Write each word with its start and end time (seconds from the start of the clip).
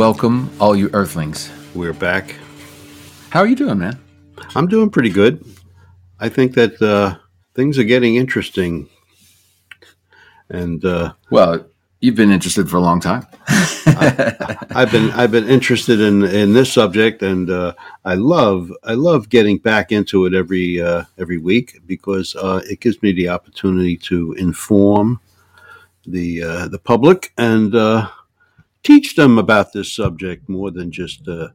Welcome, 0.00 0.50
all 0.58 0.74
you 0.74 0.88
Earthlings. 0.94 1.50
We're 1.74 1.92
back. 1.92 2.34
How 3.28 3.40
are 3.40 3.46
you 3.46 3.54
doing, 3.54 3.80
man? 3.80 4.00
I'm 4.54 4.66
doing 4.66 4.88
pretty 4.88 5.10
good. 5.10 5.44
I 6.18 6.30
think 6.30 6.54
that 6.54 6.80
uh, 6.80 7.18
things 7.54 7.78
are 7.78 7.84
getting 7.84 8.16
interesting, 8.16 8.88
and 10.48 10.82
uh, 10.86 11.12
Well, 11.30 11.66
you've 12.00 12.14
been 12.14 12.30
interested 12.30 12.70
for 12.70 12.78
a 12.78 12.80
long 12.80 12.98
time. 12.98 13.26
I've 14.74 14.90
been 14.90 15.10
I've 15.10 15.32
been 15.32 15.46
interested 15.46 16.00
in 16.00 16.24
in 16.24 16.54
this 16.54 16.72
subject, 16.72 17.20
and 17.20 17.50
uh, 17.50 17.74
I 18.02 18.14
love 18.14 18.72
I 18.82 18.94
love 18.94 19.28
getting 19.28 19.58
back 19.58 19.92
into 19.92 20.24
it 20.24 20.32
every 20.32 20.80
uh, 20.80 21.04
every 21.18 21.36
week 21.36 21.78
because 21.84 22.34
uh, 22.36 22.62
it 22.64 22.80
gives 22.80 23.02
me 23.02 23.12
the 23.12 23.28
opportunity 23.28 23.98
to 23.98 24.32
inform 24.38 25.20
the 26.06 26.42
uh, 26.42 26.68
the 26.68 26.78
public 26.78 27.34
and 27.36 27.74
uh, 27.74 28.08
teach 28.82 29.16
them 29.16 29.38
about 29.38 29.72
this 29.72 29.94
subject 29.94 30.48
more 30.48 30.70
than 30.70 30.90
just 30.90 31.26
uh, 31.28 31.48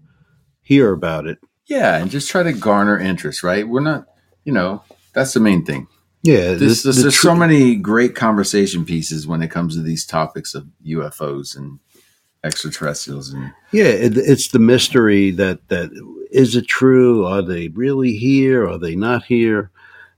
hear 0.62 0.92
about 0.94 1.28
it. 1.28 1.40
yeah, 1.68 1.98
and 1.98 2.12
just 2.12 2.30
try 2.30 2.44
to 2.44 2.54
garner 2.54 2.98
interest, 3.00 3.44
right? 3.44 3.68
We're 3.68 3.82
not, 3.82 4.06
you 4.44 4.54
know, 4.54 4.84
that's 5.14 5.34
the 5.34 5.40
main 5.40 5.66
thing. 5.66 5.88
Yeah, 6.24 6.54
This, 6.54 6.84
this, 6.84 6.96
the 6.96 7.02
there's 7.04 7.16
tr- 7.16 7.28
so 7.28 7.36
many 7.36 7.76
great 7.76 8.16
conversation 8.16 8.84
pieces 8.86 9.28
when 9.28 9.44
it 9.44 9.52
comes 9.52 9.76
to 9.76 9.82
these 9.84 10.06
topics 10.06 10.56
of 10.56 10.68
UFOs 10.86 11.56
and 11.56 11.80
extraterrestrials, 12.44 13.32
and 13.32 13.52
Yeah, 13.72 13.86
it, 13.86 14.18
it's 14.18 14.48
the 14.50 14.60
mystery 14.60 15.32
that 15.32 15.68
that 15.70 15.92
is 16.32 16.56
it 16.56 16.68
true? 16.68 17.26
Are 17.26 17.42
they 17.42 17.70
really 17.70 18.18
here? 18.18 18.68
Are 18.68 18.78
they 18.80 18.96
not 18.96 19.24
here? 19.26 19.72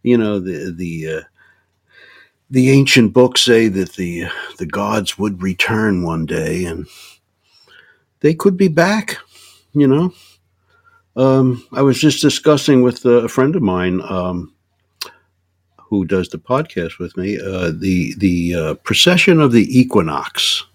You 0.03 0.17
know, 0.17 0.39
the 0.39 0.71
the 0.75 1.17
uh, 1.17 1.21
the 2.49 2.71
ancient 2.71 3.13
books 3.13 3.41
say 3.41 3.67
that 3.67 3.93
the 3.93 4.25
the 4.57 4.65
gods 4.65 5.17
would 5.17 5.41
return 5.41 6.03
one 6.03 6.25
day, 6.25 6.65
and 6.65 6.87
they 8.21 8.33
could 8.33 8.57
be 8.57 8.67
back. 8.67 9.17
You 9.73 9.87
know, 9.87 10.13
um, 11.15 11.65
I 11.73 11.81
was 11.81 11.99
just 11.99 12.21
discussing 12.21 12.81
with 12.81 13.05
a 13.05 13.27
friend 13.27 13.55
of 13.55 13.61
mine 13.61 14.01
um, 14.01 14.53
who 15.77 16.05
does 16.05 16.29
the 16.29 16.37
podcast 16.37 16.99
with 16.99 17.15
me 17.17 17.39
uh, 17.39 17.71
the 17.77 18.13
the 18.17 18.55
uh, 18.55 18.73
precession 18.75 19.39
of 19.39 19.51
the 19.51 19.79
equinox 19.79 20.65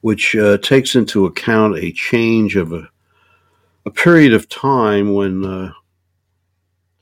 which 0.00 0.36
uh, 0.36 0.58
takes 0.58 0.94
into 0.94 1.26
account 1.26 1.76
a 1.76 1.92
change 1.92 2.56
of 2.56 2.72
a, 2.72 2.88
a 3.84 3.90
period 3.90 4.32
of 4.32 4.48
time 4.48 5.12
when 5.12 5.44
uh, 5.44 5.72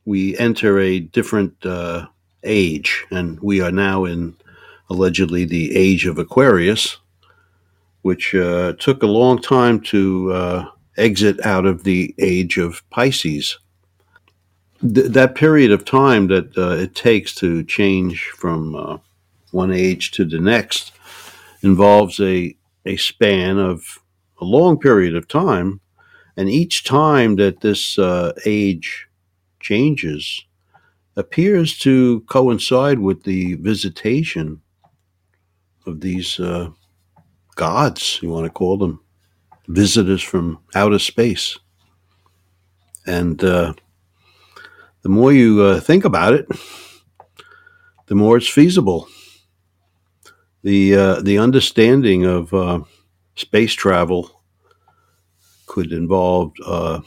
we 0.05 0.37
enter 0.39 0.79
a 0.79 1.01
different 1.01 1.55
uh, 1.65 2.07
age, 2.47 3.05
and 3.11 3.39
we 3.41 3.61
are 3.61 3.73
now 3.73 4.05
in 4.05 4.37
allegedly 4.89 5.45
the 5.45 5.77
age 5.77 6.07
of 6.07 6.19
Aquarius, 6.19 6.99
which 8.03 8.35
uh, 8.35 8.73
took 8.79 9.03
a 9.03 9.07
long 9.07 9.41
time 9.41 9.81
to 9.81 10.33
uh, 10.33 10.71
exit 10.97 11.45
out 11.45 11.67
of 11.67 11.85
the 11.85 12.15
age 12.19 12.57
of 12.57 12.89
Pisces. 12.91 13.59
Th- 14.81 15.11
that 15.11 15.35
period 15.35 15.73
of 15.73 15.85
time 15.85 16.29
that 16.29 16.57
uh, 16.57 16.71
it 16.83 16.95
takes 16.95 17.35
to 17.37 17.65
change 17.65 18.31
from 18.37 18.77
uh, 18.77 18.99
one 19.51 19.73
age 19.73 20.13
to 20.13 20.25
the 20.25 20.39
next 20.39 20.93
involves 21.63 22.21
a 22.21 22.57
a 22.85 22.97
span 22.97 23.59
of 23.59 23.99
a 24.41 24.45
long 24.45 24.79
period 24.79 25.17
of 25.17 25.27
time, 25.27 25.81
and 26.37 26.49
each 26.49 26.85
time 26.85 27.37
that 27.37 27.61
this 27.61 27.99
uh, 27.99 28.33
age 28.45 29.09
changes 29.59 30.45
appears 31.17 31.79
to 31.79 32.21
coincide 32.23 32.99
with 32.99 33.23
the 33.25 33.55
visitation 33.55 34.61
of 35.87 36.01
these 36.01 36.39
uh, 36.41 36.71
gods, 37.55 38.19
you 38.23 38.31
want 38.31 38.45
to 38.45 38.51
call 38.51 38.77
them, 38.77 39.01
visitors 39.69 40.23
from 40.23 40.59
outer 40.75 40.99
space. 40.99 41.59
And 43.07 43.43
uh, 43.43 43.75
the 45.03 45.09
more 45.09 45.33
you 45.33 45.63
uh, 45.63 45.81
think 45.81 46.05
about 46.05 46.35
it, 46.35 46.47
the 48.07 48.15
more 48.15 48.37
it's 48.37 48.49
feasible 48.49 49.09
the 50.67 50.97
uh, 50.97 51.21
the 51.23 51.39
understanding 51.39 52.25
of 52.25 52.53
uh, 52.53 52.81
space 53.37 53.73
travel 53.73 54.43
could 55.67 55.93
involve 55.93 56.53
uh, 56.67 57.01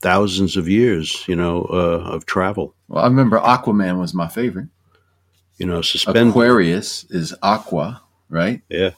thousands 0.00 0.56
of 0.56 0.68
years, 0.68 1.24
you 1.26 1.34
know, 1.34 1.62
of 1.62 2.24
travel. 2.24 2.73
Well, 2.88 3.04
I 3.04 3.06
remember 3.08 3.38
Aquaman 3.38 3.98
was 3.98 4.14
my 4.14 4.28
favorite. 4.28 4.68
You 5.58 5.66
know, 5.66 5.82
suspend. 5.82 6.30
Aquarius 6.30 7.04
is 7.10 7.34
aqua, 7.42 8.02
right? 8.28 8.62
Yeah. 8.68 8.90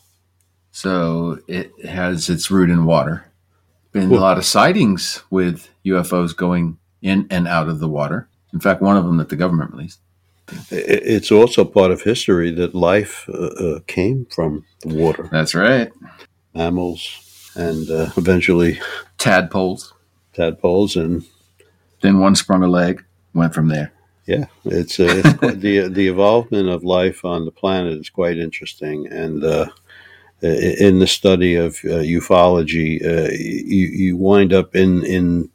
So 0.73 1.39
it 1.49 1.73
has 1.87 2.29
its 2.31 2.51
root 2.51 2.71
in 2.71 2.85
water. 2.85 3.25
Been 3.93 4.09
Cool. 4.09 4.19
a 4.19 4.21
lot 4.21 4.39
of 4.39 4.45
sightings 4.45 5.23
with 5.31 5.69
UFOs 5.85 6.35
going 6.37 6.79
in 7.03 7.27
and 7.31 7.47
out 7.49 7.69
of 7.69 7.79
the 7.81 7.89
water. 7.89 8.29
In 8.53 8.61
fact, 8.61 8.81
one 8.83 8.97
of 8.97 9.05
them 9.05 9.17
that 9.19 9.29
the 9.29 9.37
government 9.37 9.73
released. 9.73 10.01
It's 10.71 11.33
also 11.33 11.65
part 11.65 11.91
of 11.91 12.03
history 12.03 12.51
that 12.53 12.75
life 12.75 13.29
uh, 13.29 13.47
uh, 13.47 13.81
came 13.87 14.27
from 14.27 14.65
the 14.83 14.95
water, 14.95 15.29
That's 15.33 15.55
right. 15.55 15.91
mammals, 16.55 17.51
and 17.57 17.91
uh, 17.91 18.11
eventually 18.17 18.79
Tadpoles. 19.19 19.93
tadpoles, 20.35 20.95
and 20.97 21.25
Then 22.01 22.21
one 22.21 22.37
sprung 22.37 22.63
a 22.63 22.69
leg, 22.69 23.05
went 23.37 23.55
from 23.55 23.69
there. 23.69 23.93
yeah, 24.27 24.47
it's, 24.65 24.99
uh, 24.99 25.23
it's 25.25 25.57
the 25.57 25.89
the 25.93 26.09
evolvement 26.09 26.69
of 26.69 26.85
life 26.85 27.25
on 27.25 27.45
the 27.45 27.53
planet 27.53 27.99
is 27.99 28.11
quite 28.11 28.39
interesting, 28.39 29.07
and 29.07 29.45
uh, 29.45 29.67
in 30.43 30.99
the 30.99 31.07
study 31.07 31.55
of 31.55 31.77
uh, 31.85 32.03
ufology, 32.03 33.05
uh, 33.05 33.31
you 33.33 33.87
you 33.87 34.17
wind 34.17 34.53
up 34.53 34.75
in 34.75 35.05
in 35.05 35.49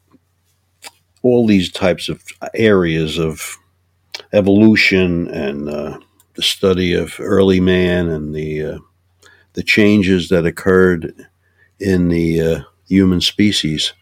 all 1.21 1.45
these 1.45 1.71
types 1.71 2.09
of 2.09 2.23
areas 2.55 3.19
of 3.19 3.57
evolution 4.33 5.27
and 5.27 5.69
uh, 5.69 5.99
the 6.35 6.41
study 6.41 6.93
of 6.93 7.15
early 7.19 7.59
man 7.59 8.09
and 8.09 8.33
the 8.33 8.63
uh, 8.63 8.77
the 9.53 9.63
changes 9.63 10.29
that 10.29 10.45
occurred 10.45 11.27
in 11.79 12.09
the 12.09 12.63
human 12.87 13.21
species 13.21 13.93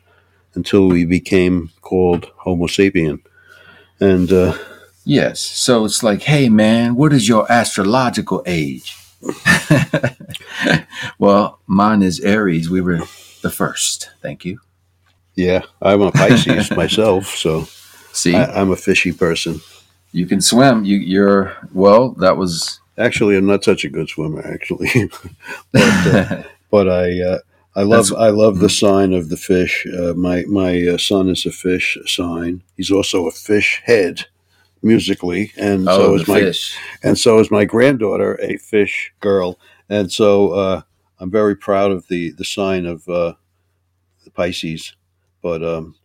until 0.54 0.88
we 0.88 1.06
became 1.06 1.70
called 1.82 2.32
Homo 2.38 2.68
sapien, 2.68 3.20
and 4.00 4.32
uh, 4.32 4.58
Yes. 5.06 5.40
So 5.42 5.86
it's 5.86 6.04
like, 6.04 6.22
hey, 6.22 6.50
man, 6.50 6.96
what 6.96 7.14
is 7.14 7.28
your 7.28 7.52
astrological 7.52 8.44
age? 8.46 8.96
well, 11.18 11.60
mine 11.66 12.04
is 12.04 12.20
Aries. 12.20 12.70
We 12.70 12.82
were 12.82 13.00
the 13.42 13.50
first. 13.50 14.12
Thank 14.22 14.46
you. 14.46 14.60
yeah, 15.36 15.64
I'm 15.82 16.02
a 16.02 16.12
Pisces 16.12 16.70
myself, 16.78 17.28
so 17.28 17.68
See, 18.12 18.36
I, 18.36 18.62
I'm 18.62 18.72
a 18.72 18.76
fishy 18.76 19.12
person. 19.12 19.62
you 20.12 20.26
can 20.28 20.42
swim. 20.42 20.84
You, 20.86 20.98
you're, 20.98 21.58
well, 21.74 22.10
that 22.20 22.38
was. 22.38 22.80
Actually, 22.98 23.36
I'm 23.38 23.48
not 23.48 23.64
such 23.64 23.84
a 23.86 23.90
good 23.90 24.10
swimmer. 24.10 24.46
Actually, 24.46 24.90
but 25.72 25.82
uh, 25.82 26.44
but 26.70 26.88
I 26.90 27.22
uh, 27.22 27.40
I 27.80 27.84
love 27.84 28.10
That's- 28.10 28.28
I 28.28 28.30
love 28.32 28.60
the 28.60 28.70
sign 28.70 29.14
of 29.14 29.30
the 29.30 29.38
fish. 29.38 29.88
Uh, 29.88 30.14
my 30.14 30.44
my 30.50 30.86
uh, 30.86 30.98
son 30.98 31.30
is 31.30 31.46
a 31.46 31.52
fish 31.52 31.98
sign. 32.06 32.62
He's 32.76 32.92
also 32.92 33.26
a 33.26 33.32
fish 33.32 33.82
head 33.86 34.26
musically, 34.84 35.54
and 35.58 35.86
so 35.86 36.12
oh, 36.12 36.16
is 36.16 36.28
my 36.28 36.42
fish. 36.42 36.78
and 37.04 37.18
so 37.18 37.40
is 37.40 37.50
my 37.50 37.64
granddaughter, 37.64 38.38
a 38.42 38.58
fish 38.58 39.14
girl. 39.22 39.58
And 39.88 40.12
so 40.12 40.52
uh, 40.52 40.82
I'm 41.20 41.32
very 41.32 41.56
proud 41.56 41.92
of 41.92 42.06
the 42.10 42.32
the 42.32 42.44
sign 42.44 42.86
of 42.86 43.08
uh, 43.08 43.36
the 44.26 44.32
Pisces. 44.32 44.94
But 45.42 45.64
um, 45.64 45.96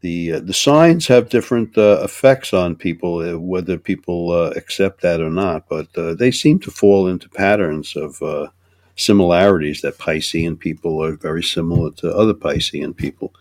the 0.00 0.32
uh, 0.32 0.40
the 0.40 0.54
signs 0.54 1.06
have 1.08 1.28
different 1.28 1.76
uh, 1.76 2.00
effects 2.02 2.54
on 2.54 2.76
people, 2.76 3.38
whether 3.38 3.76
people 3.76 4.32
uh, 4.32 4.52
accept 4.56 5.02
that 5.02 5.20
or 5.20 5.30
not. 5.30 5.68
But 5.68 5.88
uh, 5.98 6.14
they 6.14 6.30
seem 6.30 6.60
to 6.60 6.70
fall 6.70 7.08
into 7.08 7.28
patterns 7.28 7.94
of 7.94 8.22
uh, 8.22 8.46
similarities. 8.96 9.80
That 9.80 9.98
Piscean 9.98 10.58
people 10.58 11.02
are 11.04 11.16
very 11.16 11.42
similar 11.42 11.90
to 11.92 12.14
other 12.14 12.34
Piscean 12.34 12.96
people, 12.96 13.34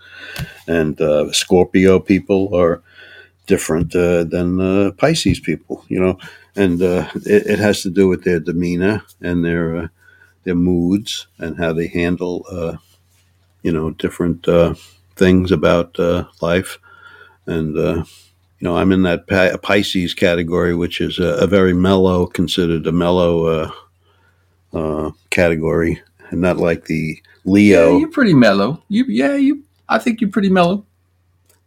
and 0.68 1.00
uh, 1.02 1.32
Scorpio 1.32 2.00
people 2.00 2.56
are 2.56 2.82
different 3.48 3.96
uh, 3.96 4.24
than 4.24 4.60
uh, 4.60 4.92
Pisces 4.98 5.40
people. 5.40 5.86
You 5.88 6.00
know, 6.00 6.20
and 6.56 6.82
uh, 6.82 7.10
it, 7.16 7.48
it 7.48 7.60
has 7.60 7.82
to 7.84 7.90
do 7.90 8.08
with 8.08 8.24
their 8.24 8.40
demeanor 8.40 9.04
and 9.22 9.44
their 9.44 9.78
uh, 9.78 9.88
their 10.44 10.56
moods 10.56 11.28
and 11.40 11.58
how 11.58 11.74
they 11.74 11.88
handle 11.88 12.46
uh, 12.52 12.78
you 13.62 13.72
know 13.72 13.92
different 13.92 14.48
things 15.16 15.52
about 15.52 15.98
life. 16.42 16.80
And 17.46 17.76
you 17.76 18.70
know, 18.70 18.78
I'm 18.78 18.94
in 18.94 19.04
that 19.04 19.28
Pisces 19.62 20.14
category, 20.14 20.74
which 20.74 21.02
is 21.02 21.20
a, 21.20 21.36
a 21.44 21.48
very 21.48 21.74
mellow, 21.74 22.26
considered 22.26 22.88
a 22.88 22.94
mellow 22.94 23.46
uh, 23.46 23.72
uh, 24.74 25.12
category, 25.30 26.02
and 26.30 26.42
not 26.42 26.58
like 26.58 26.86
the 26.86 27.22
Leo. 27.46 27.94
Yeah, 27.94 28.00
you're 28.00 28.12
pretty 28.12 28.34
mellow. 28.34 28.82
You, 28.90 29.06
yeah, 29.08 29.36
you. 29.36 29.64
I 29.90 30.00
think 30.00 30.22
you're 30.22 30.30
pretty 30.32 30.50
mellow. 30.50 30.86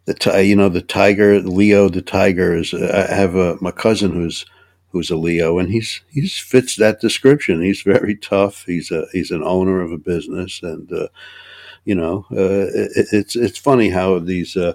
the 0.05 0.13
ti- 0.13 0.41
you 0.43 0.55
know 0.55 0.69
the 0.69 0.81
tiger 0.81 1.39
Leo 1.41 1.89
the 1.89 2.01
tiger 2.01 2.55
is 2.55 2.73
I 2.73 3.13
have 3.13 3.35
a 3.35 3.57
my 3.61 3.71
cousin 3.71 4.11
who's 4.13 4.45
who's 4.91 5.11
a 5.11 5.17
Leo, 5.17 5.59
and 5.59 5.69
he's 5.69 6.01
he's 6.11 6.37
fits 6.39 6.75
that 6.77 7.01
description. 7.01 7.61
He's 7.61 7.81
very 7.81 8.15
tough. 8.15 8.63
He's 8.65 8.89
a 8.91 9.05
he's 9.11 9.31
an 9.31 9.43
owner 9.43 9.81
of 9.81 9.91
a 9.91 9.97
business, 9.97 10.61
and 10.63 10.91
uh, 10.91 11.07
you 11.85 11.95
know, 11.95 12.25
uh, 12.31 12.67
it, 12.73 13.07
it's 13.11 13.35
it's 13.35 13.59
funny 13.59 13.89
how 13.89 14.19
these 14.19 14.55
uh, 14.57 14.73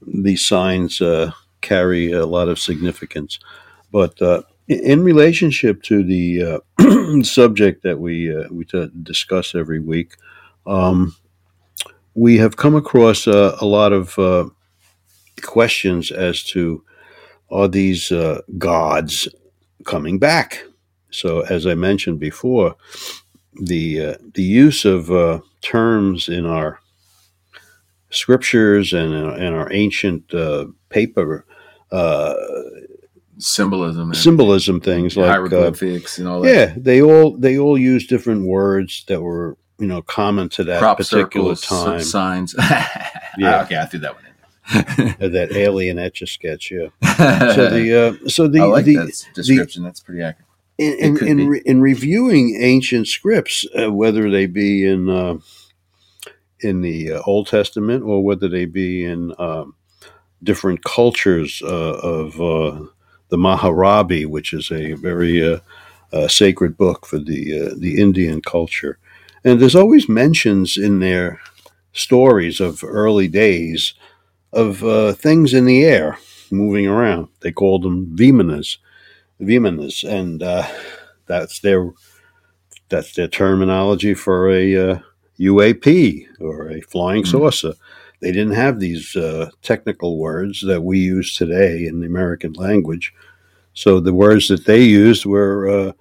these 0.00 0.44
signs 0.46 1.00
uh, 1.00 1.32
carry 1.60 2.12
a 2.12 2.26
lot 2.26 2.48
of 2.48 2.58
significance. 2.58 3.38
But 3.90 4.20
uh, 4.22 4.42
in 4.80 5.02
relationship 5.02 5.82
to 5.84 6.02
the 6.02 6.62
uh, 6.78 7.22
subject 7.22 7.82
that 7.82 7.98
we 7.98 8.34
we 8.50 8.64
t- 8.64 8.90
discuss 9.02 9.54
every 9.54 9.80
week, 9.80 10.16
um, 10.66 11.14
we 12.14 12.38
have 12.38 12.56
come 12.56 12.74
across 12.74 13.26
a 13.26 13.64
lot 13.64 13.92
of 13.92 14.52
questions 15.42 16.10
as 16.10 16.42
to 16.44 16.84
are 17.50 17.68
these 17.68 18.12
gods 18.58 19.28
coming 19.84 20.18
back? 20.18 20.64
So, 21.10 21.40
as 21.40 21.66
I 21.66 21.74
mentioned 21.74 22.18
before, 22.18 22.74
the 23.60 24.00
uh, 24.00 24.14
the 24.34 24.42
use 24.42 24.84
of 24.84 25.10
uh, 25.10 25.40
terms 25.60 26.28
in 26.28 26.46
our 26.46 26.80
scriptures 28.10 28.92
and 28.92 29.12
in, 29.12 29.52
our 29.52 29.72
ancient 29.72 30.32
uh, 30.34 30.66
paper 30.88 31.44
uh, 31.90 32.34
symbolism 33.42 34.14
symbolism 34.14 34.80
things 34.80 35.16
like 35.16 35.26
uh, 35.26 35.30
hieroglyphics 35.30 36.18
and 36.18 36.28
all 36.28 36.40
that. 36.40 36.54
Yeah, 36.54 36.74
they 36.76 37.02
all 37.02 37.36
they 37.36 37.58
all 37.58 37.76
use 37.76 38.06
different 38.06 38.46
words 38.46 39.04
that 39.08 39.20
were 39.20 39.56
you 39.78 39.86
know 39.86 40.02
common 40.02 40.48
to 40.50 40.64
that 40.64 40.78
Crop 40.78 40.98
particular 40.98 41.54
circles, 41.56 41.84
time. 41.84 42.00
signs. 42.00 42.54
Yeah. 43.38 43.62
okay, 43.62 43.78
I 43.78 43.86
threw 43.86 44.00
that 44.00 44.14
one 44.14 44.24
in. 44.26 44.32
Uh, 45.22 45.28
that 45.28 45.52
alien 45.52 45.98
etch 45.98 46.20
a 46.20 46.26
sketch, 46.26 46.70
yeah. 46.70 46.88
So 47.54 47.70
the 47.70 48.18
uh, 48.24 48.28
so 48.28 48.46
the 48.46 48.66
like 48.66 48.84
the, 48.84 48.96
that 48.96 49.24
description. 49.34 49.82
That's 49.82 50.00
pretty 50.00 50.22
accurate. 50.22 50.48
in 50.76 50.98
in, 50.98 51.26
in, 51.26 51.48
re, 51.48 51.62
in 51.64 51.80
reviewing 51.80 52.58
ancient 52.60 53.08
scripts, 53.08 53.66
uh, 53.78 53.90
whether 53.90 54.30
they 54.30 54.44
be 54.46 54.84
in 54.86 55.08
uh, 55.08 55.38
in 56.60 56.82
the 56.82 57.12
uh, 57.12 57.22
Old 57.26 57.48
Testament 57.48 58.04
or 58.04 58.22
whether 58.22 58.48
they 58.48 58.66
be 58.66 59.04
in 59.04 59.34
um, 59.38 59.74
different 60.42 60.84
cultures 60.84 61.62
uh, 61.64 61.68
of 61.68 62.40
uh, 62.40 62.84
the 63.32 63.38
Maharabi, 63.38 64.26
which 64.26 64.52
is 64.54 64.70
a 64.72 64.92
very 64.94 65.36
uh, 65.54 65.60
uh, 66.12 66.28
sacred 66.28 66.76
book 66.78 67.06
for 67.06 67.18
the 67.18 67.42
uh, 67.62 67.74
the 67.78 68.00
Indian 68.00 68.42
culture, 68.42 68.98
and 69.44 69.60
there's 69.60 69.76
always 69.82 70.08
mentions 70.08 70.76
in 70.76 71.00
their 71.00 71.40
stories 71.94 72.60
of 72.60 72.84
early 72.84 73.28
days 73.28 73.94
of 74.52 74.84
uh, 74.84 75.12
things 75.14 75.54
in 75.54 75.64
the 75.66 75.84
air 75.84 76.18
moving 76.50 76.86
around. 76.88 77.28
They 77.42 77.52
called 77.52 77.82
them 77.84 78.16
vimanas, 78.16 78.78
vimanas, 79.40 80.04
and 80.08 80.42
uh, 80.42 80.66
that's 81.26 81.60
their 81.60 81.92
that's 82.90 83.14
their 83.14 83.28
terminology 83.28 84.14
for 84.14 84.50
a 84.50 84.76
uh, 84.76 84.98
UAP 85.40 86.26
or 86.40 86.70
a 86.70 86.80
flying 86.82 87.24
Mhm. 87.24 87.28
saucer. 87.28 87.74
They 88.22 88.30
didn't 88.30 88.54
have 88.54 88.78
these 88.78 89.16
uh, 89.16 89.50
technical 89.62 90.16
words 90.16 90.60
that 90.62 90.82
we 90.82 91.00
use 91.00 91.36
today 91.36 91.86
in 91.86 92.00
the 92.00 92.06
American 92.06 92.52
language. 92.52 93.12
So 93.74 93.98
the 93.98 94.14
words 94.14 94.46
that 94.48 94.64
they 94.64 94.82
used 94.82 95.26
were, 95.26 95.68
uh, 95.68 95.92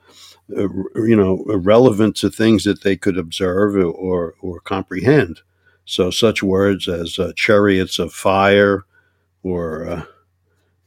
uh, 0.55 0.67
you 0.95 1.15
know, 1.15 1.43
relevant 1.47 2.15
to 2.17 2.29
things 2.29 2.63
that 2.65 2.83
they 2.83 2.95
could 2.95 3.17
observe 3.17 3.75
or 3.75 4.35
or 4.39 4.59
comprehend. 4.59 5.41
So 5.85 6.11
such 6.11 6.43
words 6.43 6.87
as 6.87 7.17
uh, 7.17 7.33
chariots 7.35 7.97
of 7.97 8.13
fire, 8.13 8.83
or 9.41 9.87
uh, 9.87 10.03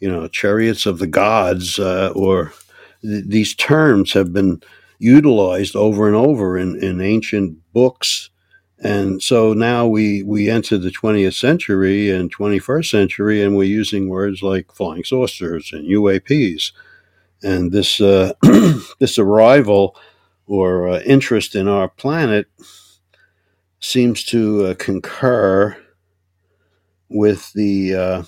you 0.00 0.08
know, 0.08 0.28
chariots 0.28 0.86
of 0.86 0.98
the 0.98 1.08
gods, 1.08 1.80
uh, 1.80 2.12
or 2.14 2.52
th- 3.02 3.24
these 3.26 3.56
terms 3.56 4.12
have 4.12 4.32
been 4.32 4.62
utilized 5.00 5.74
over 5.74 6.06
and 6.06 6.16
over 6.16 6.56
in, 6.56 6.82
in 6.82 7.00
ancient 7.00 7.58
books. 7.72 8.30
And 8.84 9.22
so 9.22 9.54
now 9.54 9.86
we, 9.86 10.22
we 10.22 10.50
enter 10.50 10.76
the 10.76 10.90
20th 10.90 11.32
century 11.32 12.10
and 12.10 12.32
21st 12.32 12.84
century, 12.84 13.42
and 13.42 13.56
we're 13.56 13.64
using 13.64 14.10
words 14.10 14.42
like 14.42 14.70
flying 14.70 15.04
saucers 15.04 15.72
and 15.72 15.88
UAPs. 15.88 16.72
And 17.42 17.72
this, 17.72 17.98
uh, 17.98 18.34
this 18.98 19.18
arrival 19.18 19.96
or 20.46 20.90
uh, 20.90 21.00
interest 21.00 21.54
in 21.54 21.66
our 21.66 21.88
planet 21.88 22.46
seems 23.80 24.22
to 24.24 24.66
uh, 24.66 24.74
concur 24.74 25.74
with 27.08 27.54
the 27.54 27.94
uh, 27.94 28.22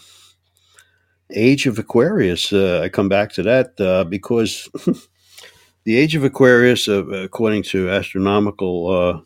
age 1.34 1.66
of 1.66 1.78
Aquarius. 1.78 2.50
Uh, 2.50 2.80
I 2.82 2.88
come 2.88 3.10
back 3.10 3.30
to 3.32 3.42
that 3.42 3.78
uh, 3.78 4.04
because 4.04 4.70
the 5.84 5.96
age 5.98 6.14
of 6.14 6.24
Aquarius, 6.24 6.88
according 6.88 7.62
to 7.64 7.90
astronomical 7.90 9.22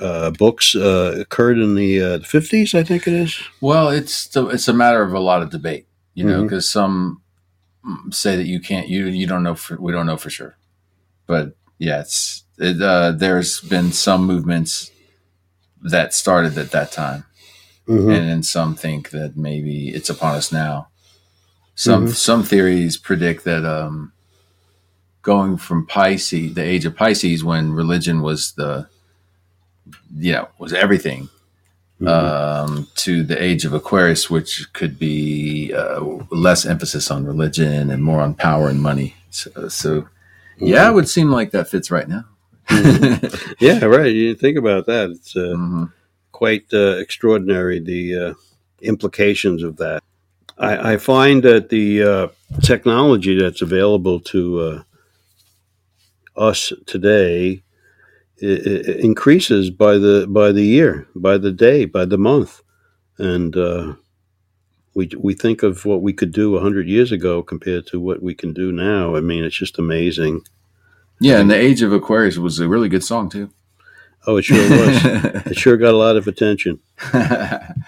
uh, 0.00 0.30
books, 0.32 0.74
uh, 0.74 1.16
occurred 1.20 1.58
in 1.58 1.74
the 1.74 2.02
uh, 2.02 2.18
50s, 2.20 2.74
I 2.74 2.84
think 2.84 3.06
it 3.06 3.14
is. 3.14 3.40
Well, 3.60 3.88
it's 3.88 4.28
it's 4.36 4.68
a 4.68 4.72
matter 4.72 5.02
of 5.02 5.12
a 5.14 5.18
lot 5.20 5.42
of 5.42 5.50
debate, 5.50 5.86
you 6.14 6.24
know, 6.24 6.42
because 6.42 6.68
some 6.70 7.22
mm, 7.84 8.12
say 8.12 8.36
that 8.36 8.46
you 8.46 8.60
can't, 8.60 8.88
you 8.88 9.06
you 9.06 9.26
don't 9.26 9.42
know, 9.42 9.54
for, 9.54 9.80
we 9.80 9.92
don't 9.92 10.06
know 10.06 10.16
for 10.18 10.30
sure, 10.30 10.56
but 11.26 11.56
yeah, 11.78 12.00
it's 12.00 12.44
it, 12.58 12.80
uh, 12.82 13.12
there's 13.12 13.60
been 13.60 13.92
some 13.92 14.24
movements 14.26 14.90
that 15.82 16.14
started 16.14 16.56
at 16.58 16.70
that 16.70 16.92
time, 16.92 17.24
Mhm. 17.88 18.14
and 18.14 18.28
then 18.28 18.42
some 18.42 18.74
think 18.74 19.10
that 19.10 19.36
maybe 19.36 19.88
it's 19.88 20.10
upon 20.10 20.34
us 20.36 20.52
now. 20.52 20.88
Some 21.74 22.06
Mhm. 22.06 22.14
some 22.14 22.42
theories 22.44 22.98
predict 22.98 23.44
that 23.44 23.64
um, 23.64 24.12
going 25.22 25.56
from 25.56 25.86
Pisces, 25.86 26.54
the 26.54 26.62
age 26.62 26.84
of 26.84 26.94
Pisces, 26.94 27.42
when 27.42 27.72
religion 27.72 28.20
was 28.22 28.52
the 28.52 28.86
you 30.16 30.32
know 30.32 30.48
was 30.58 30.72
everything, 30.72 31.28
Mhm. 32.00 32.08
um, 32.08 32.88
to 32.96 33.22
the 33.22 33.40
age 33.42 33.64
of 33.64 33.72
Aquarius, 33.72 34.28
which 34.30 34.72
could 34.72 34.98
be 34.98 35.72
uh, 35.74 36.00
less 36.30 36.64
emphasis 36.66 37.10
on 37.10 37.24
religion 37.24 37.90
and 37.90 38.02
more 38.02 38.20
on 38.20 38.34
power 38.34 38.68
and 38.68 38.80
money. 38.80 39.14
So, 39.30 39.68
so 39.68 40.08
yeah, 40.58 40.88
it 40.88 40.94
would 40.94 41.08
seem 41.08 41.30
like 41.30 41.50
that 41.52 41.68
fits 41.68 41.90
right 41.90 42.08
now. 42.08 42.24
Mhm. 42.68 43.54
yeah, 43.60 43.84
right. 43.84 44.12
You 44.14 44.34
think 44.34 44.56
about 44.58 44.86
that. 44.86 45.10
It's 45.10 45.36
uh, 45.36 45.54
Mhm. 45.56 45.92
quite 46.32 46.64
uh, 46.72 46.96
extraordinary 46.98 47.78
the 47.80 48.16
uh, 48.18 48.34
implications 48.80 49.62
of 49.62 49.76
that. 49.76 50.02
I, 50.58 50.92
I 50.92 50.96
find 50.98 51.42
that 51.44 51.68
the 51.70 52.02
uh, 52.02 52.28
technology 52.62 53.38
that's 53.40 53.62
available 53.62 54.20
to 54.20 54.60
uh, 54.60 54.82
us 56.36 56.72
today 56.86 57.62
i- 58.42 58.46
i- 58.46 58.98
increases 59.00 59.70
by 59.70 59.98
the 59.98 60.26
by 60.28 60.52
the 60.52 60.64
year, 60.64 61.06
by 61.14 61.38
the 61.38 61.52
day, 61.52 61.84
by 61.84 62.04
the 62.04 62.18
month, 62.18 62.62
and 63.18 63.56
uh, 63.56 63.94
we 64.94 65.08
we 65.18 65.34
think 65.34 65.62
of 65.62 65.84
what 65.84 66.02
we 66.02 66.12
could 66.12 66.32
do 66.32 66.58
hundred 66.58 66.88
years 66.88 67.12
ago 67.12 67.42
compared 67.42 67.86
to 67.88 68.00
what 68.00 68.22
we 68.22 68.34
can 68.34 68.52
do 68.52 68.72
now. 68.72 69.16
I 69.16 69.20
mean, 69.20 69.44
it's 69.44 69.56
just 69.58 69.78
amazing. 69.78 70.42
Yeah, 71.20 71.38
and 71.40 71.48
the 71.50 71.56
age 71.56 71.82
of 71.82 71.92
Aquarius 71.92 72.36
was 72.38 72.58
a 72.58 72.68
really 72.68 72.88
good 72.88 73.04
song 73.04 73.28
too. 73.30 73.50
Oh, 74.26 74.36
it 74.36 74.44
sure 74.44 74.58
was. 74.70 75.04
it 75.46 75.56
sure 75.58 75.76
got 75.76 75.94
a 75.94 75.96
lot 75.96 76.16
of 76.16 76.26
attention. 76.28 76.80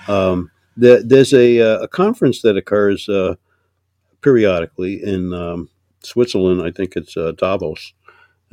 Um, 0.08 0.50
there, 0.76 1.02
there's 1.02 1.32
a, 1.32 1.60
uh, 1.60 1.78
a 1.84 1.88
conference 1.88 2.42
that 2.42 2.56
occurs 2.58 3.08
uh, 3.08 3.36
periodically 4.20 5.02
in 5.02 5.32
um, 5.32 5.70
Switzerland. 6.02 6.60
I 6.62 6.70
think 6.70 6.94
it's 6.96 7.16
uh, 7.16 7.32
Davos, 7.38 7.94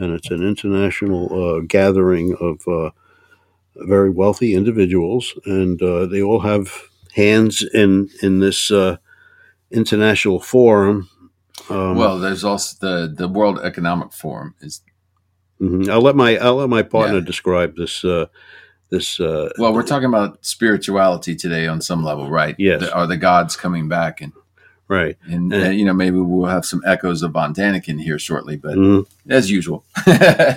and 0.01 0.13
it's 0.13 0.31
an 0.31 0.43
international 0.43 1.29
uh, 1.31 1.59
gathering 1.67 2.35
of 2.39 2.67
uh, 2.67 2.89
very 3.75 4.09
wealthy 4.09 4.53
individuals, 4.53 5.33
and 5.45 5.81
uh, 5.81 6.05
they 6.05 6.21
all 6.21 6.39
have 6.41 6.71
hands 7.13 7.63
in 7.73 8.09
in 8.21 8.39
this 8.39 8.71
uh, 8.71 8.97
international 9.71 10.39
forum. 10.39 11.09
Um, 11.69 11.95
well, 11.95 12.19
there's 12.19 12.43
also 12.43 12.75
the 12.79 13.13
the 13.13 13.27
World 13.27 13.59
Economic 13.63 14.11
Forum 14.11 14.55
is 14.61 14.81
mhm. 15.61 15.89
I'll 15.89 16.01
let 16.01 16.15
my 16.15 16.37
I'll 16.37 16.55
let 16.55 16.69
my 16.69 16.83
partner 16.83 17.19
Yeah. 17.19 17.25
describe 17.25 17.75
this. 17.75 18.03
Uh, 18.03 18.25
this 18.89 19.19
uh, 19.21 19.49
well, 19.57 19.73
we're 19.73 19.83
talking 19.83 20.09
about 20.09 20.43
spirituality 20.45 21.33
today 21.35 21.65
on 21.67 21.79
some 21.81 22.03
level, 22.03 22.29
right? 22.29 22.55
Yes. 22.59 22.81
The- 22.81 22.93
are 22.93 23.07
the 23.07 23.15
gods 23.17 23.55
coming 23.55 23.87
back, 23.87 24.19
and 24.21 24.33
right. 24.97 25.15
and, 25.33 25.53
Uh, 25.53 25.69
you 25.79 25.85
know 25.85 25.93
maybe 25.93 26.19
we'll 26.19 26.49
have 26.57 26.65
some 26.65 26.81
echoes 26.85 27.23
of 27.23 27.31
Von 27.31 27.53
Daniken 27.53 27.97
here 28.07 28.19
shortly, 28.19 28.57
but 28.57 28.75
Mhm. 28.77 29.05
as 29.29 29.49
usual, 29.49 29.83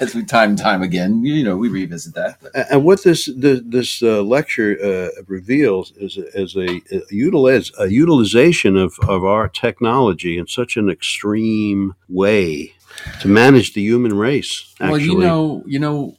as 0.03 0.15
we 0.15 0.23
time 0.25 0.51
and 0.51 0.59
time 0.59 0.83
again, 0.83 1.25
you 1.25 1.45
know, 1.47 1.57
we 1.57 1.69
revisit 1.69 2.15
that. 2.15 2.33
But 2.43 2.51
And 2.71 2.85
what 2.85 3.03
this 3.03 3.21
this, 3.45 3.61
this 3.77 4.03
uh, 4.03 4.23
lecture 4.37 4.71
uh, 4.91 5.23
reveals 5.37 5.93
is 5.97 6.19
is 6.43 6.57
a, 6.57 6.69
a, 6.97 7.01
utilize, 7.11 7.67
a 7.79 7.87
utilization 8.03 8.77
of, 8.77 8.91
of 9.09 9.21
our 9.25 9.49
technology 9.49 10.35
in 10.41 10.47
such 10.47 10.77
an 10.77 10.89
extreme 10.91 11.95
way 12.09 12.73
to 13.21 13.29
manage 13.29 13.69
the 13.75 13.83
human 13.83 14.15
race. 14.29 14.53
Actually, 14.81 14.91
Well, 14.91 15.01
you 15.01 15.19
know, 15.29 15.63
you 15.75 15.79
know, 15.85 16.17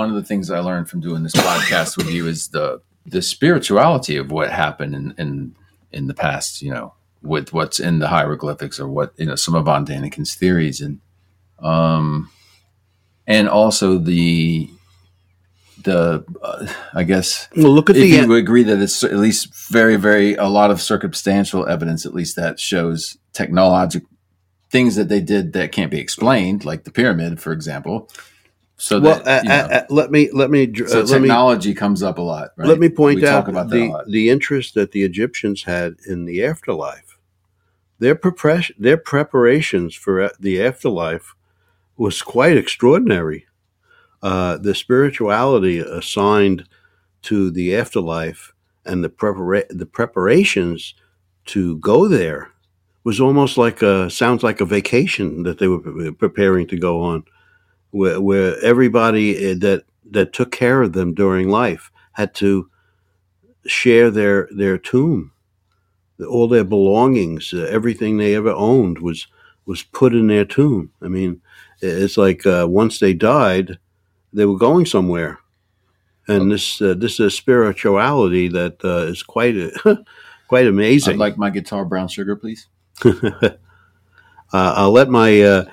one 0.00 0.08
of 0.08 0.14
the 0.16 0.22
things 0.30 0.50
I 0.50 0.60
learned 0.60 0.88
from 0.90 1.00
doing 1.00 1.22
this 1.22 1.34
podcast 1.48 1.96
with 1.96 2.10
you 2.10 2.26
is 2.26 2.48
the 2.48 2.80
the 3.16 3.22
spirituality 3.22 4.16
of 4.16 4.30
what 4.30 4.50
happened 4.50 4.94
in 4.94 5.14
in 5.22 5.54
in 5.92 6.06
the 6.10 6.14
past. 6.14 6.62
You 6.62 6.72
know, 6.74 6.94
with 7.26 7.52
what's 7.52 7.80
in 7.80 7.98
the 7.98 8.08
hieroglyphics 8.08 8.80
or 8.80 8.88
what 8.88 9.12
you 9.16 9.26
know 9.26 9.34
some 9.34 9.54
of 9.54 9.64
von 9.64 9.84
Daniken's 9.84 10.34
theories 10.34 10.80
and 10.80 11.00
um 11.58 12.30
and 13.26 13.48
also 13.48 13.98
the 13.98 14.70
the 15.82 16.24
uh, 16.42 16.66
I 16.94 17.04
guess 17.04 17.48
well, 17.56 17.70
look 17.72 17.90
at 17.90 17.96
if 17.96 18.02
the 18.02 18.08
you 18.08 18.34
agree 18.34 18.62
that 18.64 18.80
it's 18.80 19.04
at 19.04 19.14
least 19.14 19.54
very 19.70 19.96
very 19.96 20.34
a 20.34 20.46
lot 20.46 20.70
of 20.70 20.80
circumstantial 20.80 21.66
evidence 21.66 22.06
at 22.06 22.14
least 22.14 22.36
that 22.36 22.58
shows 22.58 23.16
technologic 23.32 24.04
things 24.70 24.96
that 24.96 25.08
they 25.08 25.20
did 25.20 25.52
that 25.52 25.72
can't 25.72 25.90
be 25.90 26.00
explained 26.00 26.64
like 26.64 26.84
the 26.84 26.90
pyramid 26.90 27.40
for 27.40 27.52
example 27.52 28.10
so 28.78 29.00
well, 29.00 29.22
that, 29.22 29.44
you 29.44 29.50
uh, 29.50 29.56
know, 29.56 29.62
uh, 29.62 29.68
uh, 29.68 29.86
let 29.88 30.10
me 30.10 30.30
let 30.32 30.50
me 30.50 30.70
so 30.74 31.00
uh, 31.00 31.04
let 31.04 31.22
me 31.22 31.28
technology 31.28 31.74
comes 31.74 32.02
up 32.02 32.18
a 32.18 32.22
lot 32.22 32.50
right? 32.56 32.68
let 32.68 32.78
me 32.78 32.88
point 32.88 33.20
we 33.20 33.26
out 33.26 33.46
the 33.46 34.04
the 34.08 34.28
interest 34.28 34.74
that 34.74 34.92
the 34.92 35.02
Egyptians 35.02 35.62
had 35.62 35.96
in 36.06 36.26
the 36.26 36.44
afterlife. 36.44 37.15
Their 37.98 38.14
prepar- 38.14 38.72
their 38.78 38.96
preparations 38.96 39.94
for 39.94 40.22
uh, 40.22 40.28
the 40.38 40.62
afterlife 40.62 41.34
was 41.96 42.22
quite 42.22 42.56
extraordinary. 42.56 43.46
Uh, 44.22 44.58
the 44.58 44.74
spirituality 44.74 45.78
assigned 45.78 46.68
to 47.22 47.50
the 47.50 47.74
afterlife 47.74 48.52
and 48.84 49.02
the 49.02 49.08
prepara- 49.08 49.68
the 49.68 49.86
preparations 49.86 50.94
to 51.46 51.76
go 51.78 52.08
there 52.08 52.50
was 53.04 53.20
almost 53.20 53.56
like 53.56 53.82
a 53.82 54.10
sounds 54.10 54.42
like 54.42 54.60
a 54.60 54.64
vacation 54.66 55.44
that 55.44 55.58
they 55.58 55.68
were 55.68 56.12
preparing 56.12 56.66
to 56.66 56.76
go 56.76 57.00
on, 57.02 57.24
where, 57.90 58.20
where 58.20 58.60
everybody 58.64 59.52
uh, 59.52 59.54
that 59.58 59.84
that 60.10 60.32
took 60.32 60.50
care 60.50 60.82
of 60.82 60.92
them 60.92 61.14
during 61.14 61.48
life 61.48 61.90
had 62.12 62.34
to 62.34 62.68
share 63.66 64.10
their 64.10 64.48
their 64.50 64.76
tomb, 64.78 65.32
all 66.28 66.48
their 66.48 66.64
belongings, 66.64 67.52
uh, 67.52 67.68
everything 67.70 68.16
they 68.16 68.34
ever 68.34 68.50
owned 68.50 68.98
was 68.98 69.26
was 69.66 69.82
put 69.82 70.14
in 70.14 70.28
their 70.28 70.44
tomb. 70.44 70.90
I 71.02 71.08
mean, 71.08 71.40
it's 71.82 72.16
like 72.16 72.46
uh, 72.46 72.66
once 72.68 72.98
they 72.98 73.12
died, 73.14 73.78
they 74.32 74.46
were 74.46 74.56
going 74.58 74.86
somewhere, 74.86 75.38
and 76.28 76.50
this 76.50 76.80
uh, 76.80 76.94
this 76.94 77.20
is 77.20 77.34
spirituality 77.34 78.48
that 78.48 78.82
uh, 78.84 79.10
is 79.10 79.22
quite 79.22 79.54
quite 80.48 80.62
I'd 80.64 80.68
amazing. 80.68 81.18
like 81.18 81.36
my 81.36 81.50
guitar 81.50 81.84
brown 81.84 82.06
sugar 82.08 82.36
please 82.36 82.68
uh, 83.04 83.50
I'll 84.52 84.92
let 84.92 85.08
my 85.08 85.40
uh, 85.42 85.64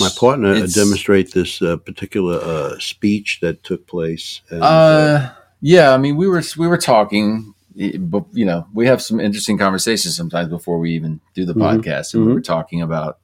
my 0.00 0.08
partner 0.18 0.52
It's- 0.52 0.72
demonstrate 0.74 1.32
this 1.32 1.60
uh, 1.62 1.76
particular 1.76 2.40
uh, 2.42 2.78
speech 2.78 3.38
that 3.42 3.62
took 3.62 3.86
place. 3.86 4.40
And, 4.50 4.62
uh, 4.62 4.66
Uh, 4.66 5.32
yeah. 5.60 5.92
I 5.94 5.98
mean, 5.98 6.16
we 6.16 6.26
were 6.28 6.42
we 6.56 6.66
were 6.66 6.78
talking, 6.78 7.54
but 7.98 8.24
you 8.32 8.44
know, 8.44 8.66
we 8.74 8.86
have 8.86 9.02
some 9.02 9.20
interesting 9.20 9.58
conversations 9.58 10.16
sometimes 10.16 10.48
before 10.48 10.78
we 10.78 10.92
even 10.92 11.20
do 11.34 11.44
the 11.44 11.54
Mhm. 11.54 11.60
podcast, 11.84 12.14
and 12.14 12.24
we 12.24 12.30
Mhm. 12.30 12.34
were 12.34 12.40
talking 12.40 12.80
about 12.82 13.18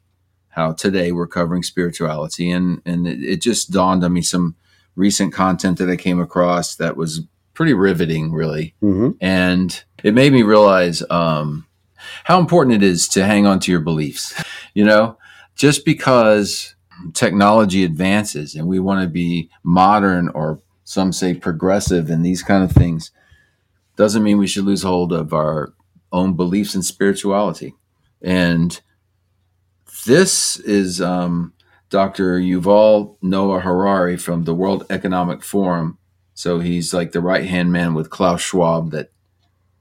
how 0.48 0.72
today 0.72 1.12
we're 1.12 1.26
covering 1.26 1.62
spirituality, 1.62 2.50
and 2.50 2.80
and 2.84 3.06
it, 3.06 3.22
it 3.22 3.40
just 3.42 3.70
dawned 3.70 4.04
on 4.04 4.12
me 4.12 4.22
some 4.22 4.54
recent 4.96 5.32
content 5.32 5.78
that 5.78 5.88
I 5.88 5.96
came 5.96 6.20
across 6.20 6.74
that 6.76 6.96
was 6.96 7.22
pretty 7.54 7.72
riveting, 7.74 8.32
really, 8.32 8.74
mhm. 8.82 9.14
and 9.20 9.84
it 10.02 10.14
made 10.14 10.32
me 10.32 10.42
realize 10.42 11.02
um, 11.10 11.64
how 12.24 12.38
important 12.38 12.74
it 12.76 12.82
is 12.82 13.08
to 13.08 13.24
hang 13.24 13.46
on 13.46 13.58
to 13.60 13.70
your 13.70 13.80
beliefs. 13.80 14.34
You 14.74 14.84
know, 14.84 15.16
just 15.54 15.84
because 15.84 16.74
technology 17.14 17.84
advances 17.84 18.54
and 18.54 18.66
we 18.66 18.78
want 18.78 19.02
to 19.02 19.08
be 19.08 19.48
modern 19.64 20.28
or 20.30 20.58
some 20.84 21.12
say 21.12 21.34
progressive 21.34 22.10
and 22.10 22.24
these 22.24 22.42
kind 22.42 22.62
of 22.62 22.70
things 22.72 23.10
doesn't 23.96 24.22
mean 24.22 24.38
we 24.38 24.46
should 24.46 24.64
lose 24.64 24.82
hold 24.82 25.12
of 25.12 25.32
our 25.32 25.72
own 26.10 26.34
beliefs 26.34 26.74
and 26.74 26.84
spirituality. 26.84 27.74
And 28.20 28.80
this 30.06 30.58
is 30.60 31.00
um, 31.00 31.52
Dr. 31.90 32.38
Yuval 32.38 33.16
Noah 33.22 33.60
Harari 33.60 34.16
from 34.16 34.44
the 34.44 34.54
World 34.54 34.86
Economic 34.90 35.42
Forum. 35.42 35.98
So 36.34 36.60
he's 36.60 36.94
like 36.94 37.12
the 37.12 37.20
right 37.20 37.44
hand 37.44 37.72
man 37.72 37.94
with 37.94 38.10
Klaus 38.10 38.40
Schwab 38.40 38.90
that 38.92 39.10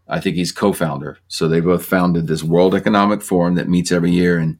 I 0.07 0.19
think 0.19 0.35
he's 0.35 0.51
co-founder. 0.51 1.19
So 1.27 1.47
they 1.47 1.61
both 1.61 1.85
founded 1.85 2.27
this 2.27 2.43
World 2.43 2.75
Economic 2.75 3.21
Forum 3.21 3.55
that 3.55 3.69
meets 3.69 3.91
every 3.91 4.11
year, 4.11 4.37
and 4.37 4.59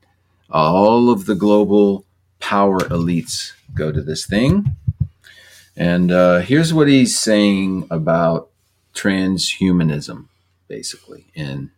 all 0.49 1.09
of 1.09 1.25
the 1.25 1.35
global 1.35 2.05
power 2.39 2.79
elites 2.79 3.51
go 3.73 3.91
to 3.91 4.01
this 4.01 4.25
thing. 4.25 4.75
And 5.75 6.11
uh, 6.11 6.39
here's 6.39 6.73
what 6.73 6.87
he's 6.87 7.17
saying 7.17 7.87
about 7.91 8.50
transhumanism, 8.93 10.27
basically, 10.67 11.25
and 11.35 11.69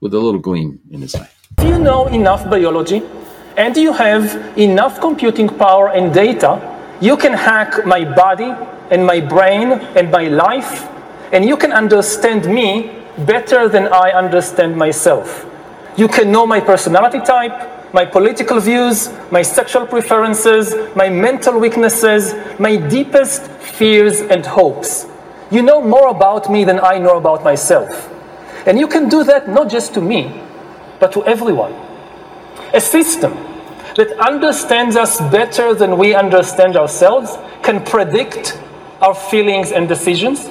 with 0.00 0.14
a 0.14 0.18
little 0.18 0.40
gleam 0.40 0.80
in 0.90 1.00
his 1.00 1.14
eye. 1.14 1.30
If 1.58 1.64
you 1.64 1.78
know 1.78 2.06
enough 2.06 2.48
biology 2.48 3.02
and 3.56 3.76
you 3.76 3.92
have 3.92 4.56
enough 4.58 5.00
computing 5.00 5.48
power 5.48 5.88
and 5.88 6.12
data, 6.14 6.60
you 7.00 7.16
can 7.16 7.32
hack 7.32 7.84
my 7.86 8.04
body 8.04 8.54
and 8.90 9.04
my 9.04 9.20
brain 9.20 9.72
and 9.72 10.10
my 10.10 10.28
life, 10.28 10.88
and 11.32 11.44
you 11.44 11.56
can 11.56 11.72
understand 11.72 12.46
me 12.46 12.94
better 13.26 13.68
than 13.68 13.88
I 13.88 14.10
understand 14.10 14.76
myself. 14.76 15.46
You 15.96 16.08
can 16.08 16.30
know 16.30 16.46
my 16.46 16.60
personality 16.60 17.20
type, 17.20 17.92
my 17.92 18.04
political 18.04 18.60
views, 18.60 19.10
my 19.30 19.42
sexual 19.42 19.86
preferences, 19.86 20.74
my 20.94 21.08
mental 21.08 21.58
weaknesses, 21.58 22.34
my 22.58 22.76
deepest 22.76 23.42
fears 23.42 24.20
and 24.20 24.44
hopes. 24.44 25.06
You 25.50 25.62
know 25.62 25.80
more 25.80 26.08
about 26.08 26.50
me 26.50 26.64
than 26.64 26.78
I 26.80 26.98
know 26.98 27.16
about 27.16 27.42
myself. 27.42 28.10
And 28.66 28.78
you 28.78 28.86
can 28.86 29.08
do 29.08 29.24
that 29.24 29.48
not 29.48 29.70
just 29.70 29.94
to 29.94 30.00
me, 30.00 30.42
but 31.00 31.12
to 31.12 31.24
everyone. 31.24 31.72
A 32.74 32.80
system 32.80 33.32
that 33.96 34.12
understands 34.18 34.94
us 34.94 35.20
better 35.30 35.74
than 35.74 35.96
we 35.96 36.14
understand 36.14 36.76
ourselves 36.76 37.38
can 37.62 37.82
predict 37.84 38.60
our 39.00 39.14
feelings 39.14 39.72
and 39.72 39.88
decisions, 39.88 40.50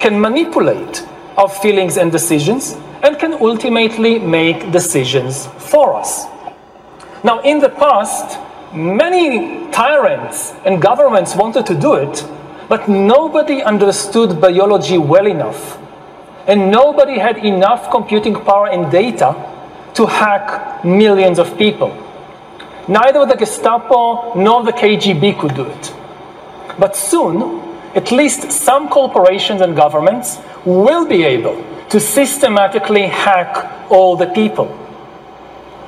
can 0.00 0.20
manipulate 0.20 1.06
our 1.36 1.48
feelings 1.48 1.96
and 1.96 2.10
decisions, 2.10 2.76
and 3.02 3.18
can 3.18 3.34
ultimately 3.34 4.18
make 4.18 4.72
decisions 4.72 5.46
for 5.46 5.94
us. 5.94 6.24
Now, 7.22 7.40
in 7.40 7.60
the 7.60 7.68
past, 7.68 8.38
many 8.74 9.70
tyrants 9.70 10.52
and 10.64 10.82
governments 10.82 11.36
wanted 11.36 11.66
to 11.66 11.74
do 11.74 11.94
it, 11.94 12.26
but 12.68 12.88
nobody 12.88 13.62
understood 13.62 14.40
biology 14.40 14.98
well 14.98 15.26
enough, 15.26 15.78
and 16.46 16.70
nobody 16.70 17.18
had 17.18 17.38
enough 17.44 17.90
computing 17.90 18.34
power 18.34 18.68
and 18.68 18.90
data 18.90 19.34
to 19.94 20.06
hack 20.06 20.84
millions 20.84 21.38
of 21.38 21.56
people. 21.56 21.90
Neither 22.88 23.26
the 23.26 23.36
Gestapo 23.36 24.34
nor 24.34 24.62
the 24.62 24.72
KGB 24.72 25.38
could 25.38 25.54
do 25.54 25.64
it. 25.64 25.94
But 26.78 26.94
soon, 26.94 27.62
at 27.94 28.12
least 28.12 28.52
some 28.52 28.88
corporations 28.88 29.60
and 29.60 29.74
governments 29.74 30.38
will 30.64 31.06
be 31.06 31.24
able 31.24 31.64
to 31.88 31.98
systematically 31.98 33.06
hack 33.06 33.90
all 33.90 34.16
the 34.16 34.26
people. 34.26 34.68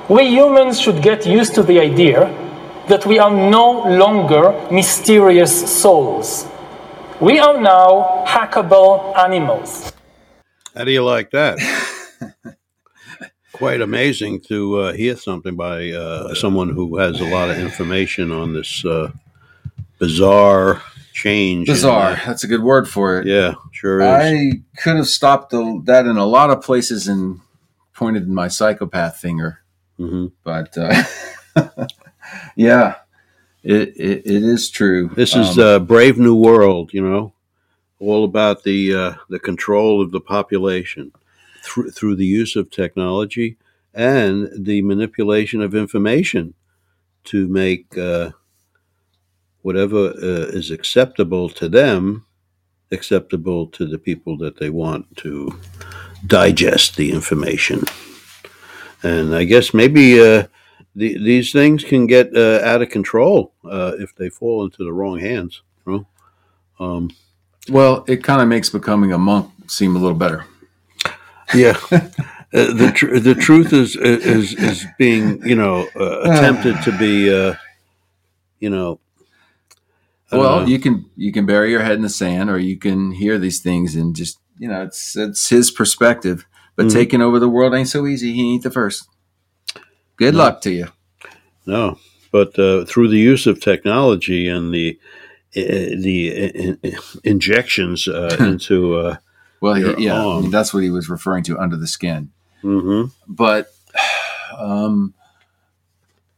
We 0.08 0.28
humans 0.28 0.80
should 0.80 1.02
get 1.02 1.26
used 1.26 1.54
to 1.56 1.62
the 1.62 1.80
idea 1.80 2.32
that 2.88 3.04
we 3.04 3.18
are 3.18 3.30
no 3.30 3.82
longer 3.82 4.52
mysterious 4.70 5.80
souls. 5.80 6.46
We 7.20 7.38
are 7.40 7.60
now 7.60 8.24
hackable 8.26 9.16
animals. 9.18 9.92
How 10.74 10.84
do 10.84 10.92
you 10.92 11.04
like 11.04 11.30
that? 11.32 11.58
Quite 13.52 13.80
amazing 13.80 14.40
to 14.42 14.78
uh, 14.78 14.92
hear 14.92 15.16
something 15.16 15.56
by 15.56 15.90
uh, 15.90 16.32
someone 16.34 16.68
who 16.68 16.96
has 16.98 17.20
a 17.20 17.24
lot 17.24 17.50
of 17.50 17.58
information 17.58 18.30
on 18.30 18.52
this 18.52 18.84
uh, 18.84 19.10
bizarre 19.98 20.80
change. 21.12 21.66
Bizarre. 21.66 22.12
uh, 22.12 22.20
That's 22.24 22.44
a 22.44 22.46
good 22.46 22.62
word 22.62 22.88
for 22.88 23.18
it. 23.18 23.26
yeah, 23.26 23.54
sure 23.72 24.00
is. 24.00 24.06
I 24.06 24.62
could 24.80 24.96
have 24.96 25.08
stopped 25.08 25.50
the, 25.50 25.82
that 25.86 26.06
in 26.06 26.16
a 26.18 26.26
lot 26.26 26.50
of 26.50 26.62
places 26.62 27.08
and 27.08 27.40
pointed 27.94 28.28
my 28.28 28.46
psychopath 28.46 29.16
finger, 29.16 29.58
hmm 29.96 30.26
but 30.44 30.78
uh, 30.78 31.02
yeah, 32.56 32.94
it, 33.68 33.88
it 33.96 34.26
it 34.26 34.42
is 34.42 34.70
true. 34.70 35.10
This 35.14 35.36
is 35.36 35.58
Um, 35.58 35.64
uh, 35.64 35.78
Brave 35.78 36.18
New 36.18 36.34
World, 36.34 36.94
you 36.94 37.02
know, 37.02 37.32
all 38.00 38.24
about 38.24 38.62
the 38.62 38.94
uh, 38.94 39.14
the 39.28 39.38
control 39.38 40.00
of 40.02 40.10
the 40.10 40.20
population 40.20 41.12
through 41.62 41.90
through 41.90 42.16
the 42.16 42.26
use 42.40 42.56
of 42.56 42.70
technology 42.70 43.56
and 43.94 44.48
the 44.64 44.80
manipulation 44.82 45.60
of 45.60 45.74
information 45.74 46.54
to 47.24 47.46
make 47.48 47.98
uh, 47.98 48.30
whatever 49.62 50.00
uh, 50.08 50.48
is 50.58 50.70
acceptable 50.70 51.48
to 51.50 51.68
them 51.68 52.24
acceptable 52.90 53.66
to 53.66 53.86
the 53.86 53.98
people 53.98 54.38
that 54.38 54.56
they 54.56 54.70
want 54.70 55.04
to 55.16 55.60
digest 56.26 56.96
the 56.96 57.12
information. 57.12 57.82
And 59.02 59.34
I 59.34 59.44
guess 59.44 59.74
maybe 59.74 60.20
uh, 60.20 60.46
the, 60.94 61.16
these 61.18 61.52
things 61.52 61.84
can 61.84 62.06
get 62.06 62.36
uh, 62.36 62.60
out 62.64 62.82
of 62.82 62.88
control 62.90 63.52
uh, 63.64 63.92
if 63.98 64.14
they 64.14 64.28
fall 64.30 64.64
into 64.64 64.84
the 64.84 64.92
wrong 64.92 65.18
hands. 65.20 65.62
You 65.86 65.92
know? 66.80 66.84
um, 66.84 67.10
well, 67.70 68.04
it 68.08 68.24
kind 68.24 68.40
of 68.40 68.48
makes 68.48 68.70
becoming 68.70 69.12
a 69.12 69.18
monk 69.18 69.50
seem 69.66 69.94
a 69.94 69.98
little 69.98 70.16
better. 70.18 70.44
yeah, 71.54 71.78
uh, 71.92 72.00
the 72.50 72.92
tr- 72.94 73.18
the 73.18 73.34
truth 73.34 73.72
is 73.72 73.96
is 73.96 74.54
is 74.54 74.86
being 74.98 75.46
you 75.46 75.54
know 75.54 75.86
uh, 75.96 76.20
attempted 76.30 76.80
to 76.82 76.96
be 76.98 77.32
uh, 77.32 77.54
you 78.60 78.70
know. 78.70 79.00
well, 80.32 80.68
you 80.68 80.78
can 80.78 81.06
you 81.16 81.32
can 81.32 81.46
bury 81.46 81.70
your 81.70 81.82
head 81.82 81.96
in 81.96 82.02
the 82.02 82.08
sand, 82.08 82.50
or 82.50 82.58
you 82.58 82.76
can 82.78 83.12
hear 83.12 83.38
these 83.38 83.60
things 83.60 83.94
and 83.94 84.14
just 84.16 84.38
you 84.58 84.68
know 84.68 84.82
it's 84.82 85.16
it's 85.16 85.48
his 85.48 85.70
perspective. 85.70 86.44
But 86.76 86.86
Mhm. 86.86 86.92
taking 86.92 87.22
over 87.22 87.38
the 87.40 87.48
world 87.48 87.74
ain't 87.74 87.88
so 87.88 88.06
easy. 88.06 88.32
He 88.34 88.52
ain't 88.54 88.62
the 88.62 88.70
first. 88.70 89.08
Good 90.18 90.34
No. 90.34 90.38
luck 90.40 90.60
to 90.62 90.70
you. 90.70 90.88
No, 91.66 91.98
but 92.32 92.58
uh, 92.58 92.84
through 92.84 93.08
the 93.08 93.18
use 93.18 93.46
of 93.46 93.60
technology 93.60 94.48
and 94.48 94.72
the 94.74 94.98
uh, 95.56 95.96
the 96.04 96.78
uh, 96.84 96.90
injections 97.24 98.06
uh, 98.08 98.36
into. 98.40 98.96
Uh, 98.96 99.16
Well, 99.60 99.74
he- 99.74 100.04
yeah, 100.06 100.24
I 100.24 100.40
mean, 100.40 100.50
that's 100.50 100.72
what 100.74 100.82
he 100.84 100.90
was 100.90 101.08
referring 101.08 101.42
to 101.44 101.58
under 101.58 101.76
the 101.76 101.86
skin. 101.88 102.30
mhm. 102.62 103.10
But 103.26 103.72
um, 104.56 105.14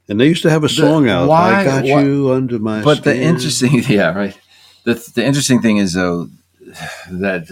And 0.08 0.18
they 0.20 0.26
used 0.26 0.42
to 0.42 0.50
have 0.50 0.64
a 0.64 0.68
The- 0.68 0.74
song 0.74 1.08
out. 1.08 1.28
why- 1.28 1.60
I 1.60 1.64
got 1.64 1.84
why- 1.84 2.02
you 2.02 2.32
under 2.32 2.58
my. 2.58 2.82
but 2.82 3.04
the 3.04 3.14
interesting, 3.16 3.82
yeah, 3.88 4.12
right. 4.16 4.36
The 4.84 4.94
the 5.14 5.24
interesting 5.24 5.60
thing 5.62 5.76
is 5.78 5.92
though 5.92 6.28
that 7.22 7.48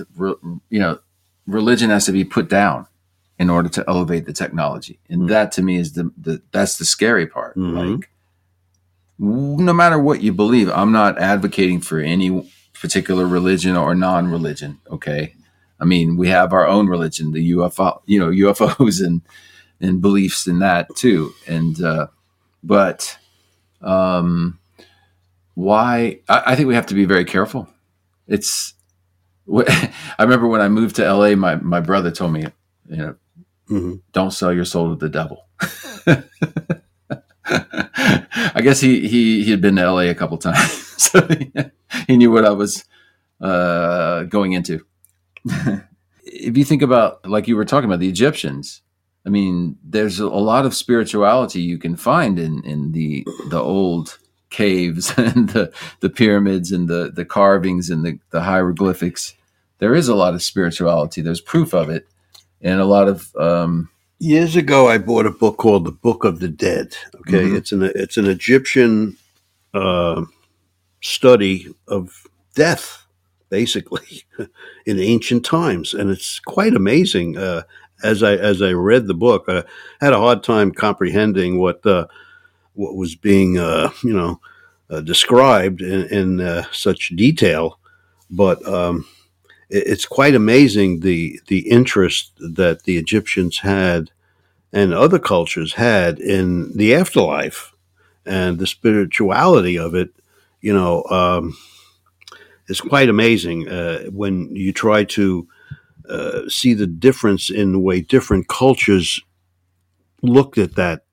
you 0.71 0.81
know 0.81 0.99
religion 1.47 1.91
has 1.91 2.05
to 2.07 2.13
be 2.13 2.25
put 2.25 2.49
down 2.51 2.87
in 3.39 3.49
order 3.51 3.69
to 3.69 3.85
elevate 3.89 4.27
the 4.27 4.33
technology, 4.33 4.99
and 5.09 5.23
Mm. 5.23 5.29
that 5.29 5.53
to 5.53 5.63
me 5.63 5.77
is 5.77 5.93
the, 5.93 6.11
the 6.21 6.43
that's 6.53 6.79
the 6.79 6.85
scary 6.85 7.27
part. 7.27 7.57
Mhm. 7.57 7.99
Like, 8.01 8.11
no 9.19 9.73
matter 9.73 9.99
what 9.99 10.23
you 10.23 10.33
believe, 10.33 10.69
I'm 10.71 10.93
not 10.93 11.19
advocating 11.19 11.81
for 11.81 11.99
any 12.01 12.51
particular 12.81 13.27
religion 13.27 13.77
or 13.77 13.95
non-religion. 13.95 14.79
Okay, 14.91 15.35
I 15.81 15.85
mean 15.85 16.17
we 16.17 16.29
have 16.29 16.53
our 16.53 16.67
own 16.67 16.87
religion, 16.89 17.33
the 17.33 17.51
UFO, 17.53 18.01
you 18.07 18.19
know, 18.19 18.31
UFOs 18.31 19.05
and 19.05 19.23
and 19.81 20.01
beliefs 20.01 20.47
in 20.47 20.59
that 20.61 20.89
too, 20.97 21.33
and 21.47 21.81
uh, 21.83 22.07
but 22.63 23.19
um, 23.81 24.59
why? 25.55 26.21
I, 26.29 26.43
I 26.47 26.57
think 26.57 26.69
we 26.69 26.75
have 26.75 26.87
to 26.87 26.95
be 26.95 27.05
very 27.05 27.25
careful. 27.25 27.69
It's. 28.27 28.75
I 29.57 29.93
remember 30.21 30.47
when 30.47 30.61
I 30.61 30.69
moved 30.69 30.97
to 30.97 31.11
LA, 31.13 31.35
my 31.35 31.57
my 31.57 31.81
brother 31.81 32.11
told 32.11 32.33
me, 32.33 32.45
you 32.89 32.97
know, 32.97 33.15
Mhm. 33.71 34.01
don't 34.13 34.33
sell 34.33 34.53
your 34.53 34.65
soul 34.65 34.91
to 34.91 34.97
the 34.97 35.09
devil. 35.11 35.45
I 37.45 38.61
guess 38.63 38.81
he 38.81 39.09
he 39.09 39.45
he 39.45 39.51
had 39.51 39.61
been 39.61 39.77
to 39.77 39.91
LA 39.91 40.03
a 40.11 40.15
couple 40.15 40.39
times, 40.39 40.73
so 41.03 41.27
he, 41.29 41.53
he 42.07 42.17
knew 42.17 42.31
what 42.31 42.45
I 42.45 42.51
was 42.51 42.85
uh, 43.41 44.25
going 44.25 44.53
into. 44.53 44.85
if 46.25 46.57
you 46.57 46.65
think 46.65 46.83
about, 46.83 47.27
like 47.29 47.49
you 47.49 47.57
were 47.57 47.65
talking 47.65 47.89
about, 47.89 48.01
the 48.01 48.09
Egyptians, 48.09 48.83
I 49.27 49.31
mean, 49.31 49.77
there's 49.83 50.19
a 50.21 50.27
lot 50.29 50.67
of 50.67 50.75
spirituality 50.75 51.61
you 51.63 51.79
can 51.79 51.97
find 51.97 52.39
in 52.39 52.63
in 52.65 52.93
the 52.93 53.27
the 53.49 53.61
old 53.61 54.19
caves 54.51 55.13
and 55.17 55.51
the 55.51 55.73
the 56.01 56.11
pyramids 56.11 56.73
and 56.73 56.89
the 56.89 57.11
the 57.15 57.25
carvings 57.25 57.91
and 57.91 58.05
the 58.05 58.19
the 58.31 58.43
hieroglyphics. 58.43 59.35
There 59.79 59.95
is 59.95 60.09
a 60.09 60.15
lot 60.17 60.35
of 60.35 60.43
spirituality. 60.43 61.23
There's 61.23 61.41
proof 61.41 61.73
of 61.73 61.89
it, 61.89 62.09
and 62.63 62.81
a 62.81 62.85
lot 62.85 63.09
of 63.09 63.35
um, 63.37 63.89
Years 64.21 64.57
ago, 64.57 64.89
I 64.89 64.99
bought 64.99 65.27
a 65.27 65.31
book 65.31 65.59
called 65.59 65.85
The 65.85 65.93
Book 65.93 66.25
of 66.25 66.41
the 66.41 66.49
Dead. 66.49 66.97
Okay, 67.21 67.45
Mhm. 67.45 67.57
it's 67.57 67.71
an 67.71 67.83
it's 67.95 68.17
an 68.17 68.27
Egyptian 68.27 69.17
uh, 69.75 70.25
study 71.01 71.73
of 71.87 72.27
death, 72.57 73.05
basically, 73.49 74.25
in 74.87 74.99
ancient 74.99 75.45
times, 75.45 75.95
and 75.95 76.11
it's 76.11 76.41
quite 76.41 76.75
amazing. 76.75 77.37
Uh, 77.37 77.63
as 78.03 78.25
I 78.25 78.35
as 78.35 78.61
I 78.61 78.73
read 78.73 79.07
the 79.07 79.15
book, 79.15 79.45
I 79.47 79.63
had 80.01 80.13
a 80.13 80.19
hard 80.19 80.43
time 80.43 80.73
comprehending 80.73 81.59
what 81.61 81.87
uh, 81.87 82.07
what 82.75 82.97
was 82.97 83.15
being 83.15 83.57
uh, 83.57 83.91
you 84.03 84.13
know 84.13 84.41
uh, 84.91 85.01
described 85.01 85.81
in, 85.81 86.07
in 86.09 86.41
uh, 86.41 86.65
such 86.73 87.11
detail, 87.15 87.79
but 88.31 88.67
um, 88.67 89.05
it's 89.71 90.07
quite 90.07 90.35
amazing 90.35 91.01
the 91.01 91.41
the 91.49 91.69
interest 91.69 92.33
that 92.39 92.85
the 92.85 92.97
Egyptians 92.97 93.59
had 93.59 94.11
and 94.73 94.93
other 94.93 95.19
cultures 95.19 95.75
had 95.75 96.19
in 96.19 96.77
the 96.77 96.95
afterlife 96.95 97.73
and 98.25 98.59
the 98.59 98.67
spirituality 98.67 99.79
of 99.79 99.95
it. 99.95 100.11
You 100.61 100.75
know, 100.75 101.05
um, 101.05 101.57
it's 102.69 102.81
quite 102.81 103.09
amazing 103.09 103.69
uh, 103.69 104.05
when 104.11 104.55
you 104.55 104.73
try 104.73 105.05
to 105.05 105.49
uh, 106.09 106.49
see 106.49 106.75
the 106.75 106.87
difference 106.87 107.51
in 107.51 107.73
the 107.73 107.79
way 107.79 108.01
different 108.01 108.49
cultures 108.49 109.21
looked 110.23 110.59
at 110.59 110.75
that 110.77 111.05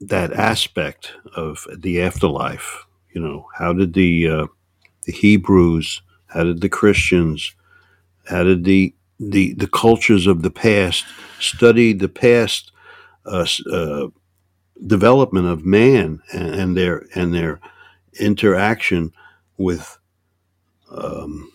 that 0.00 0.32
aspect 0.32 1.12
of 1.36 1.66
the 1.76 2.00
afterlife. 2.02 2.84
You 3.14 3.20
know, 3.20 3.48
how 3.54 3.72
did 3.72 3.94
the 3.94 4.28
uh, 4.28 4.46
the 5.04 5.12
Hebrews, 5.12 6.02
how 6.26 6.44
did 6.44 6.60
the 6.60 6.68
Christians, 6.68 7.54
how 8.28 8.44
did 8.44 8.64
the 8.64 8.94
the 9.20 9.54
the 9.54 9.68
cultures 9.68 10.26
of 10.26 10.42
the 10.42 10.50
past 10.50 11.04
study 11.40 11.92
the 11.92 12.08
past 12.08 12.72
uh, 13.26 13.46
uh, 13.72 14.08
development 14.86 15.46
of 15.46 15.64
man 15.64 16.20
and, 16.32 16.54
and 16.54 16.76
their 16.76 17.06
and 17.14 17.34
their 17.34 17.60
interaction 18.20 19.12
with 19.58 19.98
um, 20.90 21.52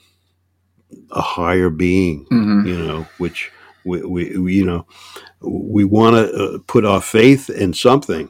a 1.11 1.21
higher 1.21 1.69
being 1.69 2.25
you 2.65 2.77
know, 2.85 3.07
which 3.17 3.51
we, 3.85 4.01
we, 4.03 4.37
we 4.37 4.55
you 4.55 4.65
know, 4.65 4.85
we 5.41 5.83
want 5.85 6.15
to 6.15 6.33
uh, 6.33 6.57
put 6.67 6.85
our 6.85 7.01
faith 7.01 7.49
in 7.49 7.73
something, 7.73 8.29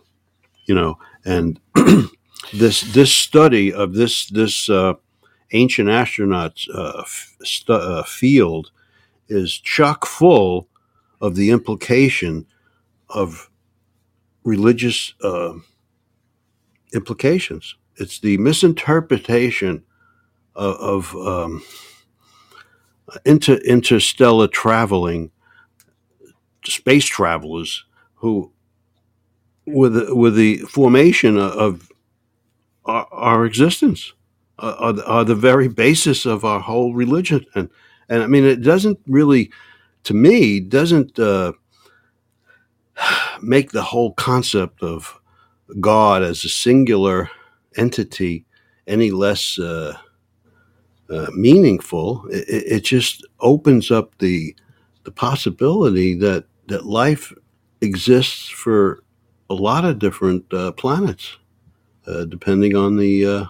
you 0.66 0.76
know, 0.76 0.98
and 1.26 1.60
this 2.54 2.82
this 2.94 3.14
study 3.14 3.74
of 3.74 3.94
this 3.94 4.28
this 4.28 4.70
uh, 4.70 4.94
ancient 5.52 5.90
astronauts 5.90 6.68
uh, 6.74 7.04
stu- 7.44 7.74
uh, 7.74 8.04
field 8.04 8.72
is 9.30 9.58
chock 9.60 10.06
full 10.06 10.68
of 11.22 11.36
the 11.36 11.52
implication 11.52 12.46
of 13.10 13.50
religious 14.44 15.14
uh, 15.24 15.54
implications. 16.94 17.76
It's 17.98 18.20
the 18.20 18.38
misinterpretation 18.38 19.84
of, 20.56 21.14
of 21.14 21.28
um, 21.28 21.64
inter, 23.26 23.56
interstellar 23.66 24.48
traveling 24.48 25.32
space 26.66 27.06
travelers 27.06 27.86
who 28.16 28.52
with 29.66 30.10
with 30.12 30.36
the 30.36 30.58
formation 30.60 31.38
of 31.38 31.92
our, 32.86 33.08
our 33.12 33.46
existence 33.46 34.14
are, 34.60 34.96
are 35.06 35.26
the 35.26 35.36
very 35.36 35.68
basis 35.68 36.26
of 36.26 36.44
our 36.44 36.60
whole 36.60 36.94
religion 36.94 37.46
and 37.56 37.70
and 38.10 38.24
I 38.24 38.28
mean 38.28 38.46
it 38.46 38.62
doesn't 38.62 39.00
really 39.08 39.52
to 40.04 40.14
me 40.14 40.60
doesn't 40.60 41.20
uh, 41.20 41.54
make 43.42 43.72
the 43.72 43.82
whole 43.82 44.14
concept 44.14 44.82
of 44.82 45.20
God 45.80 46.24
as 46.24 46.44
a 46.44 46.50
singular 46.50 47.30
entity 47.76 48.46
any 48.88 49.12
less 49.12 49.60
uh, 49.60 49.98
uh, 51.10 51.28
meaningful. 51.34 52.26
It, 52.30 52.48
it 52.50 52.84
just 52.84 53.26
opens 53.40 53.92
up 53.92 54.18
the 54.20 54.56
the 55.04 55.12
possibility 55.12 56.16
that 56.16 56.46
that 56.68 56.86
life 56.86 57.34
exists 57.82 58.50
for 58.50 59.04
a 59.50 59.54
lot 59.54 59.86
of 59.86 60.00
different 60.00 60.52
uh, 60.54 60.72
planets, 60.74 61.38
uh, 62.06 62.26
depending 62.26 62.76
on 62.76 62.98
the 62.98 63.26
uh, 63.26 63.46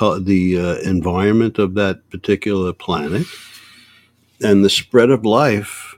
the 0.00 0.58
uh, 0.58 0.88
environment 0.88 1.58
of 1.58 1.74
that 1.74 2.08
particular 2.10 2.72
planet, 2.72 3.26
and 4.42 4.64
the 4.64 4.70
spread 4.70 5.10
of 5.10 5.24
life 5.24 5.94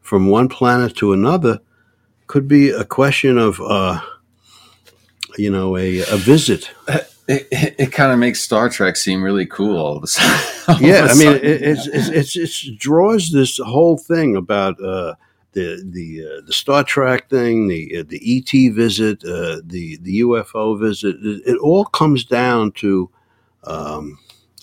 from 0.00 0.28
one 0.28 0.48
planet 0.48 0.96
to 0.96 1.12
another 1.12 1.60
could 2.26 2.46
be 2.46 2.70
a 2.70 2.84
question 2.84 3.38
of 3.38 3.60
uh, 3.60 4.00
you 5.36 5.50
know 5.50 5.76
a, 5.76 6.00
a 6.00 6.16
visit. 6.16 6.70
it, 6.88 7.48
it, 7.50 7.74
it 7.78 7.92
kind 7.92 8.12
of 8.12 8.18
makes 8.18 8.40
Star 8.40 8.68
Trek 8.68 8.96
seem 8.96 9.22
really 9.22 9.46
cool 9.46 9.76
all 9.76 9.96
of 9.96 10.04
a 10.04 10.06
sudden. 10.06 10.46
Yeah, 10.80 11.06
a 11.06 11.08
I 11.08 11.14
mean, 11.14 11.34
it, 11.34 11.44
it's, 11.44 11.86
it's 11.88 12.36
it's 12.36 12.64
it 12.64 12.78
draws 12.78 13.32
this 13.32 13.58
whole 13.58 13.98
thing 13.98 14.36
about 14.36 14.80
uh, 14.80 15.14
the 15.52 15.82
the 15.84 16.24
uh, 16.24 16.46
the 16.46 16.52
Star 16.52 16.84
Trek 16.84 17.28
thing, 17.28 17.66
the 17.66 17.98
uh, 17.98 18.04
the 18.06 18.20
ET 18.22 18.72
visit, 18.72 19.24
uh, 19.24 19.60
the 19.64 19.98
the 20.02 20.20
UFO 20.20 20.78
visit. 20.78 21.16
It, 21.16 21.42
it 21.44 21.58
all 21.58 21.84
comes 21.86 22.24
down 22.24 22.72
to 22.72 23.10
um, 23.64 24.18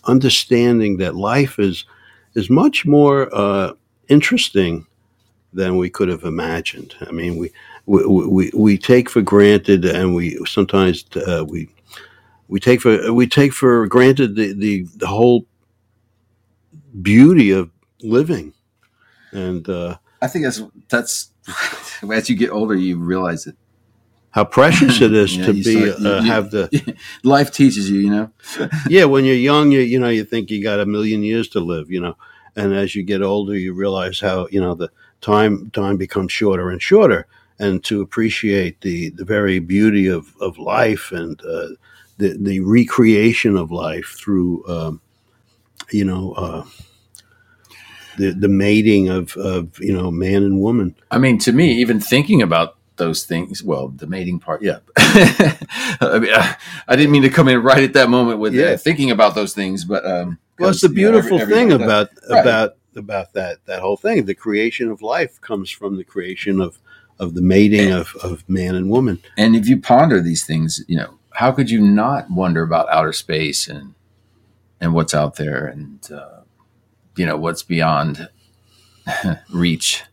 understanding 0.05 0.97
that 0.97 1.15
life 1.15 1.59
is 1.59 1.85
is 2.33 2.49
much 2.49 2.85
more 2.85 3.33
uh, 3.33 3.73
interesting 4.07 4.85
than 5.53 5.77
we 5.77 5.89
could 5.89 6.09
have 6.09 6.23
imagined. 6.23 6.93
I 7.01 7.11
mean, 7.11 7.37
we 7.37 7.51
we, 7.85 8.05
we, 8.05 8.51
we 8.53 8.77
take 8.77 9.09
for 9.09 9.21
granted, 9.21 9.85
and 9.85 10.15
we 10.15 10.37
sometimes 10.45 11.05
uh, 11.15 11.45
we 11.47 11.69
we 12.47 12.59
take 12.59 12.81
for 12.81 13.13
we 13.13 13.27
take 13.27 13.53
for 13.53 13.87
granted 13.87 14.35
the, 14.35 14.53
the, 14.53 14.87
the 14.95 15.07
whole 15.07 15.45
beauty 17.01 17.51
of 17.51 17.69
living 18.01 18.53
and 19.31 19.67
uh, 19.69 19.97
I 20.21 20.27
think 20.27 20.45
that's 20.45 20.61
that's 20.89 21.31
as 22.11 22.29
you 22.29 22.35
get 22.35 22.51
older, 22.51 22.75
you 22.75 22.97
realize 22.97 23.47
it. 23.47 23.55
How 24.31 24.43
precious 24.43 25.01
it 25.01 25.13
is 25.13 25.35
Yeah, 25.37 25.45
to 25.47 25.53
be 25.53 25.61
start- 25.63 26.05
uh, 26.05 26.21
you- 26.21 26.31
have 26.31 26.51
the 26.51 26.95
Life 27.23 27.51
teaches 27.51 27.89
you, 27.89 27.99
you 27.99 28.09
know. 28.09 28.31
yeah. 28.89 29.05
When 29.05 29.25
you're 29.25 29.35
young, 29.35 29.71
you 29.71 29.79
you 29.79 29.99
know 29.99 30.09
you 30.09 30.23
think 30.25 30.49
you 30.51 30.61
got 30.61 30.79
a 30.79 30.85
million 30.85 31.23
years 31.23 31.47
to 31.49 31.59
live, 31.59 31.89
you 31.91 31.99
know, 32.01 32.15
and 32.55 32.73
as 32.73 32.95
you 32.95 33.03
get 33.03 33.21
older, 33.21 33.55
you 33.55 33.73
realize 33.73 34.19
how 34.19 34.47
you 34.51 34.61
know 34.61 34.75
the 34.75 34.89
time 35.21 35.69
time 35.71 35.97
becomes 35.97 36.31
shorter 36.31 36.69
and 36.69 36.81
shorter, 36.81 37.25
and 37.57 37.83
to 37.85 38.01
appreciate 38.01 38.81
the 38.81 39.09
the 39.11 39.25
very 39.25 39.59
beauty 39.59 40.07
of 40.07 40.35
of 40.39 40.57
life 40.59 41.11
and 41.11 41.41
uh, 41.41 41.69
the 42.17 42.37
the 42.39 42.59
recreation 42.59 43.57
of 43.57 43.71
life 43.71 44.15
through 44.19 44.63
um, 44.67 45.01
you 45.91 46.05
know. 46.05 46.33
Uh, 46.33 46.63
the, 48.17 48.31
the 48.31 48.47
mating 48.47 49.09
of, 49.09 49.37
of 49.37 49.79
you 49.79 49.93
know 49.93 50.09
man 50.09 50.41
and 50.43 50.59
woman 50.59 50.95
I 51.11 51.19
mean, 51.19 51.37
to 51.39 51.51
me, 51.51 51.73
even 51.73 51.99
thinking 51.99 52.41
about 52.41 52.76
those 52.97 53.23
things, 53.25 53.63
well, 53.63 53.89
the 53.89 54.07
mating 54.07 54.39
part, 54.39 54.61
yeah. 54.61 54.79
I, 54.97 56.19
mean, 56.19 56.33
I, 56.33 56.55
I 56.87 56.95
didn't 56.95 57.11
mean 57.11 57.21
to 57.23 57.29
come 57.29 57.47
in 57.47 57.61
right 57.61 57.83
at 57.83 57.93
that 57.93 58.09
moment 58.09 58.39
with 58.39 58.53
Yeah. 58.53 58.65
uh, 58.71 58.77
thinking 58.77 59.11
about 59.11 59.35
those 59.35 59.53
things, 59.53 59.85
but 59.85 60.05
um, 60.05 60.37
Well, 60.59 60.69
it's 60.71 60.81
the 60.81 60.89
you 60.89 61.09
know, 61.11 61.17
every- 61.17 61.29
beautiful 61.29 61.47
thing 61.55 61.71
about 61.71 62.09
Right. 62.29 62.41
about 62.41 62.73
about 62.95 63.33
that 63.33 63.57
that 63.65 63.79
whole 63.79 63.95
thing. 63.97 64.25
The 64.25 64.33
creation 64.33 64.89
of 64.89 65.01
life 65.03 65.39
comes 65.41 65.69
from 65.69 65.97
the 65.97 66.03
creation 66.03 66.59
of 66.59 66.79
of 67.19 67.33
the 67.35 67.41
mating 67.41 67.91
of, 67.91 68.15
of 68.23 68.47
man 68.49 68.75
and 68.75 68.89
woman. 68.89 69.19
And 69.37 69.55
if 69.55 69.67
you 69.67 69.79
ponder 69.79 70.19
these 70.21 70.45
things, 70.45 70.83
you 70.87 70.97
know, 70.97 71.17
how 71.33 71.51
could 71.51 71.69
you 71.69 71.79
not 71.81 72.29
wonder 72.31 72.63
about 72.63 72.89
outer 72.89 73.13
space 73.13 73.67
and 73.67 73.93
and 74.81 74.93
what's 74.93 75.13
out 75.15 75.35
there, 75.37 75.65
and 75.65 75.99
uh, 76.11 76.41
you 77.15 77.25
know 77.25 77.37
what's 77.37 77.63
beyond 77.63 78.29
reach, 79.53 80.03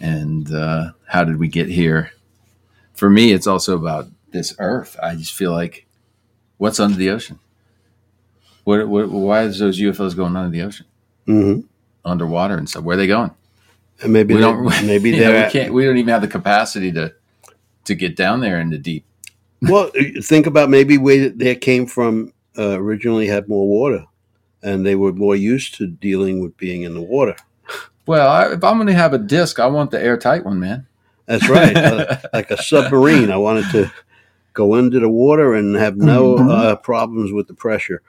and 0.00 0.52
uh, 0.52 0.92
how 1.06 1.24
did 1.24 1.38
we 1.38 1.48
get 1.48 1.68
here? 1.68 2.12
For 2.94 3.10
me, 3.10 3.32
it's 3.32 3.46
also 3.46 3.76
about 3.76 4.08
this 4.30 4.54
Earth. 4.58 4.96
I 5.02 5.14
just 5.14 5.34
feel 5.34 5.52
like, 5.52 5.86
what's 6.58 6.80
under 6.80 6.96
the 6.96 7.10
ocean? 7.10 7.38
What, 8.64 8.88
what 8.88 9.10
why 9.10 9.42
is 9.42 9.58
those 9.58 9.80
UFOs 9.80 10.16
going 10.16 10.36
under 10.36 10.50
the 10.50 10.62
ocean, 10.62 10.86
hmm 11.26 11.60
underwater 12.04 12.56
and 12.56 12.68
stuff? 12.68 12.84
Where 12.84 12.94
are 12.94 12.98
they 12.98 13.06
going? 13.06 13.30
And 14.02 14.12
maybe 14.12 14.34
we 14.34 14.40
they, 14.40 14.46
don't. 14.46 14.64
maybe 14.86 15.10
they 15.12 15.44
we 15.44 15.50
can't. 15.50 15.72
We 15.72 15.84
don't 15.84 15.96
even 15.96 16.08
have 16.08 16.22
the 16.22 16.28
capacity 16.28 16.92
to 16.92 17.14
to 17.84 17.94
get 17.94 18.16
down 18.16 18.40
there 18.40 18.60
in 18.60 18.70
the 18.70 18.78
deep. 18.78 19.04
well 19.62 19.90
think 20.22 20.46
about 20.46 20.70
maybe 20.70 20.98
where 20.98 21.28
they 21.28 21.54
came 21.54 21.86
from. 21.86 22.32
Uh, 22.58 22.78
originally 22.78 23.26
had 23.26 23.48
more 23.48 23.68
water, 23.68 24.04
and 24.62 24.84
they 24.84 24.96
were 24.96 25.12
more 25.12 25.36
used 25.36 25.74
to 25.76 25.86
dealing 25.86 26.40
with 26.40 26.56
being 26.56 26.82
in 26.82 26.94
the 26.94 27.00
water. 27.00 27.36
Well, 28.10 28.28
I, 28.28 28.52
if 28.54 28.64
I'm 28.64 28.76
going 28.76 28.88
to 28.88 28.92
have 28.92 29.14
a 29.14 29.18
disc, 29.18 29.60
I 29.60 29.68
want 29.68 29.92
the 29.92 30.02
airtight 30.02 30.44
one, 30.44 30.58
man. 30.58 30.84
That's 31.26 31.48
right, 31.48 31.76
uh, 31.76 32.16
like 32.32 32.50
a 32.50 32.60
submarine. 32.60 33.30
I 33.30 33.36
wanted 33.36 33.70
to 33.70 33.92
go 34.52 34.74
into 34.74 34.98
the 34.98 35.08
water 35.08 35.54
and 35.54 35.76
have 35.76 35.96
no 35.96 36.36
uh, 36.36 36.74
problems 36.74 37.30
with 37.30 37.46
the 37.46 37.54
pressure. 37.54 38.02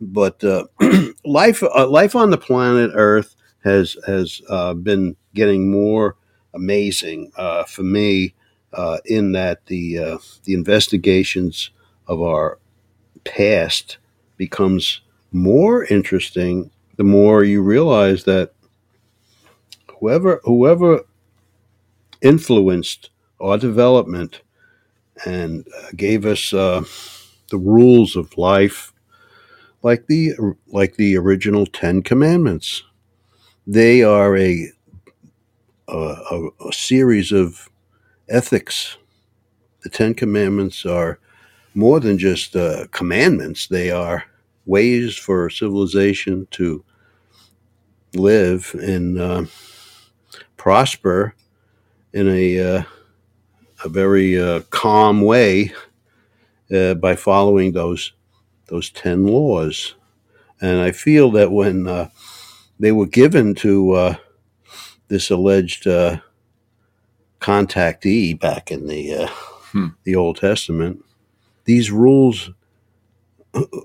But 0.00 0.44
uh, 0.44 0.66
life, 1.24 1.60
uh, 1.60 1.88
life 1.88 2.14
on 2.14 2.30
the 2.30 2.38
planet 2.38 2.92
Earth 2.94 3.34
has 3.64 3.96
has 4.06 4.40
uh, 4.48 4.74
been 4.74 5.16
getting 5.34 5.72
more 5.72 6.14
amazing 6.54 7.32
uh, 7.36 7.64
for 7.64 7.82
me. 7.82 8.34
Uh, 8.72 8.98
in 9.06 9.32
that 9.32 9.66
the 9.66 9.98
uh, 9.98 10.18
the 10.44 10.54
investigations 10.54 11.70
of 12.06 12.22
our 12.22 12.60
past 13.24 13.98
becomes 14.36 15.00
more 15.32 15.84
interesting 15.86 16.70
the 16.96 17.02
more 17.02 17.42
you 17.42 17.60
realize 17.60 18.22
that 18.22 18.52
whoever 20.02 20.40
whoever 20.42 21.04
influenced 22.20 23.10
our 23.40 23.56
development 23.56 24.42
and 25.24 25.64
uh, 25.78 25.90
gave 25.94 26.26
us 26.26 26.52
uh, 26.52 26.84
the 27.50 27.58
rules 27.58 28.16
of 28.16 28.36
life, 28.36 28.92
like 29.82 30.06
the 30.08 30.32
like 30.66 30.96
the 30.96 31.16
original 31.16 31.66
Ten 31.66 32.02
Commandments. 32.02 32.82
They 33.66 34.02
are 34.02 34.36
a 34.36 34.68
a, 35.86 36.48
a, 36.66 36.72
series 36.72 37.30
of 37.30 37.68
ethics. 38.28 38.96
The 39.82 39.90
Ten 39.90 40.14
Commandments 40.14 40.84
are 40.84 41.20
more 41.74 42.00
than 42.00 42.18
just 42.18 42.56
uh, 42.56 42.86
commandments; 42.90 43.68
they 43.68 43.92
are 43.92 44.24
ways 44.66 45.16
for 45.16 45.48
civilization 45.48 46.48
to 46.52 46.84
live 48.14 48.74
and 48.80 49.18
uh, 49.18 49.44
prosper 50.56 51.34
in 52.12 52.28
a 52.28 52.58
uh, 52.60 52.82
a 53.84 53.88
very 53.88 54.40
uh, 54.40 54.60
calm 54.70 55.22
way 55.22 55.72
uh, 56.74 56.94
by 56.94 57.16
following 57.16 57.72
those 57.72 58.12
those 58.66 58.90
ten 58.90 59.26
laws. 59.26 59.94
And 60.60 60.80
I 60.80 60.92
feel 60.92 61.30
that 61.32 61.50
when 61.50 61.88
uh, 61.88 62.08
they 62.78 62.92
were 62.92 63.06
given 63.06 63.54
to 63.56 63.92
uh, 63.92 64.16
this 65.08 65.30
alleged 65.30 65.86
uh, 65.86 66.18
contactee 67.40 68.38
back 68.38 68.70
in 68.70 68.86
the 68.86 69.14
uh, 69.14 69.28
Hmm. 69.72 69.86
the 70.04 70.14
Old 70.14 70.36
Testament, 70.36 71.02
these 71.64 71.90
rules 71.90 72.50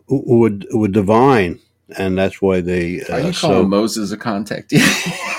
were 0.09 0.51
were 0.73 0.87
divine, 0.89 1.59
and 1.97 2.17
that's 2.17 2.41
why 2.41 2.59
they. 2.59 3.01
Are 3.09 3.21
you 3.21 3.31
calling 3.31 3.33
so 3.33 3.65
Moses 3.65 4.11
a 4.11 4.17
contact? 4.17 4.73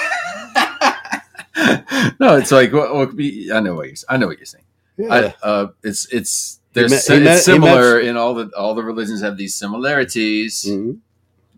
no, 2.21 2.37
it's 2.37 2.53
like 2.53 2.71
could 2.71 3.17
be, 3.17 3.51
I 3.53 3.61
know 3.61 3.75
what 3.75 3.87
you're. 3.87 3.97
I 4.09 4.17
know 4.17 4.27
what 4.29 4.39
you're 4.39 4.47
saying. 4.47 4.65
yeah. 4.97 5.33
I, 5.43 5.47
uh, 5.47 5.67
it's 5.83 6.07
it's 6.13 6.61
there's 6.73 6.91
met- 6.91 7.09
met- 7.09 7.17
it's 7.19 7.25
met- 7.25 7.41
similar 7.43 8.01
in 8.01 8.17
all 8.17 8.35
the 8.35 8.51
all 8.57 8.75
the 8.75 8.83
religions 8.85 9.21
have 9.23 9.37
these 9.37 9.55
similarities. 9.55 10.65
Mhm. 10.69 10.99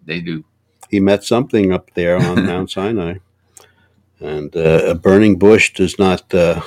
They 0.06 0.20
do. 0.20 0.44
he 0.88 0.98
met 1.00 1.22
something 1.24 1.72
up 1.72 1.90
there 1.94 2.16
on 2.16 2.46
Mount 2.50 2.70
Sinai, 2.70 3.14
and 4.20 4.54
uh, 4.56 4.82
a 4.86 4.94
burning 4.94 5.38
bush 5.38 5.72
does 5.74 5.98
not, 5.98 6.32
uh, 6.34 6.60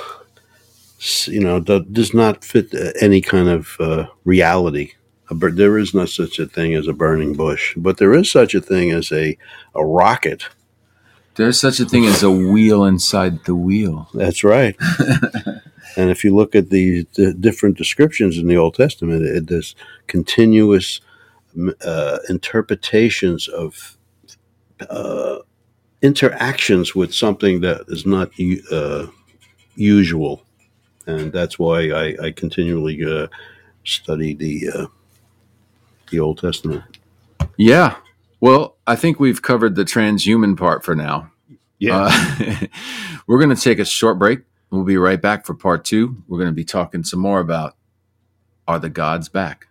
you 1.26 1.40
know, 1.42 1.60
does 1.60 2.14
not 2.14 2.44
fit 2.46 2.74
uh, 2.74 2.92
any 3.02 3.22
kind 3.22 3.50
of 3.50 3.76
uh, 3.80 4.06
reality. 4.24 4.92
A 5.30 5.36
bur- 5.36 5.52
there 5.52 5.78
is 5.78 5.94
no 5.94 6.06
such 6.06 6.40
a 6.40 6.46
thing 6.46 6.74
as 6.76 6.88
a 6.88 6.94
burning 6.94 7.34
bush, 7.34 7.74
but 7.78 7.98
there 7.98 8.14
is 8.14 8.30
such 8.32 8.54
a 8.56 8.62
thing 8.62 8.92
as 8.92 9.12
a 9.12 9.38
a 9.76 9.84
rocket. 9.86 10.44
There's 11.36 11.60
such 11.60 11.80
a 11.80 11.86
thing 11.86 12.06
as 12.06 12.22
a 12.22 12.30
wheel 12.30 12.86
inside 12.86 13.46
the 13.46 13.56
wheel. 13.56 14.08
That's 14.14 14.44
right. 14.44 14.76
and 15.96 16.12
if 16.12 16.24
you 16.24 16.36
look 16.36 16.56
at 16.56 16.70
the, 16.70 17.08
the 17.16 17.34
different 17.34 17.78
descriptions 17.78 18.38
in 18.38 18.48
the 18.48 18.58
Old 18.58 18.76
Testament, 18.76 19.26
it, 19.26 19.48
there's 19.48 19.76
continuous 20.08 21.02
uh, 21.84 22.20
interpretations 22.30 23.48
of 23.48 23.98
uh, 24.90 25.40
interactions 26.02 26.94
with 26.94 27.14
something 27.14 27.62
that 27.62 27.86
is 27.88 28.06
not 28.06 28.32
uh, 28.72 29.08
usual, 29.76 30.44
and 31.08 31.32
that's 31.32 31.58
why 31.58 31.90
I, 31.90 32.16
I 32.26 32.32
continually 32.32 33.04
uh, 33.04 33.28
study 33.84 34.34
the 34.34 34.70
uh, 34.74 34.86
the 36.10 36.20
Old 36.20 36.40
Testament. 36.40 36.84
Yeah. 37.58 37.96
Well, 38.44 38.76
I 38.86 38.98
think 38.98 39.22
we've 39.22 39.42
covered 39.42 39.76
the 39.76 39.86
transhuman 39.86 40.58
part 40.58 40.84
for 40.84 40.98
now. 40.98 41.32
Uh, 41.90 42.66
we're 43.28 43.38
going 43.38 43.56
to 43.56 43.62
take 43.62 43.80
a 43.80 43.86
short 43.86 44.20
break. 44.20 44.42
We'll 44.70 44.84
be 44.84 44.98
right 44.98 45.22
back 45.22 45.46
for 45.46 45.54
part 45.54 45.86
two. 45.86 46.22
We're 46.28 46.40
going 46.40 46.50
to 46.50 46.54
be 46.54 46.66
talking 46.66 47.06
some 47.06 47.22
more 47.22 47.40
about 47.40 47.78
are 48.68 48.80
the 48.80 48.90
gods 48.90 49.30
back? 49.30 49.68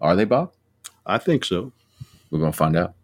Are 0.00 0.16
they, 0.16 0.24
Bob? 0.24 0.52
I 1.06 1.18
think 1.18 1.44
so. 1.44 1.72
We're 2.32 2.40
going 2.40 2.50
to 2.50 2.58
find 2.58 2.76
out. 2.76 2.95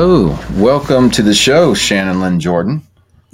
Hello, 0.00 0.38
welcome 0.54 1.10
to 1.10 1.22
the 1.22 1.34
show, 1.34 1.74
Shannon 1.74 2.20
Lynn 2.20 2.38
Jordan. 2.38 2.86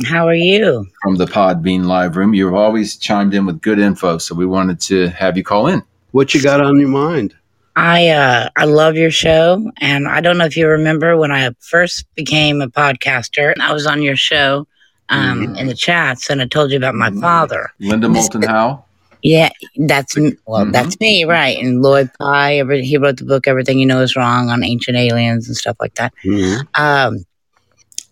How 0.07 0.27
are 0.27 0.35
you? 0.35 0.88
From 1.03 1.16
the 1.16 1.27
Podbean 1.27 1.85
Live 1.85 2.16
Room. 2.16 2.33
You've 2.33 2.55
always 2.55 2.96
chimed 2.96 3.35
in 3.35 3.44
with 3.44 3.61
good 3.61 3.79
info, 3.79 4.16
so 4.16 4.35
we 4.35 4.46
wanted 4.46 4.81
to 4.81 5.09
have 5.09 5.37
you 5.37 5.44
call 5.44 5.66
in. 5.66 5.83
What 6.12 6.33
you 6.33 6.42
got 6.42 6.62
on 6.62 6.81
your 6.81 6.88
mind? 6.88 7.37
I 7.77 8.09
uh, 8.09 8.48
I 8.57 8.64
love 8.64 8.96
your 8.96 9.11
show, 9.11 9.70
and 9.83 10.09
I 10.09 10.22
don't 10.22 10.38
know 10.38 10.46
if 10.46 10.57
you 10.57 10.66
remember 10.66 11.18
when 11.18 11.31
I 11.31 11.50
first 11.61 12.07
became 12.14 12.62
a 12.62 12.68
podcaster. 12.68 13.53
I 13.61 13.74
was 13.74 13.87
on 13.87 14.00
your 14.00 14.16
show 14.16 14.66
um, 15.11 15.40
mm-hmm. 15.40 15.57
in 15.57 15.66
the 15.66 15.74
chats, 15.74 16.31
and 16.31 16.40
I 16.40 16.46
told 16.46 16.70
you 16.70 16.79
about 16.79 16.94
my 16.94 17.11
mm-hmm. 17.11 17.20
father, 17.20 17.74
Linda 17.79 18.09
Moulton 18.09 18.42
Howe. 18.42 18.83
Yeah, 19.24 19.48
that's 19.76 20.16
well, 20.16 20.28
mm-hmm. 20.28 20.72
that's 20.72 21.00
me, 21.00 21.24
right? 21.24 21.56
And 21.58 21.80
Lloyd 21.80 22.10
Pye, 22.20 22.58
every, 22.58 22.84
he 22.84 22.98
wrote 22.98 23.16
the 23.16 23.24
book 23.24 23.48
"Everything 23.48 23.78
You 23.78 23.87
Know 23.87 24.02
Is 24.02 24.16
Wrong" 24.16 24.50
on 24.50 24.62
ancient 24.62 24.98
aliens 24.98 25.48
and 25.48 25.56
stuff 25.56 25.76
like 25.80 25.94
that. 25.94 26.12
Mm-hmm. 26.26 26.60
Um, 26.74 27.24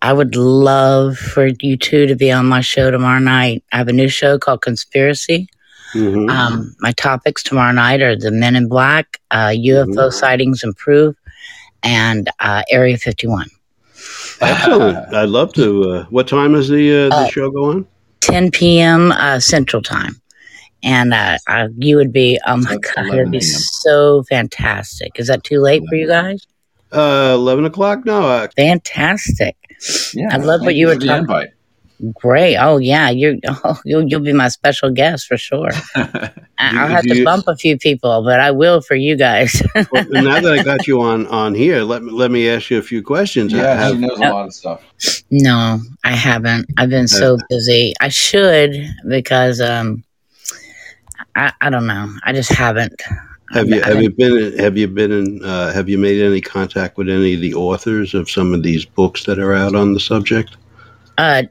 I 0.01 0.15
would 0.15 0.35
love 0.35 1.19
for 1.19 1.49
you 1.61 1.77
two 1.77 2.07
to 2.07 2.17
be 2.17 2.33
on 2.33 2.47
my 2.47 2.63
show 2.63 2.91
tomorrow 2.91 3.19
night. 3.19 3.63
I 3.73 3.77
have 3.77 3.89
a 3.89 3.93
new 3.93 4.09
show 4.09 4.39
called 4.39 4.63
Conspiracy. 4.63 5.49
Mm-hmm. 5.93 6.31
Um, 6.31 6.75
my 6.81 6.93
topics 6.93 7.43
tomorrow 7.43 7.73
night 7.73 8.01
are 8.01 8.17
the 8.17 8.31
Men 8.31 8.57
in 8.57 8.67
Black, 8.67 9.21
uh, 9.33 9.49
UFO 9.49 9.95
mm-hmm. 9.95 10.11
sightings 10.13 10.65
improve, 10.65 11.15
and 11.83 12.31
uh, 12.41 12.63
Area 12.71 12.97
51. 12.97 13.49
Excellent. 14.41 15.15
I'd 15.15 15.29
love 15.29 15.53
to. 15.55 15.91
Uh, 15.91 16.05
what 16.05 16.27
time 16.27 16.55
is 16.55 16.71
the, 16.71 16.91
uh, 16.91 17.09
the 17.11 17.15
uh, 17.17 17.29
show 17.29 17.51
going? 17.51 17.87
10 18.21 18.51
p.m. 18.51 19.13
Uh, 19.13 19.39
Central 19.39 19.83
Time 19.83 20.22
and 20.83 21.15
uh, 21.15 21.39
uh, 21.47 21.69
you 21.77 21.97
would 21.97 22.13
be 22.13 22.39
oh 22.47 22.57
my 22.57 22.77
god 22.77 23.07
it 23.07 23.17
would 23.17 23.31
be 23.31 23.41
so 23.41 24.23
fantastic. 24.25 25.19
Is 25.19 25.29
that 25.29 25.45
too 25.45 25.61
late 25.61 25.83
for 25.89 25.95
you 25.95 26.07
guys? 26.07 26.47
Uh 26.91 27.33
11 27.35 27.65
o'clock? 27.65 28.05
No 28.05 28.23
uh, 28.23 28.49
fantastic. 28.57 29.57
Yeah 30.13 30.29
i 30.31 30.37
love 30.37 30.61
what 30.61 30.75
you 30.75 30.87
were 30.87 30.97
talking 30.97 31.25
about 31.25 31.47
great. 32.15 32.57
Oh 32.57 32.79
yeah 32.79 33.11
you're 33.11 33.37
oh, 33.47 33.81
you'll, 33.85 34.03
you'll 34.03 34.21
be 34.21 34.33
my 34.33 34.49
special 34.49 34.91
guest 34.91 35.27
for 35.27 35.37
sure. 35.37 35.71
I'll 35.95 36.89
have 36.89 37.05
to 37.05 37.25
bump 37.25 37.45
a 37.49 37.57
few 37.57 37.77
people 37.79 38.23
but 38.25 38.41
i 38.41 38.51
will 38.51 38.81
for 38.81 38.95
you 38.95 39.17
guys. 39.17 39.63
Well, 39.93 40.07
now 40.11 40.41
that 40.41 40.59
i 40.59 40.63
got 40.63 40.87
you 40.87 41.01
on 41.03 41.27
on 41.29 41.55
here 41.55 41.83
let 41.83 42.03
me 42.03 42.13
let 42.13 42.31
me 42.31 42.49
ask 42.49 42.71
you 42.71 42.79
a 42.79 42.83
few 42.83 43.03
questions. 43.03 43.53
Yeah 43.53 43.75
have, 43.75 43.93
she 43.95 43.99
knows 43.99 44.19
a 44.19 44.23
lot 44.23 44.47
of 44.47 44.55
stuff. 44.55 44.83
No 45.31 45.81
i 46.05 46.13
haven't. 46.13 46.67
I've 46.77 46.91
been 46.91 47.09
so 47.09 47.39
busy. 47.49 47.95
I 48.01 48.09
should 48.09 48.75
because 49.09 49.61
um 49.61 50.05
I, 51.37 51.53
I 51.61 51.71
don't 51.71 51.87
know. 51.87 52.13
I 52.25 52.33
just 52.33 52.53
haven't. 52.53 53.01
Have 53.53 53.69
you 53.69 53.83
have 53.83 54.03
you 54.03 54.11
been 54.11 54.59
have 54.59 54.79
you 54.79 54.89
been 54.89 55.13
in 55.13 55.45
uh, 55.45 55.73
have 55.73 55.89
you 55.89 55.99
made 55.99 56.23
any 56.23 56.41
contact 56.41 56.97
with 56.97 57.09
any 57.09 57.35
of 57.35 57.41
the 57.41 57.55
authors 57.55 58.15
of 58.15 58.31
some 58.31 58.55
of 58.55 58.63
these 58.63 58.87
books 58.87 59.25
that 59.25 59.39
are 59.39 59.53
out 59.53 59.75
on 59.75 59.93
the 59.93 60.01
subject? 60.01 60.57
Uh, 61.19 61.43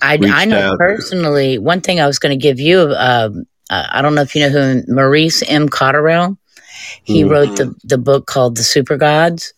I 0.00 0.18
I 0.22 0.44
know 0.44 0.72
out. 0.72 0.78
personally. 0.78 1.58
One 1.58 1.80
thing 1.80 2.00
I 2.00 2.06
was 2.06 2.18
going 2.18 2.38
to 2.38 2.40
give 2.40 2.60
you. 2.60 2.78
Uh, 2.78 3.30
uh, 3.70 3.86
I 3.90 4.02
don't 4.02 4.14
know 4.14 4.22
if 4.22 4.36
you 4.36 4.42
know 4.42 4.50
who 4.50 4.82
Maurice 4.86 5.42
M. 5.42 5.68
Cotterell. 5.68 6.36
He 7.02 7.22
mm-hmm. 7.22 7.30
wrote 7.30 7.56
the 7.56 7.74
the 7.84 7.98
book 7.98 8.26
called 8.26 8.56
The 8.56 8.64
Super 8.64 8.96
Gods, 8.96 9.52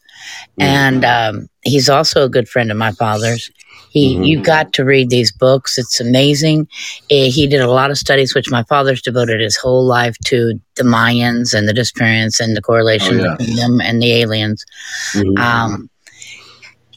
mm-hmm. 0.59 0.63
and 0.63 1.05
um, 1.05 1.49
he's 1.65 1.91
also 1.91 2.25
a 2.25 2.31
good 2.31 2.49
friend 2.49 2.71
of 2.71 2.77
my 2.77 2.93
father's. 2.93 3.51
He, 3.95 4.15
mm-hmm. 4.15 4.25
you 4.25 4.43
got 4.43 4.73
to 4.75 4.85
read 4.85 5.09
these 5.09 5.31
books. 5.31 5.79
It's 5.79 6.01
amazing. 6.01 6.69
Eh, 7.11 7.29
he 7.29 7.47
did 7.47 7.61
a 7.61 7.71
lot 7.71 7.93
of 7.93 7.97
studies, 7.97 8.35
which 8.35 8.51
my 8.51 8.65
father's 8.65 9.01
devoted 9.01 9.41
his 9.41 9.57
whole 9.57 9.87
life 9.87 10.19
to 10.25 10.61
the 10.75 10.83
Mayans 10.83 11.55
and 11.55 11.69
the 11.69 11.73
disappearance 11.73 12.41
and 12.41 12.57
the 12.57 12.61
correlation 12.61 13.21
oh, 13.21 13.25
yeah. 13.25 13.37
between 13.39 13.57
them 13.57 13.81
and 13.81 14.03
the 14.03 14.13
aliens. 14.13 14.67
Mm-hmm. 15.13 15.39
Um, 15.39 15.89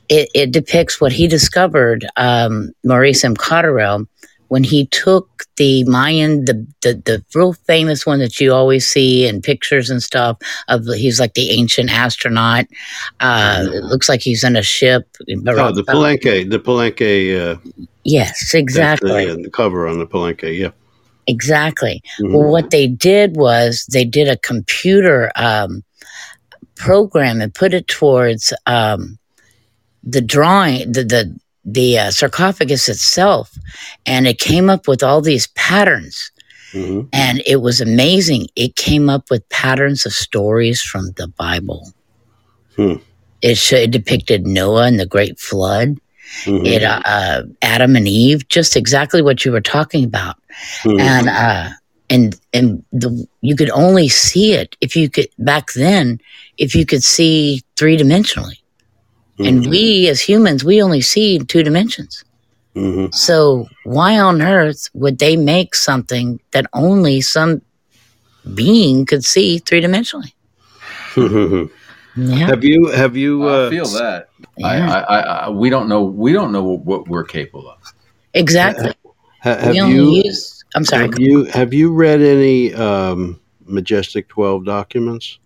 it, 0.09 0.29
it, 0.33 0.51
depicts 0.51 0.99
what 0.99 1.11
he 1.11 1.27
discovered, 1.27 2.05
um, 2.15 2.71
Maurice 2.83 3.23
M. 3.23 3.35
Cotterell, 3.35 4.07
when 4.47 4.63
he 4.63 4.87
took 4.87 5.43
the 5.57 5.83
Mayan, 5.85 6.45
the, 6.45 6.65
the, 6.81 6.93
the 6.93 7.25
real 7.35 7.53
famous 7.53 8.05
one 8.05 8.19
that 8.19 8.39
you 8.39 8.53
always 8.53 8.87
see 8.87 9.27
in 9.27 9.41
pictures 9.41 9.89
and 9.89 10.01
stuff 10.01 10.37
of 10.67 10.85
he's 10.85 11.19
like 11.19 11.33
the 11.33 11.51
ancient 11.51 11.89
astronaut. 11.89 12.65
Uh, 13.19 13.65
it 13.73 13.83
looks 13.83 14.07
like 14.07 14.21
he's 14.21 14.43
in 14.43 14.55
a 14.55 14.63
ship. 14.63 15.07
Oh, 15.21 15.71
the 15.71 15.83
Palenque, 15.87 16.49
the 16.49 16.59
Palenque. 16.59 17.55
Uh, 17.55 17.59
yes, 18.03 18.53
exactly. 18.53 19.25
The, 19.25 19.43
the, 19.43 19.49
cover 19.49 19.87
on 19.87 19.99
the 19.99 20.07
Palenque, 20.07 20.57
yeah. 20.57 20.71
Exactly. 21.27 22.01
Mm-hmm. 22.19 22.33
Well, 22.33 22.49
what 22.49 22.69
they 22.69 22.87
did 22.87 23.35
was 23.35 23.85
they 23.91 24.05
did 24.05 24.29
a 24.29 24.37
computer 24.37 25.31
um, 25.35 25.83
program 26.75 27.41
and 27.41 27.53
put 27.53 27.73
it 27.73 27.87
towards 27.87 28.53
um, 28.65 29.17
the 30.03 30.21
drawing, 30.21 30.91
the, 30.91 31.03
the 31.03 31.39
the 31.67 31.99
uh, 31.99 32.11
sarcophagus 32.11 32.87
itself, 32.87 33.55
and 34.05 34.25
it 34.25 34.39
came 34.39 34.69
up 34.69 34.87
with 34.87 35.03
all 35.03 35.21
these 35.21 35.47
patterns. 35.47 36.31
Mm-hmm. 36.71 37.07
And 37.13 37.41
it 37.45 37.57
was 37.57 37.81
amazing. 37.81 38.47
It 38.55 38.75
came 38.75 39.09
up 39.09 39.29
with 39.29 39.47
patterns 39.49 40.05
of 40.05 40.13
stories 40.13 40.81
from 40.81 41.11
the 41.11 41.27
Bible. 41.27 41.91
Hmm. 42.75 42.95
It, 43.41 43.71
it, 43.71 43.91
depicted 43.91 44.45
Noah 44.45 44.85
and 44.85 44.99
the 44.99 45.05
great 45.05 45.39
flood. 45.39 45.99
Mm-hmm. 46.43 46.65
It 46.65 46.83
uh, 46.83 47.01
uh, 47.05 47.43
Adam 47.61 47.95
and 47.95 48.07
Eve, 48.07 48.47
just 48.49 48.75
exactly 48.75 49.21
what 49.21 49.45
you 49.45 49.51
were 49.51 49.61
talking 49.61 50.03
about, 50.03 50.35
mm-hmm. 50.83 50.99
and 50.99 51.29
uh, 51.29 51.69
and 52.09 52.39
and 52.53 52.83
the 52.91 53.25
you 53.41 53.55
could 53.55 53.69
only 53.69 54.09
see 54.09 54.53
it 54.53 54.75
if 54.81 54.95
you 54.95 55.09
could 55.09 55.29
back 55.39 55.71
then 55.73 56.19
if 56.57 56.75
you 56.75 56.85
could 56.85 57.03
see 57.03 57.61
three 57.77 57.97
dimensionally. 57.97 58.59
Mm-hmm. 59.37 59.45
And 59.45 59.67
we 59.67 60.07
as 60.09 60.21
humans, 60.21 60.63
we 60.63 60.81
only 60.81 61.01
see 61.01 61.37
two 61.39 61.63
dimensions. 61.63 62.23
Mm-hmm. 62.75 63.11
So 63.11 63.67
why 63.83 64.19
on 64.19 64.41
earth 64.41 64.89
would 64.93 65.19
they 65.19 65.35
make 65.35 65.75
something 65.75 66.39
that 66.51 66.65
only 66.73 67.21
some 67.21 67.61
being 68.53 69.05
could 69.05 69.23
see 69.23 69.59
three 69.59 69.81
dimensionally? 69.81 70.33
yeah. 72.15 72.47
Have 72.47 72.63
you 72.63 72.87
have 72.87 73.15
you 73.15 73.47
uh, 73.47 73.67
I 73.67 73.69
feel 73.69 73.87
that? 73.87 74.29
Yeah. 74.57 74.67
I, 74.67 74.99
I, 74.99 75.19
I, 75.19 75.49
we 75.49 75.69
don't 75.69 75.87
know 75.87 76.03
we 76.03 76.33
don't 76.33 76.51
know 76.51 76.63
what 76.63 77.07
we're 77.07 77.23
capable 77.23 77.69
of. 77.69 77.79
Exactly. 78.33 78.93
have 79.41 79.75
you? 79.75 80.21
Use, 80.23 80.63
I'm 80.75 80.85
sorry. 80.85 81.05
Have 81.05 81.19
you 81.19 81.45
have 81.45 81.73
you 81.73 81.91
read 81.93 82.21
any 82.21 82.73
um, 82.73 83.39
Majestic 83.65 84.27
Twelve 84.27 84.65
documents? 84.65 85.39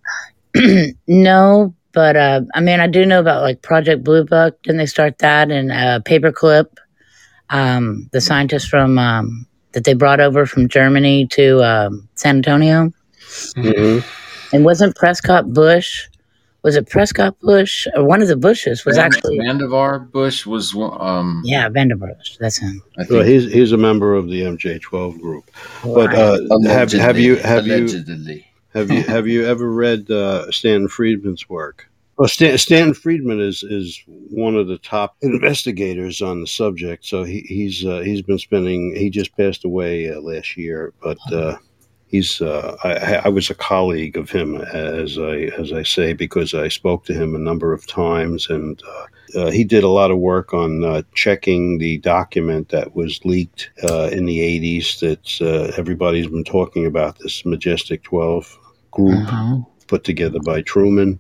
no, 1.07 1.73
but 1.93 2.15
uh, 2.15 2.41
I 2.53 2.61
mean, 2.61 2.79
I 2.79 2.87
do 2.87 3.05
know 3.05 3.19
about 3.19 3.41
like 3.41 3.61
Project 3.61 4.03
Blue 4.03 4.23
Book. 4.23 4.61
Didn't 4.63 4.77
they 4.77 4.85
start 4.85 5.19
that? 5.19 5.51
And 5.51 5.71
uh, 5.71 5.99
Paperclip, 6.05 6.77
um, 7.49 8.09
the 8.11 8.21
scientists 8.21 8.67
from 8.67 8.97
um, 8.97 9.45
that 9.73 9.83
they 9.83 9.93
brought 9.93 10.19
over 10.19 10.45
from 10.45 10.67
Germany 10.67 11.27
to 11.27 11.63
um, 11.63 12.07
San 12.15 12.37
Antonio. 12.37 12.91
Mm-hmm. 13.55 14.55
And 14.55 14.65
wasn't 14.65 14.95
Prescott 14.95 15.53
Bush? 15.53 16.07
Was 16.63 16.75
it 16.75 16.89
Prescott 16.89 17.39
Bush 17.39 17.87
or 17.95 18.03
one 18.03 18.21
of 18.21 18.27
the 18.27 18.35
Bushes 18.35 18.85
was 18.85 18.97
Van, 18.97 19.05
actually 19.05 19.39
Vannevar 19.39 20.11
Bush 20.11 20.45
was 20.45 20.75
um 20.75 21.41
yeah 21.43 21.67
Vannevar 21.67 22.15
Bush 22.15 22.37
that's 22.39 22.57
him. 22.57 22.83
Well, 23.09 23.23
he's 23.23 23.51
he's 23.51 23.71
a 23.71 23.77
member 23.77 24.13
of 24.13 24.29
the 24.29 24.41
MJ12 24.41 25.19
group. 25.19 25.49
But 25.83 26.13
uh, 26.13 26.37
have 26.67 26.91
have 26.91 27.17
you 27.17 27.37
have 27.37 27.65
allegedly. 27.65 28.35
you 28.35 28.43
have 28.73 28.89
you 28.89 29.03
have 29.03 29.27
you 29.27 29.45
ever 29.45 29.71
read 29.71 30.09
uh, 30.09 30.51
Stanton 30.51 30.87
Friedman's 30.87 31.49
work? 31.49 31.87
Well, 32.17 32.27
Stan, 32.27 32.57
Stanton 32.57 32.93
Friedman 32.93 33.39
is 33.39 33.63
is 33.63 34.01
one 34.05 34.55
of 34.55 34.67
the 34.67 34.77
top 34.77 35.15
investigators 35.21 36.21
on 36.21 36.41
the 36.41 36.47
subject. 36.47 37.05
So 37.05 37.23
he, 37.23 37.41
he's 37.41 37.85
uh, 37.85 37.99
he's 37.99 38.21
been 38.21 38.39
spending. 38.39 38.95
He 38.95 39.09
just 39.09 39.35
passed 39.35 39.65
away 39.65 40.11
uh, 40.11 40.19
last 40.21 40.55
year, 40.57 40.93
but 41.01 41.17
uh, 41.33 41.57
he's. 42.07 42.41
Uh, 42.41 42.77
I, 42.83 43.21
I, 43.25 43.29
was 43.29 43.49
a 43.49 43.55
colleague 43.55 44.17
of 44.17 44.29
him, 44.29 44.55
as 44.61 45.17
I 45.17 45.49
as 45.57 45.73
I 45.73 45.83
say, 45.83 46.13
because 46.13 46.53
I 46.53 46.67
spoke 46.67 47.05
to 47.05 47.13
him 47.13 47.35
a 47.35 47.39
number 47.39 47.73
of 47.73 47.87
times, 47.87 48.49
and 48.49 48.81
uh, 49.35 49.39
uh, 49.41 49.51
he 49.51 49.63
did 49.63 49.83
a 49.83 49.89
lot 49.89 50.11
of 50.11 50.17
work 50.17 50.53
on 50.53 51.03
checking 51.13 51.77
the 51.77 51.97
document 51.99 52.69
that 52.69 52.95
was 52.95 53.23
leaked 53.25 53.69
in 53.83 54.25
the 54.25 54.39
'80s. 54.39 54.99
That 54.99 55.75
everybody's 55.77 56.27
been 56.27 56.43
talking 56.43 56.85
about 56.85 57.19
this 57.19 57.45
Majestic 57.45 58.03
Twelve 58.03 58.57
group 58.91 59.27
uh-huh. 59.27 59.57
put 59.87 60.03
together 60.03 60.39
by 60.39 60.61
Truman. 60.61 61.19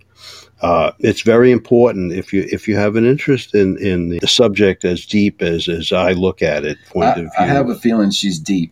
Uh, 0.61 0.91
it's 0.99 1.21
very 1.21 1.51
important 1.51 2.13
if 2.13 2.31
you 2.31 2.47
if 2.51 2.67
you 2.67 2.75
have 2.75 2.95
an 2.95 3.05
interest 3.05 3.55
in 3.55 3.77
in 3.79 4.09
the 4.09 4.27
subject 4.27 4.85
as 4.85 5.05
deep 5.05 5.41
as 5.41 5.67
as 5.67 5.91
I 5.91 6.11
look 6.11 6.41
at 6.41 6.63
it. 6.63 6.77
Point 6.89 7.07
I, 7.07 7.11
of 7.11 7.15
view. 7.15 7.31
I 7.39 7.45
have 7.45 7.69
a 7.69 7.75
feeling 7.75 8.11
she's 8.11 8.37
deep. 8.37 8.71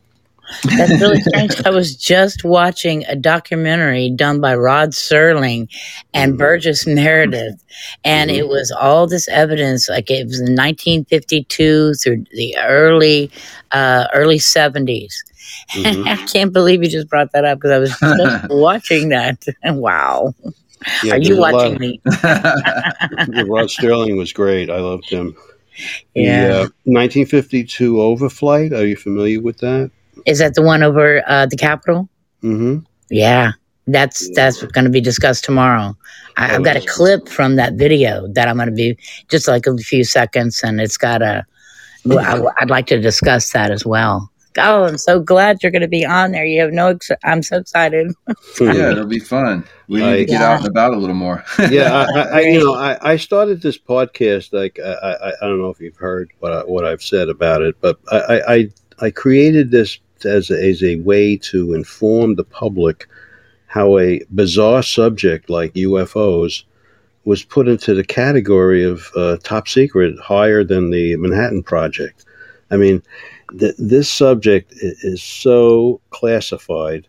That's 0.63 1.01
really 1.01 1.21
strange. 1.21 1.61
I 1.65 1.69
was 1.69 1.95
just 1.95 2.43
watching 2.43 3.05
a 3.05 3.15
documentary 3.15 4.09
done 4.09 4.41
by 4.41 4.55
Rod 4.55 4.91
Serling 4.91 5.69
and 6.13 6.31
mm-hmm. 6.31 6.39
Burgess 6.39 6.87
Meredith, 6.87 7.63
and 8.03 8.29
mm-hmm. 8.29 8.39
it 8.39 8.47
was 8.47 8.71
all 8.71 9.07
this 9.07 9.27
evidence. 9.29 9.89
Like 9.89 10.09
it 10.09 10.25
was 10.27 10.39
in 10.39 10.55
1952 10.55 11.93
through 11.95 12.25
the 12.31 12.57
early 12.59 13.31
uh, 13.71 14.07
early 14.13 14.37
70s, 14.37 15.13
Mm-hmm. 15.71 16.07
I 16.07 16.15
can't 16.27 16.53
believe 16.53 16.83
you 16.83 16.89
just 16.89 17.09
brought 17.09 17.31
that 17.33 17.45
up 17.45 17.59
because 17.59 17.71
I 17.71 17.77
was 17.79 17.89
just 17.99 18.49
watching 18.49 19.09
that. 19.09 19.45
wow. 19.65 20.33
Yeah, 21.03 21.13
Are 21.15 21.17
you 21.17 21.37
watching 21.37 21.77
me? 21.77 22.01
Rod 22.05 23.67
Serling 23.67 24.17
was 24.17 24.31
great. 24.31 24.69
I 24.69 24.79
loved 24.79 25.09
him. 25.09 25.35
The, 26.15 26.21
Yeah. 26.21 26.47
uh, 26.49 26.69
1952 26.85 27.95
Overflight. 27.95 28.71
Are 28.71 28.85
you 28.85 28.95
familiar 28.95 29.41
with 29.41 29.57
that? 29.59 29.91
Is 30.25 30.39
that 30.39 30.55
the 30.55 30.61
one 30.61 30.83
over 30.83 31.21
uh, 31.27 31.45
the 31.45 31.57
Capitol? 31.57 32.09
Mm-hmm. 32.43 32.79
Yeah, 33.09 33.51
that's 33.87 34.29
that's 34.35 34.63
going 34.63 34.85
to 34.85 34.91
be 34.91 35.01
discussed 35.01 35.43
tomorrow. 35.43 35.95
I, 36.37 36.55
I've 36.55 36.63
got 36.63 36.75
a 36.77 36.85
clip 36.85 37.27
from 37.27 37.55
that 37.55 37.73
video 37.73 38.27
that 38.29 38.47
I'm 38.47 38.55
going 38.57 38.69
to 38.69 38.75
be 38.75 38.97
just 39.29 39.47
like 39.47 39.65
a 39.67 39.75
few 39.77 40.03
seconds, 40.03 40.61
and 40.63 40.79
it's 40.79 40.97
got 40.97 41.21
a. 41.21 41.45
Well, 42.05 42.19
I, 42.19 42.51
I'd 42.61 42.69
like 42.69 42.87
to 42.87 42.99
discuss 42.99 43.51
that 43.51 43.71
as 43.71 43.85
well. 43.85 44.29
Oh, 44.57 44.83
I'm 44.85 44.97
so 44.97 45.19
glad 45.19 45.57
you're 45.61 45.71
going 45.71 45.83
to 45.83 45.87
be 45.87 46.03
on 46.05 46.31
there. 46.31 46.45
You 46.45 46.61
have 46.61 46.71
no. 46.71 46.87
Ex- 46.89 47.11
I'm 47.23 47.43
so 47.43 47.57
excited. 47.57 48.11
yeah, 48.61 48.91
it'll 48.91 49.05
be 49.05 49.19
fun. 49.19 49.63
We 49.87 49.99
need 49.99 50.05
I- 50.05 50.17
to 50.17 50.25
get 50.25 50.39
Yeah. 50.41 50.51
out 50.53 50.59
and 50.59 50.67
about 50.67 50.93
a 50.93 50.97
little 50.97 51.15
more. 51.15 51.43
yeah, 51.69 52.05
I, 52.15 52.19
I, 52.19 52.21
I, 52.21 52.39
you 52.41 52.59
know, 52.65 52.73
I, 52.73 53.13
I 53.13 53.15
started 53.17 53.61
this 53.61 53.77
podcast. 53.77 54.51
Like, 54.53 54.79
I, 54.83 54.91
I, 54.91 55.27
I 55.29 55.47
don't 55.47 55.59
know 55.59 55.69
if 55.69 55.79
you've 55.79 55.97
heard 55.97 56.31
what 56.39 56.51
I, 56.51 56.61
what 56.61 56.83
I've 56.85 57.03
said 57.03 57.29
about 57.29 57.61
it, 57.61 57.75
but 57.81 57.99
I, 58.11 58.17
I, 58.17 58.53
I- 58.55 58.69
I 59.01 59.11
created 59.11 59.71
this 59.71 59.97
as 60.25 60.49
a, 60.49 60.69
as 60.69 60.83
a 60.83 60.97
way 60.97 61.37
to 61.37 61.73
inform 61.73 62.35
the 62.35 62.43
public 62.43 63.07
how 63.67 63.99
a 63.99 64.19
bizarre 64.33 64.81
subject 64.81 65.49
like 65.49 65.73
UFOs 65.73 66.63
was 67.25 67.43
put 67.43 67.67
into 67.67 67.93
the 67.93 68.03
category 68.03 68.83
of 68.83 69.09
uh, 69.15 69.37
top 69.43 69.67
secret, 69.67 70.17
higher 70.19 70.63
than 70.63 70.89
the 70.89 71.15
Manhattan 71.17 71.61
Project. 71.61 72.25
I 72.71 72.77
mean, 72.77 73.03
th- 73.59 73.75
this 73.77 74.09
subject 74.09 74.73
is 74.81 75.21
so 75.21 76.01
classified 76.09 77.07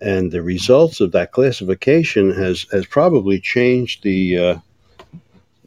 and 0.00 0.32
the 0.32 0.42
results 0.42 1.00
of 1.00 1.12
that 1.12 1.32
classification 1.32 2.32
has 2.32 2.66
has 2.72 2.86
probably 2.86 3.38
changed 3.38 4.02
the 4.02 4.38
uh, 4.38 4.58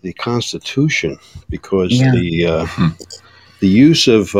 the 0.01 0.13
Constitution 0.13 1.17
because 1.49 1.91
Yeah. 1.93 2.12
the 2.12 2.45
uh, 2.47 2.67
the 3.60 3.67
use 3.67 4.08
of 4.08 4.36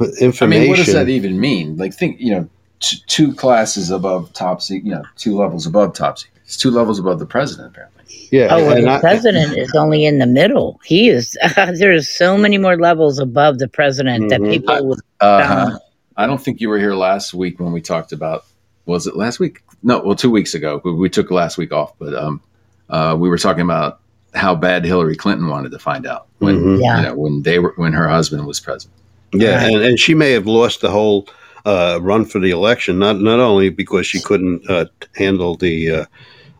uh, 0.00 0.06
I 0.40 0.46
mean, 0.46 0.68
what 0.68 0.76
does 0.76 0.92
that 0.92 1.08
even 1.08 1.38
mean? 1.40 1.76
Like, 1.76 1.94
think 1.94 2.20
you 2.20 2.32
know, 2.32 2.48
t- 2.80 2.98
two 3.06 3.34
classes 3.34 3.90
above 3.90 4.32
top 4.32 4.60
secret. 4.62 4.86
You 4.86 4.92
know, 4.96 5.02
two 5.16 5.36
levels 5.36 5.66
above 5.66 5.94
top 5.94 6.18
secret. 6.18 6.40
It's 6.44 6.56
two 6.56 6.70
levels 6.70 6.98
above 6.98 7.18
the 7.18 7.26
president, 7.26 7.68
apparently. 7.68 8.04
yeah, 8.30 8.48
Oh, 8.54 8.58
well, 8.58 8.76
and 8.76 8.86
the 8.86 8.90
I- 8.92 9.00
president 9.00 9.56
is 9.58 9.74
only 9.74 10.04
in 10.04 10.18
the 10.18 10.26
middle. 10.26 10.80
He 10.84 11.08
is. 11.08 11.36
there's 11.56 12.08
so 12.08 12.36
many 12.38 12.56
more 12.58 12.76
levels 12.76 13.18
above 13.18 13.58
the 13.58 13.66
president 13.68 14.28
that 14.30 14.40
Mhm. 14.40 14.50
people 14.50 14.86
would. 14.86 15.00
Uh-huh. 15.20 15.78
I 16.16 16.26
don't 16.26 16.40
think 16.40 16.60
you 16.60 16.68
were 16.68 16.78
here 16.78 16.94
last 16.94 17.34
week 17.34 17.58
when 17.60 17.72
we 17.72 17.80
talked 17.80 18.12
about. 18.12 18.44
Was 18.86 19.06
it 19.08 19.16
last 19.16 19.40
week? 19.40 19.62
No, 19.82 20.00
well, 20.00 20.14
two 20.14 20.30
weeks 20.30 20.54
ago. 20.54 20.80
We, 20.84 20.92
we 20.94 21.08
took 21.08 21.30
last 21.32 21.58
week 21.58 21.72
off, 21.72 21.92
but 21.98 22.14
um, 22.14 22.40
uh, 22.88 23.16
we 23.18 23.28
were 23.28 23.38
talking 23.38 23.62
about 23.62 24.00
how 24.34 24.54
bad 24.54 24.84
Hillary 24.84 25.16
Clinton 25.16 25.48
wanted 25.48 25.72
to 25.72 25.78
find 25.80 26.06
out 26.06 26.26
when 26.38 26.56
Mhm. 26.56 26.80
Yeah. 26.82 26.96
you 26.98 27.02
know 27.08 27.14
when 27.16 27.42
they 27.42 27.58
were 27.58 27.72
when 27.76 27.92
her 27.94 28.06
husband 28.08 28.46
was 28.46 28.60
president. 28.60 28.94
Yeah, 29.32 29.56
Right. 29.64 29.72
and, 29.74 29.82
and 29.82 29.98
she 29.98 30.14
may 30.14 30.32
have 30.32 30.46
lost 30.46 30.80
the 30.80 30.90
whole 30.90 31.28
uh, 31.64 31.98
run 32.02 32.24
for 32.24 32.38
the 32.38 32.50
election. 32.50 32.98
Not 32.98 33.20
not 33.20 33.40
only 33.40 33.70
because 33.70 34.06
she 34.06 34.20
couldn't 34.20 34.68
uh, 34.70 34.86
handle 35.16 35.56
the 35.56 35.90
uh, 35.90 36.04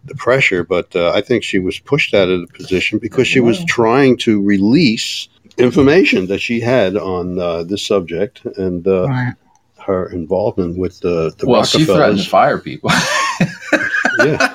the 0.05 0.14
pressure, 0.14 0.64
but 0.64 0.94
uh, 0.96 1.11
I 1.12 1.20
think 1.20 1.42
she 1.44 1.59
was 1.59 1.79
pushed 1.79 2.14
out 2.14 2.29
of 2.29 2.40
the 2.40 2.46
position 2.52 2.98
because 2.98 3.26
she 3.26 3.40
was 3.40 3.64
trying 3.66 4.16
to 4.18 4.42
release 4.42 5.29
information 5.59 6.26
that 6.26 6.38
she 6.40 6.61
had 6.61 6.96
on 6.96 7.38
uh, 7.38 7.62
this 7.64 7.85
subject 7.87 8.44
and 8.57 8.87
uh, 8.87 9.09
Right. 9.09 9.35
her 9.79 10.11
involvement 10.11 10.76
with 10.79 11.00
the, 11.00 11.33
the 11.38 11.46
well, 11.48 11.64
she 11.64 11.85
threatened 11.85 12.18
to 12.18 12.29
fire 12.29 12.59
people. 12.59 12.90
yeah, 14.18 14.55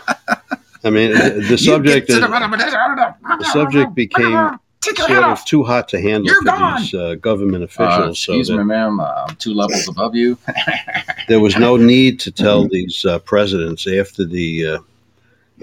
I 0.84 0.90
mean 0.90 1.12
the, 1.12 1.46
the 1.50 1.58
subject 1.58 2.10
is, 2.10 2.20
the 2.20 3.50
subject 3.52 3.96
became 3.96 4.60
sort 4.84 5.12
of 5.12 5.46
too 5.46 5.64
hot 5.64 5.88
to 5.90 6.02
handle 6.02 6.26
You're 6.26 6.42
for 6.42 6.46
gone. 6.46 6.82
these 6.82 6.94
uh, 6.94 7.16
government 7.16 7.64
Uh, 7.64 7.66
officials. 7.66 8.20
so 8.20 8.34
excuse 8.34 8.48
that 8.50 8.58
me, 8.58 8.64
ma'am. 8.64 9.00
Uh, 9.00 9.26
I'm 9.28 9.36
two 9.36 9.54
levels 9.54 9.88
above 9.88 10.16
you. 10.16 10.38
there 11.28 11.40
was 11.40 11.58
no 11.58 11.78
need 11.78 12.20
to 12.22 12.32
tell 12.32 12.68
these 12.68 13.06
uh, 13.06 13.20
presidents 13.20 13.88
after 13.88 14.26
the 14.26 14.68
uh, 14.68 14.80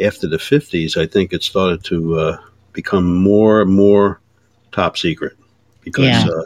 after 0.02 0.28
the 0.28 0.38
fifties. 0.38 0.96
I 0.96 1.06
think 1.06 1.32
it 1.32 1.42
started 1.42 1.84
to 1.84 2.18
uh, 2.18 2.38
become 2.72 3.14
more 3.14 3.60
and 3.62 3.70
more 3.72 4.20
top 4.72 4.96
secret 4.96 5.32
because 5.82 6.04
Yeah. 6.04 6.26
uh, 6.28 6.42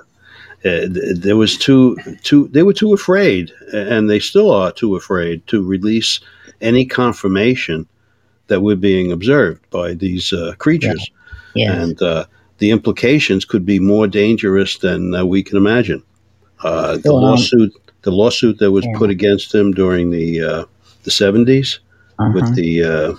uh, 0.65 0.87
th- 0.89 1.17
there 1.19 1.37
was 1.37 1.59
too 1.59 1.97
too 2.23 2.49
they 2.49 2.63
were 2.63 2.73
too 2.75 2.95
afraid, 2.95 3.53
and 3.73 4.09
they 4.09 4.19
still 4.21 4.51
are 4.51 4.73
too 4.73 4.97
afraid 4.97 5.47
to 5.49 5.63
release 5.63 6.21
any 6.61 6.87
confirmation 6.87 7.87
that 8.47 8.61
we're 8.63 8.77
being 8.77 9.13
observed 9.13 9.61
by 9.71 9.93
these 9.95 10.33
uh, 10.33 10.55
creatures, 10.59 11.11
Yeah. 11.55 11.73
and 11.83 12.01
uh, 12.03 12.25
the 12.63 12.71
implications 12.71 13.45
could 13.45 13.67
be 13.67 13.81
more 13.81 14.07
dangerous 14.07 14.79
than 14.79 15.13
uh, 15.17 15.25
we 15.25 15.43
can 15.43 15.57
imagine. 15.57 16.01
Uh, 16.63 16.93
the 16.95 17.09
Go 17.09 17.17
lawsuit, 17.17 17.73
the 18.03 18.13
lawsuit 18.13 18.59
that 18.61 18.71
was 18.71 18.85
Yeah. 18.85 18.99
put 18.99 19.11
against 19.11 19.53
him 19.53 19.73
during 19.73 20.11
the 20.11 20.29
uh, 20.51 20.65
the 21.03 21.11
seventies, 21.11 21.81
Uh-huh. 22.21 22.31
with 22.37 22.55
the 22.55 22.71
uh, 22.85 23.13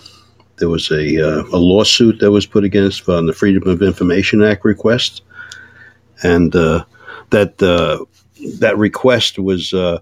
there 0.60 0.70
was 0.70 0.90
a 0.92 1.06
uh, 1.30 1.44
a 1.52 1.60
lawsuit 1.72 2.20
that 2.22 2.32
was 2.32 2.46
put 2.46 2.64
against 2.64 3.10
on 3.10 3.26
the 3.26 3.34
Freedom 3.34 3.68
of 3.68 3.82
Information 3.82 4.42
Act 4.42 4.64
request, 4.64 5.24
and 6.24 6.56
uh, 6.56 6.86
that 7.32 7.62
uh, 7.62 7.98
that 8.60 8.78
request 8.78 9.40
was. 9.40 9.74
Uh, 9.74 10.00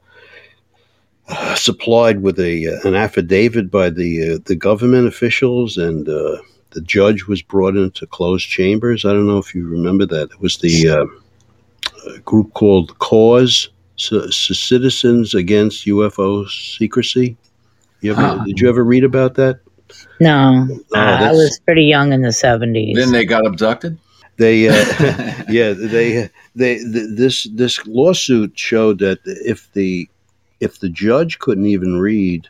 supplied 1.55 2.21
with 2.21 2.37
a 2.39 2.67
uh, 2.67 2.87
an 2.87 2.93
affidavit 2.93 3.71
by 3.71 3.89
the 3.89 4.11
uh, 4.33 4.37
the 4.49 4.55
government 4.55 5.07
officials 5.07 5.77
and 5.77 6.09
uh, 6.09 6.37
the 6.71 6.81
judge 6.81 7.25
was 7.27 7.41
brought 7.41 7.75
into 7.75 8.05
closed 8.07 8.47
chambers. 8.47 9.05
I 9.05 9.09
don't 9.13 9.27
know 9.27 9.37
if 9.37 9.53
you 9.55 9.67
remember 9.67 10.05
that. 10.07 10.31
It 10.31 10.39
was 10.41 10.57
the 10.57 10.89
uh, 10.89 12.17
group 12.25 12.53
called 12.53 12.97
Cause 12.99 13.69
C- 13.97 14.31
C- 14.31 14.53
Citizens 14.53 15.33
Against 15.33 15.85
UFO 15.85 16.49
Secrecy. 16.49 17.37
You 18.01 18.11
ever, 18.13 18.21
Huh. 18.21 18.43
Did 18.45 18.59
you 18.59 18.69
ever 18.69 18.83
read 18.83 19.03
about 19.03 19.35
that? 19.35 19.59
No, 20.19 20.67
Oh, 20.93 20.99
I, 20.99 21.27
I 21.27 21.31
was 21.31 21.59
pretty 21.65 21.83
young 21.83 22.13
in 22.13 22.21
the 22.21 22.29
70s. 22.29 22.95
then 22.95 23.11
they 23.11 23.25
got 23.25 23.45
abducted. 23.45 23.97
They, 24.37 24.69
uh, 24.69 24.73
yeah, 25.49 25.73
they, 25.73 26.29
they, 26.55 26.77
th- 26.79 27.09
this 27.17 27.43
this 27.53 27.85
lawsuit 27.85 28.57
showed 28.57 28.99
that 28.99 29.19
if 29.25 29.71
the 29.73 30.09
if 30.61 30.79
the 30.79 30.89
judge 30.89 31.37
couldn't 31.39 31.65
even 31.67 31.99
read 31.99 32.47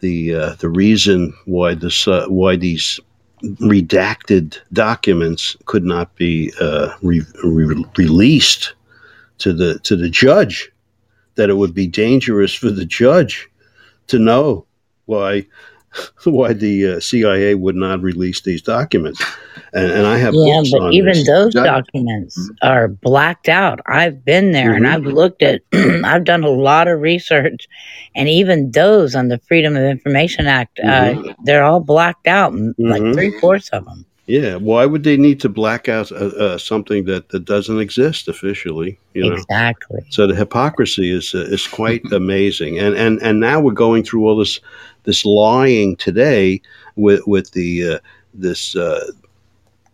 the 0.00 0.34
uh, 0.34 0.54
the 0.54 0.68
reason 0.70 1.34
why 1.44 1.74
this 1.74 2.08
uh, 2.08 2.26
why 2.28 2.56
these 2.56 2.98
redacted 3.60 4.58
documents 4.72 5.56
could 5.66 5.84
not 5.84 6.14
be 6.16 6.52
uh, 6.60 6.94
re- 7.02 7.22
re- 7.42 7.84
released 7.96 8.74
to 9.38 9.52
the 9.52 9.78
to 9.80 9.96
the 9.96 10.08
judge, 10.08 10.70
that 11.34 11.50
it 11.50 11.54
would 11.54 11.74
be 11.74 11.86
dangerous 11.86 12.54
for 12.54 12.70
the 12.70 12.84
judge 12.84 13.48
to 14.06 14.18
know 14.18 14.64
why 15.06 15.46
why 16.24 16.52
the 16.52 16.94
uh, 16.94 17.00
CIA 17.00 17.54
would 17.54 17.76
not 17.76 18.00
release 18.02 18.40
these 18.42 18.62
documents. 18.62 19.22
And, 19.72 19.90
and 19.90 20.06
I 20.06 20.18
have 20.18 20.34
yeah, 20.36 20.62
but 20.72 20.92
even 20.92 21.14
this. 21.14 21.26
those 21.26 21.54
documents 21.54 22.38
Mhm. 22.38 22.56
are 22.62 22.88
blacked 22.88 23.48
out. 23.48 23.80
I've 23.86 24.24
been 24.24 24.52
there 24.52 24.72
and 24.72 24.84
Mhm. 24.86 24.92
I've 24.94 25.04
looked 25.06 25.42
at, 25.42 25.62
I've 25.72 26.24
done 26.24 26.44
a 26.44 26.48
lot 26.50 26.88
of 26.88 27.00
research, 27.00 27.66
and 28.14 28.28
even 28.28 28.70
those 28.70 29.14
on 29.14 29.28
the 29.28 29.38
Freedom 29.48 29.76
of 29.76 29.82
Information 29.82 30.46
Act, 30.46 30.78
uh, 30.80 31.14
they're 31.44 31.64
all 31.64 31.80
blacked 31.80 32.26
out, 32.28 32.52
like 32.78 33.02
Mhm. 33.02 33.14
three 33.14 33.38
fourths 33.40 33.68
of 33.70 33.84
them. 33.84 34.04
Yeah, 34.26 34.56
why 34.56 34.86
would 34.86 35.02
they 35.04 35.18
need 35.18 35.38
to 35.40 35.50
black 35.50 35.86
out 35.86 36.10
uh, 36.10 36.14
uh, 36.14 36.56
something 36.58 37.04
that, 37.04 37.28
that 37.28 37.44
doesn't 37.44 37.78
exist 37.78 38.26
officially? 38.26 38.98
You 39.12 39.28
know, 39.28 39.34
Exactly. 39.36 40.00
so 40.08 40.26
the 40.26 40.34
hypocrisy 40.34 41.10
is 41.10 41.34
uh, 41.34 41.40
is 41.40 41.66
quite 41.66 42.00
amazing, 42.10 42.78
and 42.78 42.94
and 42.96 43.20
and 43.22 43.38
now 43.38 43.60
we're 43.60 43.72
going 43.72 44.02
through 44.02 44.26
all 44.26 44.36
this 44.36 44.60
this 45.04 45.24
lying 45.24 45.96
today 45.96 46.60
with 46.96 47.20
with 47.26 47.50
the 47.52 47.94
uh, 47.94 47.98
this 48.34 48.74
uh, 48.76 49.10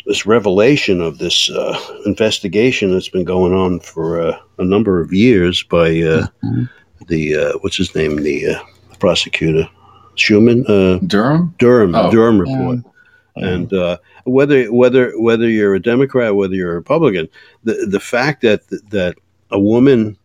this 0.06 0.24
revelation 0.26 1.00
of 1.00 1.18
this 1.18 1.50
uh, 1.50 1.78
investigation 2.06 2.92
that's 2.92 3.08
been 3.08 3.24
going 3.24 3.52
on 3.52 3.80
for 3.80 4.20
uh, 4.20 4.38
a 4.58 4.64
number 4.64 5.00
of 5.00 5.12
years 5.12 5.62
by 5.64 5.88
uh, 6.00 6.26
Mhm. 6.42 6.68
the 7.08 7.36
uh, 7.36 7.52
what's 7.60 7.76
his 7.76 7.94
name 7.94 8.16
the, 8.22 8.48
uh, 8.48 8.58
the 8.90 8.96
prosecutor 8.98 9.68
Schumann 10.16 10.64
uh, 10.66 10.98
Durham. 11.06 11.54
Durham 11.58 11.94
Oh. 11.94 12.10
Durham 12.10 12.40
report. 12.40 12.78
Yeah. 13.36 13.48
And 13.48 13.72
uh, 13.72 13.96
whether 14.24 14.64
whether 14.72 15.12
whether 15.20 15.48
you're 15.48 15.74
a 15.74 15.80
Democrat, 15.82 16.34
whether 16.34 16.54
you're 16.54 16.72
a 16.72 16.76
Republican, 16.76 17.28
the 17.64 17.86
the 17.88 18.00
fact 18.00 18.42
that 18.42 18.66
that 18.90 19.14
a 19.50 19.58
woman 19.58 20.16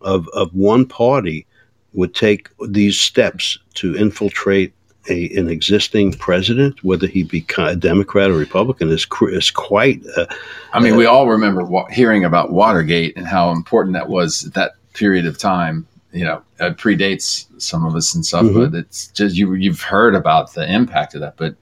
of 0.00 0.28
of 0.32 0.54
one 0.54 0.86
party 0.86 1.46
would 1.94 2.14
take 2.14 2.48
these 2.68 2.98
steps 3.00 3.58
to 3.74 3.96
infiltrate 3.96 4.72
a, 5.10 5.28
an 5.36 5.48
existing 5.48 6.12
president, 6.12 6.82
whether 6.84 7.06
he 7.08 7.24
be 7.24 7.44
a 7.58 7.74
Democrat 7.76 8.30
or 8.30 8.34
Republican, 8.34 8.88
is 8.90 9.06
is 9.22 9.50
quite. 9.50 10.00
Uh, 10.16 10.26
I 10.72 10.80
mean, 10.80 10.96
we 10.96 11.06
all 11.06 11.28
remember 11.28 11.64
wa- 11.64 11.88
hearing 11.90 12.24
about 12.24 12.52
Watergate 12.52 13.16
and 13.16 13.26
how 13.26 13.50
important 13.50 13.94
that 13.94 14.08
was 14.08 14.46
at 14.46 14.54
that 14.54 14.72
period 14.94 15.26
of 15.26 15.38
time 15.38 15.86
you 16.14 16.22
know 16.22 16.42
it 16.60 16.76
predates 16.76 17.46
some 17.56 17.86
of 17.86 17.96
us 17.96 18.14
and 18.14 18.24
stuff, 18.26 18.44
Mhm. 18.44 18.70
but 18.70 18.78
it's 18.78 19.06
just 19.08 19.34
you 19.34 19.54
you've 19.54 19.80
heard 19.80 20.14
about 20.14 20.52
the 20.52 20.70
impact 20.70 21.14
of 21.14 21.22
that, 21.22 21.36
but 21.38 21.54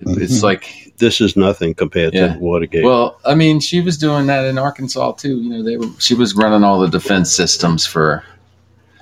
it's 0.00 0.38
Mhm. 0.38 0.42
like 0.42 0.92
This 0.96 1.20
is 1.20 1.36
nothing 1.36 1.74
compared 1.74 2.14
Yeah. 2.14 2.32
to 2.32 2.38
Watergate. 2.40 2.82
well, 2.84 3.18
I 3.26 3.34
mean, 3.36 3.60
she 3.60 3.80
was 3.82 3.96
doing 3.98 4.26
that 4.26 4.44
in 4.46 4.56
Arkansas 4.58 5.12
too. 5.12 5.36
You 5.42 5.50
know, 5.50 5.62
they 5.62 5.76
were 5.76 5.86
she 5.98 6.14
was 6.14 6.34
running 6.34 6.64
all 6.64 6.80
the 6.80 6.88
defense 6.88 7.30
systems 7.30 7.86
for 7.86 8.24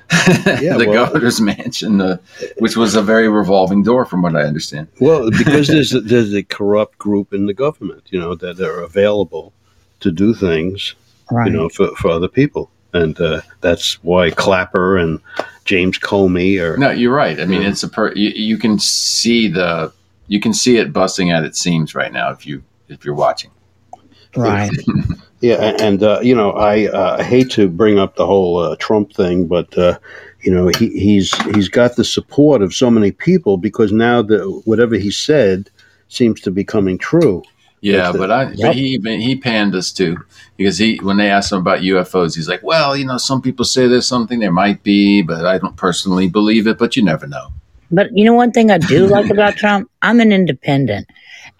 the 0.26 0.84
well- 0.88 1.06
governor's 1.06 1.40
mansion, 1.40 2.00
uh, 2.00 2.18
which 2.58 2.76
was 2.76 2.94
a 2.94 3.02
very 3.02 3.28
revolving 3.28 3.82
door, 3.82 4.04
from 4.04 4.22
what 4.22 4.36
I 4.36 4.42
understand. 4.42 4.88
Well, 5.00 5.30
because 5.30 5.66
there's 5.68 5.92
a, 5.94 6.00
there's 6.00 6.32
a 6.34 6.42
corrupt 6.42 6.98
group 6.98 7.32
in 7.32 7.46
the 7.46 7.54
government, 7.54 8.04
you 8.10 8.18
know, 8.20 8.34
that 8.36 8.60
are 8.60 8.80
available 8.80 9.52
to 10.00 10.10
do 10.12 10.34
things, 10.34 10.94
Right. 11.30 11.50
you 11.50 11.52
know, 11.56 11.68
for, 11.68 11.88
for 11.96 12.10
other 12.10 12.28
people, 12.28 12.70
and 12.92 13.20
uh, 13.20 13.40
that's 13.60 13.94
why 14.04 14.30
Clapper 14.30 14.96
and 14.96 15.20
James 15.64 15.98
Comey 15.98 16.60
are. 16.60 16.76
No, 16.76 16.90
you're 16.90 17.12
right. 17.14 17.40
I 17.40 17.44
mean, 17.46 17.62
Yeah. 17.62 17.68
it's 17.70 17.82
a 17.82 17.88
per. 17.88 18.12
You, 18.12 18.28
you 18.30 18.58
can 18.58 18.78
see 18.78 19.48
the 19.48 19.92
you 20.28 20.38
can 20.40 20.52
see 20.52 20.76
it 20.76 20.92
busting 20.92 21.30
at 21.32 21.42
its 21.44 21.58
seams 21.58 21.94
right 21.96 22.12
now 22.12 22.30
if 22.30 22.46
you 22.46 22.62
if 22.88 23.04
you're 23.04 23.14
watching. 23.14 23.50
right. 24.36 24.70
Yeah, 25.46 25.76
and 25.78 26.02
uh, 26.02 26.18
you 26.22 26.34
know, 26.34 26.50
I 26.50 26.88
uh, 26.88 27.22
hate 27.22 27.52
to 27.52 27.68
bring 27.68 28.00
up 28.00 28.16
the 28.16 28.26
whole 28.26 28.58
uh, 28.58 28.74
Trump 28.80 29.12
thing, 29.12 29.46
but 29.46 29.78
uh, 29.78 29.96
you 30.40 30.52
know, 30.52 30.66
he, 30.76 30.88
he's 30.88 31.32
he's 31.54 31.68
got 31.68 31.94
the 31.94 32.02
support 32.02 32.62
of 32.62 32.74
so 32.74 32.90
many 32.90 33.12
people 33.12 33.56
because 33.56 33.92
now 33.92 34.22
the 34.22 34.40
whatever 34.64 34.96
he 34.96 35.12
said 35.12 35.70
seems 36.08 36.40
to 36.40 36.50
be 36.50 36.64
coming 36.64 36.98
true. 36.98 37.44
Yeah, 37.80 37.98
That's 37.98 38.16
it. 38.16 38.18
but 38.18 38.30
I 38.32 38.42
Yep. 38.42 38.56
but 38.60 38.74
he 38.74 38.86
even 38.86 39.20
he 39.20 39.36
panned 39.36 39.76
us 39.76 39.92
too 39.92 40.16
because 40.56 40.78
he 40.78 40.96
when 40.96 41.16
they 41.16 41.30
asked 41.30 41.52
him 41.52 41.58
about 41.58 41.78
UFOs, 41.78 42.34
he's 42.34 42.48
like, 42.48 42.64
well, 42.64 42.96
you 42.96 43.06
know, 43.06 43.16
some 43.16 43.40
people 43.40 43.64
say 43.64 43.86
there's 43.86 44.08
something 44.08 44.40
there 44.40 44.50
might 44.50 44.82
be, 44.82 45.22
but 45.22 45.46
I 45.46 45.58
don't 45.58 45.76
personally 45.76 46.28
believe 46.28 46.66
it. 46.66 46.76
But 46.76 46.96
you 46.96 47.04
never 47.04 47.28
know. 47.28 47.52
But 47.92 48.08
you 48.16 48.24
know 48.24 48.34
one 48.34 48.50
thing 48.50 48.72
I 48.72 48.78
do 48.78 49.06
like 49.06 49.30
about 49.30 49.54
Trump? 49.54 49.88
I'm 50.02 50.18
an 50.18 50.32
independent 50.32 51.08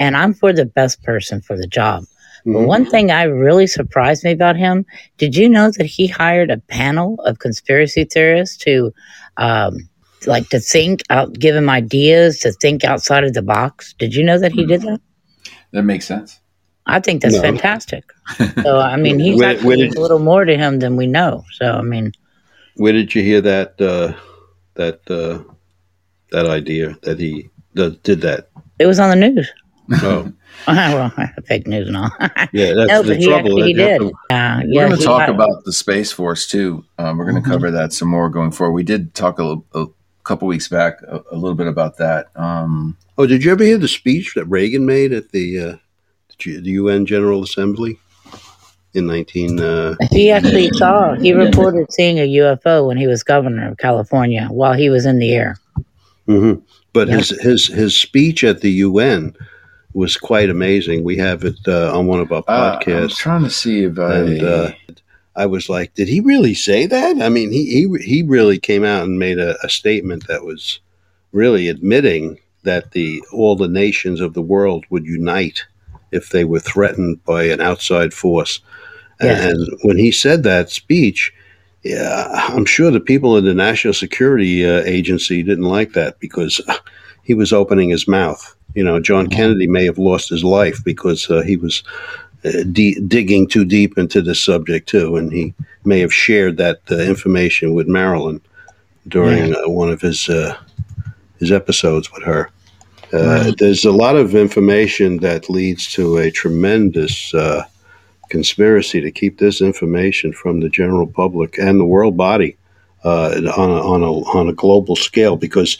and 0.01 0.17
I'm 0.17 0.35
for 0.35 0.53
the 0.53 0.67
best 0.67 1.05
person 1.05 1.41
for 1.41 1.57
the 1.57 1.69
job. 1.69 2.05
But 2.47 2.61
Mhm. 2.61 2.67
one 2.67 2.87
thing 2.87 3.11
I 3.11 3.25
really 3.25 3.67
surprised 3.67 4.23
me 4.25 4.31
about 4.31 4.57
him, 4.57 4.87
did 5.19 5.37
you 5.37 5.49
know 5.49 5.71
that 5.77 5.85
he 5.87 6.07
hired 6.07 6.51
a 6.51 6.59
panel 6.59 7.17
of 7.27 7.41
conspiracy 7.41 8.05
theorists 8.05 8.57
to 8.59 8.93
um 9.37 9.89
like 10.27 10.49
to 10.49 10.59
think 10.61 11.03
out 11.11 11.33
give 11.39 11.55
him 11.55 11.69
ideas 11.69 12.39
to 12.41 12.53
think 12.53 12.85
outside 12.85 13.25
of 13.25 13.35
the 13.35 13.43
box? 13.43 13.95
Did 13.99 14.15
you 14.15 14.23
know 14.25 14.39
that 14.39 14.53
he 14.53 14.65
did 14.65 14.83
that? 14.83 15.01
That 15.73 15.83
makes 15.83 16.07
sense. 16.07 16.41
I 16.87 17.01
think 17.01 17.21
that's 17.21 17.35
No. 17.35 17.43
fantastic. 17.43 18.05
So 18.65 18.79
I 18.79 18.97
mean 18.97 19.19
he's 19.19 19.39
Where- 19.39 19.51
actually 19.51 19.67
where 19.67 19.77
did- 19.77 19.97
a 19.97 20.01
little 20.01 20.21
more 20.21 20.45
to 20.45 20.57
him 20.57 20.79
than 20.79 20.97
we 20.97 21.07
know. 21.09 21.45
So 21.59 21.67
I 21.73 21.83
mean 21.83 22.13
Where 22.77 22.93
did 22.93 23.15
you 23.15 23.23
hear 23.23 23.41
that 23.41 23.81
uh, 23.81 24.13
that 24.75 25.01
uh, 25.11 25.39
that 26.31 26.47
idea 26.47 26.97
that 27.03 27.19
he 27.19 27.49
that 27.75 28.03
did 28.05 28.21
that? 28.21 28.49
it 28.79 28.87
was 28.87 28.99
on 29.01 29.11
the 29.11 29.17
news. 29.17 29.49
Oh, 30.03 30.31
well, 30.67 31.13
fake 31.47 31.67
news 31.67 31.89
and 31.89 31.97
all. 31.97 32.11
yeah, 32.53 32.73
that's 32.75 32.89
no, 32.91 33.03
the 33.03 33.09
but 33.13 33.17
he 33.19 33.27
trouble. 33.27 33.49
actually 33.59 33.73
That- 33.75 33.99
did. 34.01 34.13
that- 34.31 34.35
Uh, 34.37 34.61
We're 34.65 34.69
yeah, 34.73 34.87
going 34.89 34.99
to 34.99 35.05
talk 35.05 35.21
hi- 35.23 35.33
about 35.35 35.65
the 35.65 35.73
Space 35.73 36.13
Force 36.13 36.47
too. 36.49 36.85
Um, 36.99 37.19
we're 37.19 37.31
going 37.31 37.43
to 37.43 37.49
Mhm. 37.49 37.53
cover 37.53 37.71
that 37.71 37.93
some 37.93 38.09
more 38.09 38.29
going 38.29 38.51
forward. 38.51 38.73
We 38.73 38.83
did 38.83 39.15
talk 39.15 39.39
a, 39.39 39.57
a 39.75 39.87
couple 40.25 40.49
weeks 40.49 40.69
back 40.69 41.01
a, 41.07 41.21
a 41.33 41.37
little 41.37 41.55
bit 41.55 41.67
about 41.69 41.99
that. 41.99 42.27
Um, 42.37 42.97
Oh, 43.19 43.27
did 43.27 43.43
you 43.45 43.51
ever 43.53 43.65
hear 43.65 43.79
the 43.79 43.89
speech 43.89 44.35
that 44.35 44.45
Reagan 44.45 44.85
made 44.85 45.13
at 45.15 45.31
the 45.33 45.59
uh, 45.61 45.77
the 46.45 46.61
UN 46.73 47.07
General 47.07 47.43
Assembly 47.43 47.99
in 48.93 49.07
nineteen? 49.07 49.59
Uh, 49.59 49.95
He 50.11 50.31
actually 50.31 50.69
saw, 50.73 51.15
he 51.15 51.33
reported 51.33 51.91
seeing 51.91 52.19
a 52.19 52.29
UFO 52.29 52.87
when 52.87 52.99
he 52.99 53.07
was 53.07 53.23
governor 53.23 53.69
of 53.71 53.79
California 53.79 54.49
while 54.51 54.75
he 54.75 54.91
was 54.91 55.07
in 55.07 55.19
the 55.19 55.33
air. 55.33 55.57
mhm. 56.29 56.61
But 56.93 57.09
Yeah. 57.09 57.17
his 57.19 57.31
his 57.41 57.67
his 57.69 57.97
speech 57.97 58.45
at 58.45 58.61
the 58.61 58.71
UN 58.85 59.35
was 59.97 60.19
quite 60.19 60.51
amazing. 60.51 61.05
We 61.05 61.17
have 61.17 61.43
it 61.43 61.59
uh, 61.67 61.97
on 61.99 62.07
one 62.07 62.21
of 62.21 62.31
our 62.31 62.45
uh, 62.47 62.79
I'm 62.79 62.81
podcasts. 62.81 63.17
trying 63.17 63.45
to 63.45 63.51
see 63.51 63.85
if 63.85 63.99
I. 63.99 64.17
And, 64.17 64.43
uh, 64.43 64.73
I 65.35 65.45
was 65.45 65.69
like, 65.69 65.95
did 65.95 66.09
he 66.09 66.21
really 66.21 66.55
say 66.55 66.87
that? 66.87 67.21
I 67.21 67.29
mean, 67.29 67.51
he 67.51 67.67
he, 67.67 67.99
he 68.03 68.23
really 68.23 68.59
came 68.59 68.85
out 68.85 69.05
and 69.05 69.19
made 69.19 69.39
a, 69.39 69.57
a 69.65 69.69
statement 69.69 70.27
that 70.29 70.45
was 70.45 70.81
really 71.33 71.69
admitting 71.69 72.39
that 72.63 72.93
the 72.93 73.23
all 73.33 73.55
the 73.55 73.69
nations 73.69 74.21
of 74.21 74.35
the 74.35 74.43
world 74.43 74.87
would 74.91 75.05
unite 75.05 75.65
if 76.11 76.31
they 76.31 76.45
were 76.45 76.61
threatened 76.61 77.23
by 77.25 77.45
an 77.45 77.61
outside 77.61 78.15
force. 78.15 78.61
Yes. 79.21 79.53
And 79.53 79.79
when 79.83 79.99
he 79.99 80.11
said 80.11 80.43
that 80.43 80.71
speech, 80.71 81.33
yeah, 81.83 82.29
I'm 82.49 82.65
sure 82.65 82.91
the 82.91 83.01
people 83.01 83.37
in 83.37 83.45
the 83.45 83.55
National 83.55 83.95
Security 83.95 84.67
uh, 84.67 84.83
Agency 84.85 85.43
didn't 85.43 85.65
like 85.65 85.93
that 85.93 86.19
because 86.19 86.61
he 87.25 87.35
was 87.35 87.53
opening 87.53 87.91
his 87.91 88.09
mouth. 88.09 88.56
You 88.77 88.85
know, 88.85 89.01
John 89.01 89.27
Kennedy 89.29 89.67
may 89.67 89.87
have 89.87 89.99
lost 89.99 90.29
his 90.29 90.45
life 90.45 90.85
because 90.85 91.31
uh, 91.31 91.43
he 91.43 91.57
was 91.57 91.83
uh, 92.45 92.63
de- 92.71 93.01
digging 93.01 93.49
too 93.49 93.65
deep 93.65 93.97
into 93.97 94.21
this 94.21 94.45
subject 94.45 94.87
too, 94.89 95.17
and 95.17 95.33
he 95.33 95.55
may 95.85 96.01
have 96.01 96.13
shared 96.13 96.59
that 96.59 96.81
uh, 96.91 96.99
information 96.99 97.75
with 97.75 97.89
Marilyn 97.89 98.41
during 99.09 99.55
uh, 99.55 99.69
one 99.69 99.89
of 99.89 100.01
his 100.03 100.29
uh, 100.29 100.57
his 101.41 101.51
episodes 101.51 102.13
with 102.13 102.23
her. 102.23 102.51
Uh, 103.13 103.53
There's 103.59 103.85
a 103.85 103.93
lot 103.93 104.17
of 104.17 104.35
information 104.35 105.19
that 105.19 105.49
leads 105.49 105.91
to 105.93 106.19
a 106.19 106.31
tremendous 106.31 107.33
uh, 107.33 107.65
conspiracy 108.29 109.01
to 109.01 109.11
keep 109.11 109.39
this 109.39 109.61
information 109.61 110.33
from 110.33 110.61
the 110.61 110.69
general 110.69 111.07
public 111.07 111.57
and 111.59 111.81
the 111.81 111.85
world 111.85 112.17
body 112.17 112.57
uh, 113.05 113.41
on 113.57 113.71
a, 113.71 113.81
on 113.93 114.03
a 114.03 114.13
on 114.39 114.49
a 114.49 114.53
global 114.53 114.97
scale. 114.97 115.37
Because 115.37 115.79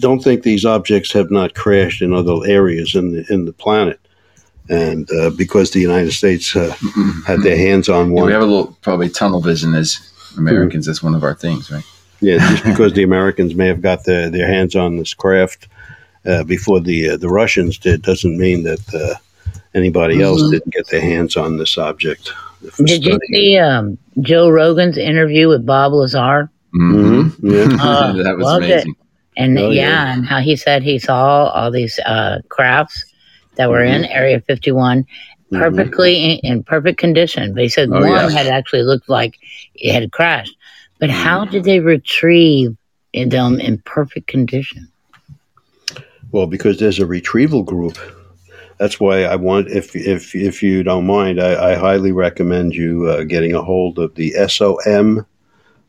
don't 0.00 0.20
think 0.22 0.42
these 0.42 0.64
objects 0.64 1.12
have 1.12 1.30
not 1.30 1.54
crashed 1.54 2.02
in 2.02 2.12
other 2.12 2.36
areas 2.46 2.94
in 2.94 3.12
the 3.12 3.24
in 3.32 3.44
the 3.44 3.52
planet, 3.52 3.98
and 4.68 5.08
uh, 5.12 5.30
because 5.30 5.70
the 5.70 5.80
United 5.80 6.12
States 6.12 6.54
uh, 6.54 6.74
had 7.26 7.42
their 7.42 7.56
hands 7.56 7.88
on 7.88 8.08
Yeah, 8.08 8.14
one, 8.14 8.26
we 8.26 8.32
have 8.32 8.42
a 8.42 8.46
little 8.46 8.76
probably 8.82 9.08
tunnel 9.08 9.40
vision 9.40 9.74
as 9.74 9.98
Americans. 10.36 10.86
That's 10.86 11.02
one 11.02 11.14
of 11.14 11.22
our 11.24 11.34
things, 11.34 11.70
right? 11.70 11.84
Yeah, 12.20 12.38
just 12.50 12.64
because 12.70 12.92
the 12.92 13.02
Americans 13.04 13.54
may 13.54 13.66
have 13.68 13.80
got 13.80 14.04
their, 14.04 14.28
their 14.28 14.46
hands 14.48 14.74
on 14.76 14.96
this 14.96 15.14
craft 15.14 15.68
uh, 16.26 16.44
before 16.44 16.80
the 16.80 17.10
uh, 17.10 17.16
the 17.16 17.28
Russians 17.28 17.78
did, 17.78 18.02
doesn't 18.02 18.36
mean 18.36 18.64
that 18.64 18.94
uh, 18.94 19.14
anybody 19.74 20.20
else 20.22 20.42
Mhm. 20.42 20.50
didn't 20.50 20.72
get 20.74 20.88
their 20.88 21.00
hands 21.00 21.36
on 21.36 21.56
this 21.56 21.78
object. 21.78 22.32
for 22.70 22.82
Did 22.84 23.04
you 23.04 23.18
see 23.32 23.56
um, 23.56 23.96
Joe 24.20 24.48
Rogan's 24.50 24.98
interview 24.98 25.48
with 25.48 25.64
Bob 25.64 25.92
Lazar? 25.94 26.50
Mhm. 26.74 27.30
Mhm, 27.30 27.52
yeah. 27.70 27.82
Uh, 27.82 28.12
that 28.24 28.36
was 28.36 28.52
amazing. 28.56 28.90
it. 28.90 28.96
And 29.38 29.58
Oh, 29.58 29.70
yeah, 29.70 29.82
yeah. 29.82 30.12
and 30.14 30.26
how 30.26 30.40
he 30.40 30.56
said 30.56 30.82
he 30.82 30.98
saw 30.98 31.46
all 31.48 31.70
these 31.70 31.98
uh, 32.06 32.40
crafts 32.50 33.04
that 33.56 33.70
were 33.70 33.82
in 33.84 34.04
Area 34.06 34.40
51 34.40 35.06
Mhm. 35.52 35.60
perfectly 35.60 36.14
in, 36.16 36.38
in 36.52 36.62
perfect 36.64 36.98
condition. 36.98 37.54
But 37.54 37.62
he 37.62 37.68
said 37.68 37.88
Oh, 37.90 38.00
one 38.00 38.28
yeah. 38.28 38.28
had 38.28 38.46
actually 38.48 38.82
looked 38.82 39.08
like 39.08 39.38
it 39.76 39.92
had 39.92 40.12
crashed. 40.12 40.56
But 41.00 41.10
how 41.10 41.44
did 41.46 41.64
they 41.64 41.80
retrieve 41.80 42.76
them 43.14 43.60
in 43.60 43.78
perfect 43.84 44.26
condition? 44.28 44.88
Well, 46.32 46.46
because 46.46 46.78
there's 46.78 46.98
a 46.98 47.06
retrieval 47.06 47.62
group. 47.62 47.98
That's 48.78 49.00
why 49.00 49.24
I 49.24 49.36
want, 49.36 49.68
if 49.68 49.94
if 49.96 50.34
if 50.34 50.62
you 50.62 50.82
don't 50.82 51.06
mind, 51.06 51.40
I, 51.40 51.72
I 51.72 51.74
highly 51.76 52.12
recommend 52.12 52.74
you 52.74 53.06
uh, 53.08 53.24
getting 53.24 53.54
a 53.54 53.62
hold 53.62 53.98
of 53.98 54.14
the 54.14 54.32
SOM 54.48 55.26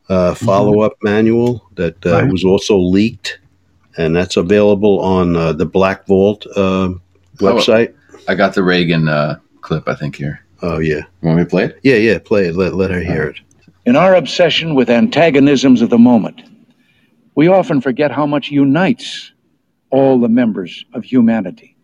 uh, 0.09 0.33
follow 0.33 0.81
up 0.81 0.93
manual 1.03 1.69
that 1.75 2.03
uh, 2.05 2.21
Right. 2.23 2.31
was 2.31 2.43
also 2.43 2.77
leaked, 2.77 3.39
and 3.97 4.15
that's 4.15 4.37
available 4.37 4.99
on 4.99 5.35
uh, 5.35 5.53
the 5.53 5.65
Black 5.65 6.05
Vault 6.07 6.45
uh, 6.55 6.89
website. 7.37 7.93
I 8.27 8.35
got 8.35 8.53
the 8.53 8.63
Reagan 8.63 9.07
uh, 9.07 9.37
clip. 9.61 9.87
I 9.87 9.95
think 9.95 10.15
here. 10.15 10.41
Oh 10.61 10.79
yeah, 10.79 11.01
Want 11.21 11.37
me 11.37 11.43
to 11.43 11.49
play 11.49 11.65
it? 11.65 11.79
yeah, 11.83 11.95
yeah. 11.95 12.19
Play 12.19 12.47
it. 12.47 12.55
Let 12.55 12.73
let 12.75 12.91
her 12.91 12.99
hear 13.01 13.23
it. 13.23 13.39
In 13.85 13.95
our 13.95 14.15
obsession 14.15 14.75
with 14.75 14.89
antagonisms 14.89 15.81
of 15.81 15.89
the 15.89 15.97
moment, 15.97 16.41
we 17.35 17.47
often 17.47 17.79
forget 17.81 18.11
how 18.11 18.25
much 18.25 18.51
unites 18.51 19.31
all 19.89 20.19
the 20.19 20.27
members 20.27 20.83
of 20.93 21.03
humanity. 21.03 21.75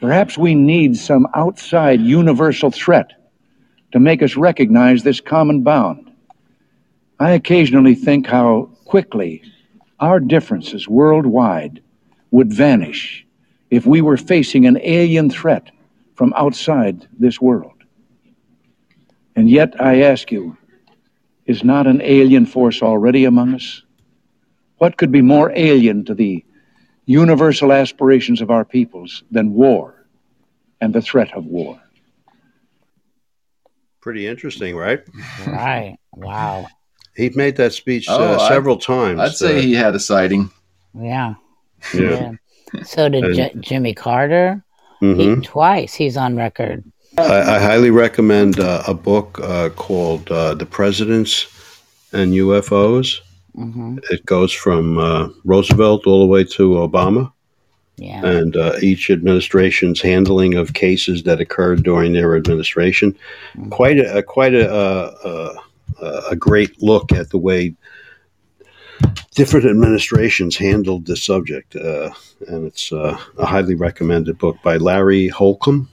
Perhaps 0.00 0.38
we 0.38 0.54
need 0.54 0.96
some 0.96 1.26
outside 1.34 2.00
universal 2.00 2.70
threat 2.70 3.10
to 3.92 3.98
make 3.98 4.22
us 4.22 4.36
recognize 4.36 5.02
this 5.02 5.20
common 5.20 5.62
bound. 5.62 6.07
I 7.20 7.32
occasionally 7.32 7.94
think 7.94 8.26
how 8.26 8.70
quickly 8.84 9.42
our 9.98 10.20
differences 10.20 10.88
worldwide 10.88 11.82
would 12.30 12.52
vanish 12.52 13.26
if 13.70 13.86
we 13.86 14.00
were 14.00 14.16
facing 14.16 14.66
an 14.66 14.78
alien 14.82 15.28
threat 15.28 15.70
from 16.14 16.32
outside 16.36 17.08
this 17.18 17.40
world. 17.40 17.72
And 19.34 19.50
yet, 19.50 19.80
I 19.80 20.02
ask 20.02 20.30
you, 20.30 20.56
is 21.46 21.64
not 21.64 21.86
an 21.86 22.00
alien 22.02 22.46
force 22.46 22.82
already 22.82 23.24
among 23.24 23.54
us? 23.54 23.82
What 24.78 24.96
could 24.96 25.10
be 25.10 25.22
more 25.22 25.52
alien 25.56 26.04
to 26.04 26.14
the 26.14 26.44
universal 27.06 27.72
aspirations 27.72 28.40
of 28.40 28.50
our 28.50 28.64
peoples 28.64 29.24
than 29.30 29.54
war 29.54 30.06
and 30.80 30.94
the 30.94 31.02
threat 31.02 31.32
of 31.34 31.46
war? 31.46 31.80
Pretty 34.00 34.26
interesting, 34.26 34.76
right? 34.76 35.02
Right. 35.46 35.96
Wow. 36.12 36.66
He 37.18 37.30
made 37.34 37.56
that 37.56 37.72
speech 37.72 38.06
Oh, 38.08 38.34
uh, 38.34 38.36
I- 38.40 38.48
several 38.48 38.78
times. 38.78 39.18
I'd 39.20 39.32
say 39.32 39.58
uh, 39.58 39.60
he 39.60 39.74
had 39.74 39.94
a 39.94 39.98
sighting. 40.00 40.50
Yeah. 40.94 41.34
yeah. 41.92 42.32
So 42.84 43.08
did 43.08 43.24
And- 43.24 43.34
J- 43.34 43.52
Jimmy 43.60 43.92
Carter. 43.94 44.62
Mhm. 45.02 45.36
He, 45.36 45.46
twice 45.46 45.94
he's 45.94 46.16
on 46.16 46.36
record. 46.36 46.84
I, 47.18 47.56
I 47.56 47.58
highly 47.58 47.90
recommend 47.90 48.58
uh, 48.60 48.82
a 48.86 48.94
book 48.94 49.38
uh, 49.42 49.70
called 49.70 50.30
uh, 50.30 50.54
"The 50.54 50.66
Presidents 50.66 51.46
and 52.12 52.32
UFOs." 52.32 53.20
hmm 53.54 53.98
It 54.10 54.24
goes 54.26 54.52
from 54.52 54.98
uh, 54.98 55.28
Roosevelt 55.44 56.06
all 56.06 56.20
the 56.20 56.26
way 56.26 56.44
to 56.44 56.62
Obama, 56.88 57.32
Yeah. 57.96 58.24
and 58.24 58.56
uh, 58.56 58.72
each 58.82 59.10
administration's 59.10 60.00
handling 60.00 60.54
of 60.54 60.74
cases 60.74 61.22
that 61.24 61.40
occurred 61.40 61.82
during 61.84 62.12
their 62.12 62.36
administration. 62.36 63.16
Quite 63.70 63.98
a, 63.98 64.18
a 64.18 64.22
quite 64.22 64.54
a, 64.54 64.66
a, 64.74 65.54
a, 66.00 66.22
a 66.30 66.36
great 66.36 66.82
look 66.82 67.12
at 67.12 67.30
the 67.30 67.38
way 67.38 67.74
different 69.34 69.66
administrations 69.66 70.56
handled 70.56 71.06
the 71.06 71.16
subject, 71.16 71.76
uh, 71.76 72.10
and 72.48 72.66
it's 72.66 72.92
uh, 72.92 73.16
a 73.38 73.46
highly 73.46 73.74
recommended 73.74 74.38
book 74.38 74.56
by 74.62 74.76
Larry 74.76 75.28
Holcombe. 75.28 75.88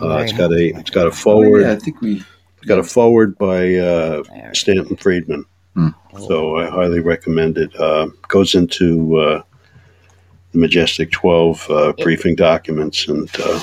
Uh, 0.00 0.18
it's 0.18 0.32
got 0.32 0.52
a 0.52 0.78
it's 0.78 0.90
got 0.90 1.06
a 1.06 1.10
forward. 1.10 1.38
Oh, 1.38 1.50
forward. 1.50 1.60
yeah, 1.62 1.72
I 1.72 1.76
think 1.76 2.00
we. 2.00 2.24
Got 2.66 2.80
a 2.80 2.82
forward 2.82 3.38
by 3.38 3.76
uh, 3.76 4.22
Stanton 4.52 4.96
Friedman. 4.96 5.44
Hmm. 5.74 5.88
So 6.18 6.58
I 6.58 6.66
highly 6.66 6.98
recommend 6.98 7.56
it. 7.56 7.74
Uh, 7.78 8.08
goes 8.26 8.56
into 8.56 9.16
uh, 9.16 9.42
the 10.52 10.58
Majestic 10.58 11.12
12 11.12 11.70
uh, 11.70 11.92
briefing 12.02 12.34
documents. 12.34 13.06
And 13.06 13.30
uh, 13.40 13.60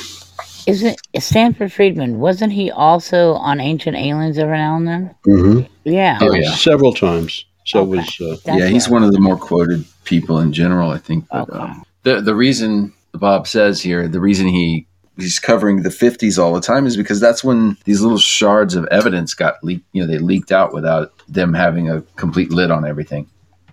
Isn't 0.68 0.99
Stanton 1.20 1.70
Friedman? 1.70 2.20
Wasn't 2.20 2.51
he 2.53 2.72
also 2.72 3.34
on 3.34 3.59
Ancient 3.59 3.95
Aliens 3.95 4.38
every 4.38 4.57
now 4.57 4.76
and 4.78 4.88
then? 4.88 5.16
mhm. 5.28 5.70
Yeah. 5.84 6.18
Oh, 6.22 6.34
yeah. 6.34 6.51
several 6.55 6.93
times. 6.93 7.45
So 7.66 7.80
Okay. 7.82 7.99
it 7.99 8.20
was, 8.20 8.39
uh, 8.47 8.53
yeah, 8.57 8.68
he's 8.68 8.89
one 8.89 9.03
of 9.03 9.11
the 9.11 9.20
more 9.20 9.38
quoted 9.38 9.86
people 10.03 10.39
in 10.39 10.53
general, 10.53 10.91
I 10.91 10.97
think. 10.99 11.26
But, 11.32 11.49
Okay. 11.49 11.57
um, 11.59 11.84
the 12.03 12.22
the 12.22 12.36
reason 12.36 12.93
Bob 13.13 13.47
says 13.47 13.82
here, 13.82 14.07
the 14.07 14.20
reason 14.20 14.47
he 14.47 14.88
he's 15.18 15.39
covering 15.39 15.82
the 15.84 15.89
50s 15.89 16.38
all 16.38 16.53
the 16.53 16.59
time 16.61 16.86
is 16.86 16.97
because 16.97 17.20
that's 17.22 17.41
when 17.43 17.78
these 17.86 18.01
little 18.01 18.18
shards 18.18 18.76
of 18.76 18.86
evidence 18.91 19.34
got 19.34 19.63
leaked. 19.63 19.86
You 19.93 20.01
know, 20.01 20.07
they 20.11 20.18
leaked 20.20 20.51
out 20.51 20.74
without 20.74 21.13
them 21.30 21.53
having 21.53 21.89
a 21.89 22.01
complete 22.18 22.51
lid 22.51 22.70
on 22.70 22.86
everything. 22.86 23.28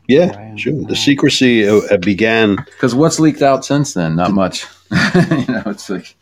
yeah, 0.09 0.31
Right, 0.37 0.59
sure. 0.61 0.85
The 0.87 0.95
secrecy 0.97 1.67
uh, 1.69 1.97
began 1.99 2.57
Because 2.57 2.95
what's 2.95 3.19
leaked 3.19 3.43
out 3.43 3.65
since 3.65 3.93
then? 3.95 4.15
Not 4.17 4.33
much. 4.33 4.67
you 4.93 5.47
know, 5.49 5.63
it's 5.67 5.89
like 5.91 6.15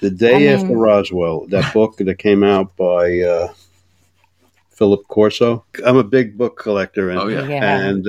the 0.00 0.10
day 0.10 0.34
I 0.36 0.38
mean- 0.38 0.48
after 0.66 0.76
Roswell, 0.76 1.46
that 1.48 1.72
book 1.74 1.96
that 1.98 2.18
came 2.18 2.42
out 2.44 2.76
by 2.76 3.20
uh, 3.20 3.52
Philip 4.70 5.06
Corso. 5.08 5.64
I'm 5.84 5.96
a 5.96 6.04
big 6.04 6.38
book 6.38 6.58
collector. 6.58 7.10
And, 7.10 7.18
Oh, 7.18 7.28
yeah. 7.28 7.46
Yeah. 7.46 7.80
and 7.88 8.04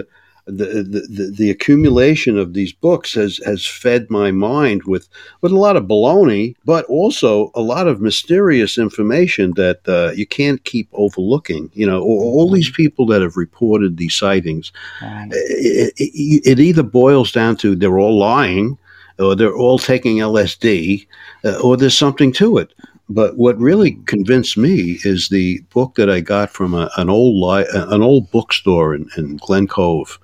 the, 0.47 0.65
the, 0.65 1.05
the, 1.07 1.33
the 1.37 1.49
accumulation 1.51 2.37
of 2.37 2.53
these 2.53 2.73
books 2.73 3.13
has, 3.13 3.39
has 3.45 3.65
fed 3.65 4.09
my 4.09 4.31
mind 4.31 4.83
with, 4.85 5.07
with 5.41 5.51
a 5.51 5.57
lot 5.57 5.75
of 5.77 5.83
baloney, 5.85 6.55
but 6.65 6.83
also 6.85 7.51
a 7.55 7.61
lot 7.61 7.87
of 7.87 8.01
mysterious 8.01 8.77
information 8.77 9.53
that 9.53 9.81
uh, 9.87 10.11
you 10.15 10.25
can't 10.25 10.63
keep 10.63 10.89
overlooking. 10.93 11.69
You 11.73 11.85
know, 11.85 12.01
all, 12.01 12.21
all 12.39 12.49
these 12.51 12.71
people 12.71 13.05
that 13.07 13.21
have 13.21 13.37
reported 13.37 13.97
these 13.97 14.15
sightings, 14.15 14.71
Right. 15.01 15.29
it, 15.31 15.93
it, 15.97 16.41
it 16.47 16.59
either 16.59 16.83
boils 16.83 17.31
down 17.31 17.55
to 17.57 17.75
they're 17.75 17.99
all 17.99 18.17
lying, 18.17 18.77
or 19.19 19.35
they're 19.35 19.55
all 19.55 19.79
taking 19.79 20.17
LSD, 20.17 21.07
uh, 21.45 21.59
or 21.63 21.77
there's 21.77 21.97
something 21.97 22.31
to 22.33 22.57
it. 22.57 22.73
But 23.09 23.37
what 23.37 23.57
really 23.57 23.93
convinced 24.05 24.57
me 24.57 24.99
is 25.03 25.27
the 25.27 25.59
book 25.73 25.95
that 25.95 26.09
I 26.09 26.21
got 26.21 26.49
from 26.49 26.73
a, 26.73 26.89
an 26.95 27.09
old 27.09 27.35
li- 27.35 27.67
an 27.73 28.01
old 28.01 28.31
bookstore 28.31 28.95
in, 28.95 29.09
in 29.17 29.37
Glen 29.37 29.67
Cove, 29.67 30.17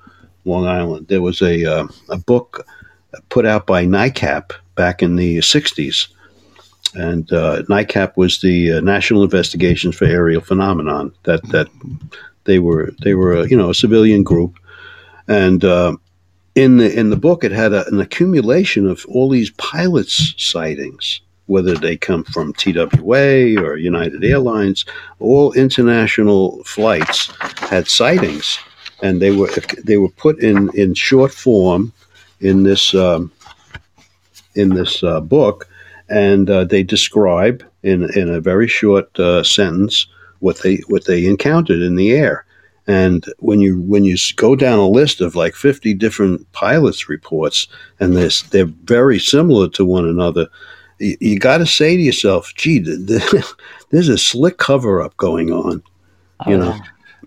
Long 0.45 0.67
Island. 0.67 1.07
There 1.09 1.21
was 1.21 1.41
a 1.41 1.65
uh, 1.65 1.87
a 2.09 2.17
book 2.17 2.65
put 3.29 3.45
out 3.45 3.67
by 3.67 3.85
NICAP 3.85 4.51
back 4.75 5.03
in 5.03 5.17
the 5.17 5.39
'60s, 5.39 6.07
and 6.93 7.31
uh, 7.33 7.63
NICAP 7.63 8.15
was 8.15 8.39
the 8.39 8.73
uh, 8.73 8.79
National 8.79 9.23
Investigations 9.23 9.95
for 9.95 10.05
Aerial 10.05 10.41
Phenomenon. 10.41 11.13
That 11.23 11.43
that 11.49 11.67
they 12.45 12.59
were 12.59 12.93
they 13.03 13.15
were 13.15 13.33
a, 13.33 13.47
you 13.49 13.57
know 13.57 13.69
a 13.69 13.75
civilian 13.75 14.23
group, 14.23 14.57
and 15.27 15.65
uh, 15.65 15.97
in 16.57 16.77
the 16.77 16.91
in 16.99 17.11
the 17.11 17.15
book 17.15 17.43
it 17.43 17.51
had 17.51 17.71
a, 17.71 17.87
an 17.87 18.01
accumulation 18.01 18.89
of 18.89 19.05
all 19.05 19.29
these 19.29 19.51
pilots 19.51 20.33
sightings, 20.37 21.21
whether 21.45 21.75
they 21.75 21.95
come 21.95 22.23
from 22.23 22.51
TWA 22.53 23.55
or 23.61 23.77
United 23.77 24.25
Airlines, 24.25 24.83
all 25.19 25.53
international 25.53 26.63
flights 26.63 27.31
had 27.69 27.87
sightings, 27.87 28.57
and 29.03 29.21
they 29.21 29.29
were 29.29 29.51
they 29.85 29.97
were 29.97 30.09
put 30.09 30.39
in 30.39 30.71
in 30.73 30.95
short 30.95 31.31
form 31.31 31.93
in 32.41 32.63
this 32.63 32.95
um, 32.95 33.31
in 34.55 34.69
this 34.69 35.03
uh, 35.03 35.21
book, 35.21 35.69
and 36.09 36.49
uh, 36.49 36.63
they 36.63 36.81
describe 36.81 37.63
in 37.83 38.09
in 38.17 38.29
a 38.29 38.41
very 38.41 38.67
short 38.67 39.07
uh, 39.19 39.43
sentence 39.43 40.07
what 40.39 40.57
they 40.63 40.77
what 40.87 41.05
they 41.05 41.27
encountered 41.27 41.83
in 41.83 41.97
the 41.97 42.13
air. 42.13 42.46
And 42.87 43.25
when 43.39 43.59
you 43.59 43.81
when 43.81 44.05
you 44.05 44.15
go 44.37 44.55
down 44.55 44.79
a 44.79 44.87
list 44.87 45.19
of 45.19 45.35
like 45.35 45.55
fifty 45.55 45.93
different 45.93 46.49
pilots 46.53 47.09
reports, 47.09 47.67
and 47.99 48.15
this 48.15 48.43
they're 48.43 48.71
very 48.85 49.19
similar 49.19 49.67
to 49.69 49.83
one 49.85 50.07
another, 50.07 50.47
you, 50.99 51.17
you 51.19 51.39
got 51.39 51.57
to 51.57 51.65
say 51.65 51.97
to 51.97 52.01
yourself, 52.01 52.53
"Gee, 52.55 52.79
th- 52.81 53.05
th- 53.07 53.43
there's 53.89 54.07
a 54.09 54.17
slick 54.17 54.57
cover 54.57 55.01
up 55.01 55.15
going 55.17 55.51
on." 55.51 55.83
Oh, 56.45 56.49
you 56.51 56.57
know. 56.57 56.79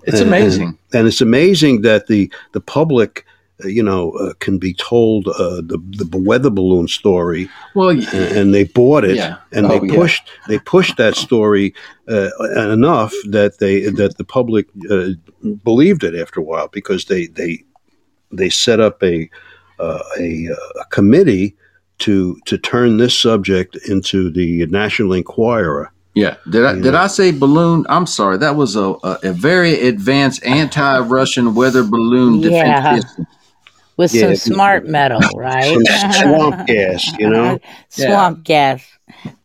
it's 0.04 0.20
And- 0.20 0.28
amazing. 0.28 0.78
and 0.94 1.06
it's 1.06 1.20
amazing 1.20 1.82
that 1.82 2.06
the 2.06 2.32
the 2.52 2.60
public, 2.60 3.26
you 3.64 3.82
know, 3.82 4.12
uh, 4.12 4.32
can 4.40 4.58
be 4.58 4.74
told 4.74 5.28
uh, 5.28 5.60
the 5.62 5.78
the 6.10 6.18
weather 6.18 6.50
balloon 6.50 6.88
story, 6.88 7.48
Well, 7.74 7.90
and, 7.90 8.04
and 8.12 8.54
they 8.54 8.64
bought 8.64 9.04
it, 9.04 9.16
Yeah. 9.16 9.36
and 9.52 9.66
Oh, 9.66 9.68
they 9.80 9.86
yeah. 9.86 9.94
pushed 9.94 10.28
they 10.48 10.58
pushed 10.58 10.96
that 10.96 11.16
story 11.16 11.74
uh, 12.08 12.30
enough 12.72 13.12
that 13.30 13.58
they 13.58 13.80
that 13.90 14.16
the 14.18 14.24
public 14.24 14.66
uh, 14.90 15.10
believed 15.64 16.04
it 16.04 16.14
after 16.14 16.40
a 16.40 16.44
while 16.44 16.68
because 16.68 17.04
they 17.06 17.26
they 17.26 17.64
they 18.32 18.48
set 18.50 18.80
up 18.80 19.02
a 19.02 19.28
uh, 19.78 20.02
a, 20.18 20.48
uh, 20.50 20.80
a 20.80 20.84
committee 20.90 21.56
to 21.98 22.38
to 22.46 22.56
turn 22.58 22.96
this 22.98 23.18
subject 23.18 23.76
into 23.88 24.30
the 24.30 24.66
National 24.66 25.12
Enquirer. 25.14 25.90
Yeah. 26.14 26.36
Did 26.50 26.64
I 26.64 26.74
did 26.74 26.94
I 26.94 27.06
say 27.06 27.30
balloon? 27.30 27.86
I'm 27.88 28.06
sorry. 28.06 28.36
That 28.38 28.56
was 28.56 28.74
a 28.76 28.94
a, 29.04 29.18
a 29.22 29.32
very 29.32 29.80
advanced 29.88 30.44
anti-Russian 30.44 31.54
weather 31.54 31.84
balloon 31.84 32.40
defense 32.40 32.62
Yeah. 32.84 32.96
system. 33.00 33.26
With 34.00 34.14
Yeah, 34.14 34.32
some 34.32 34.36
smart 34.54 34.86
metal, 34.88 35.20
right? 35.36 35.64
Some 35.84 36.12
swamp 36.12 36.66
gas, 36.66 37.18
you 37.18 37.28
know. 37.28 37.58
Swamp 37.90 38.44
gas. 38.44 38.82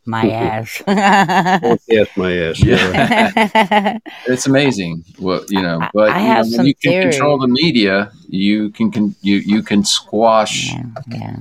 My 0.05 0.29
ass. 0.29 0.81
Yes, 1.87 2.07
my 2.15 2.31
ass. 2.37 2.63
Yeah. 2.63 3.97
It's 4.27 4.47
amazing. 4.47 5.03
Well, 5.19 5.43
you 5.49 5.61
know, 5.61 5.81
but 5.93 6.11
I 6.11 6.21
you 6.21 6.27
have 6.27 6.45
know, 6.45 6.51
when 6.51 6.57
some 6.59 6.65
you 6.67 6.75
can 6.75 6.91
theory. 6.91 7.11
control 7.11 7.37
the 7.39 7.47
media, 7.49 8.11
you 8.29 8.69
can, 8.69 8.91
can 8.91 9.13
you 9.21 9.37
you 9.37 9.61
can 9.61 9.83
squash 9.83 10.71
yeah, 10.71 10.83
yeah. 11.11 11.35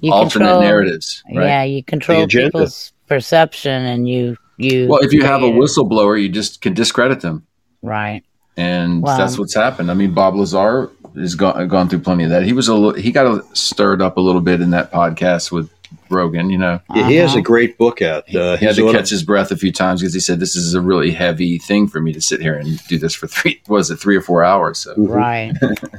You 0.00 0.12
alternate 0.12 0.46
control- 0.46 0.60
narratives, 0.62 1.22
right? 1.32 1.44
Yeah, 1.46 1.62
you 1.62 1.84
control 1.84 2.24
agenda. 2.24 2.48
people's 2.50 2.92
perception, 3.06 3.84
and 3.84 4.08
you 4.08 4.36
you. 4.56 4.88
Well, 4.88 5.00
if 5.04 5.12
you 5.12 5.22
have 5.22 5.42
a 5.44 5.50
whistleblower, 5.50 6.20
you 6.20 6.28
just 6.30 6.62
can 6.62 6.74
discredit 6.74 7.20
them, 7.20 7.46
right? 7.80 8.22
and 8.56 9.02
Wow. 9.02 9.16
that's 9.16 9.38
what's 9.38 9.54
happened. 9.54 9.90
I 9.90 9.94
mean, 9.94 10.12
Bob 10.12 10.34
Lazar 10.34 10.90
has 11.16 11.34
gone 11.34 11.66
gone 11.68 11.88
through 11.88 12.00
plenty 12.00 12.24
of 12.24 12.30
that. 12.30 12.42
He 12.44 12.52
was 12.52 12.68
a 12.68 12.74
little, 12.74 12.92
he 13.00 13.10
got 13.12 13.26
a, 13.26 13.44
stirred 13.56 14.00
up 14.02 14.16
a 14.16 14.20
little 14.20 14.40
bit 14.40 14.60
in 14.60 14.70
that 14.70 14.92
podcast 14.92 15.50
with 15.52 15.70
Rogan. 16.08 16.50
You 16.50 16.58
know, 16.58 16.80
Yeah, 16.94 17.08
he 17.08 17.16
has 17.16 17.30
Uh-huh. 17.30 17.38
a 17.40 17.42
great 17.42 17.76
book 17.78 18.00
out. 18.02 18.32
Uh, 18.34 18.56
he 18.56 18.64
had 18.66 18.76
to 18.76 18.82
auto- 18.84 18.92
catch 18.98 19.10
his 19.10 19.22
breath 19.22 19.50
a 19.50 19.56
few 19.56 19.72
times 19.72 20.00
because 20.00 20.14
he 20.14 20.20
said, 20.20 20.38
"This 20.40 20.54
is 20.56 20.74
a 20.74 20.80
really 20.80 21.10
heavy 21.10 21.58
thing 21.58 21.88
for 21.88 22.00
me 22.00 22.12
to 22.12 22.20
sit 22.20 22.40
here 22.40 22.54
and 22.54 22.78
do 22.88 22.98
this 22.98 23.14
for 23.14 23.26
three, 23.26 23.60
was 23.68 23.90
it, 23.90 23.96
three 23.96 24.16
or 24.16 24.20
four 24.22 24.44
hours?" 24.44 24.78
So, 24.78 24.94
Right. 24.96 25.52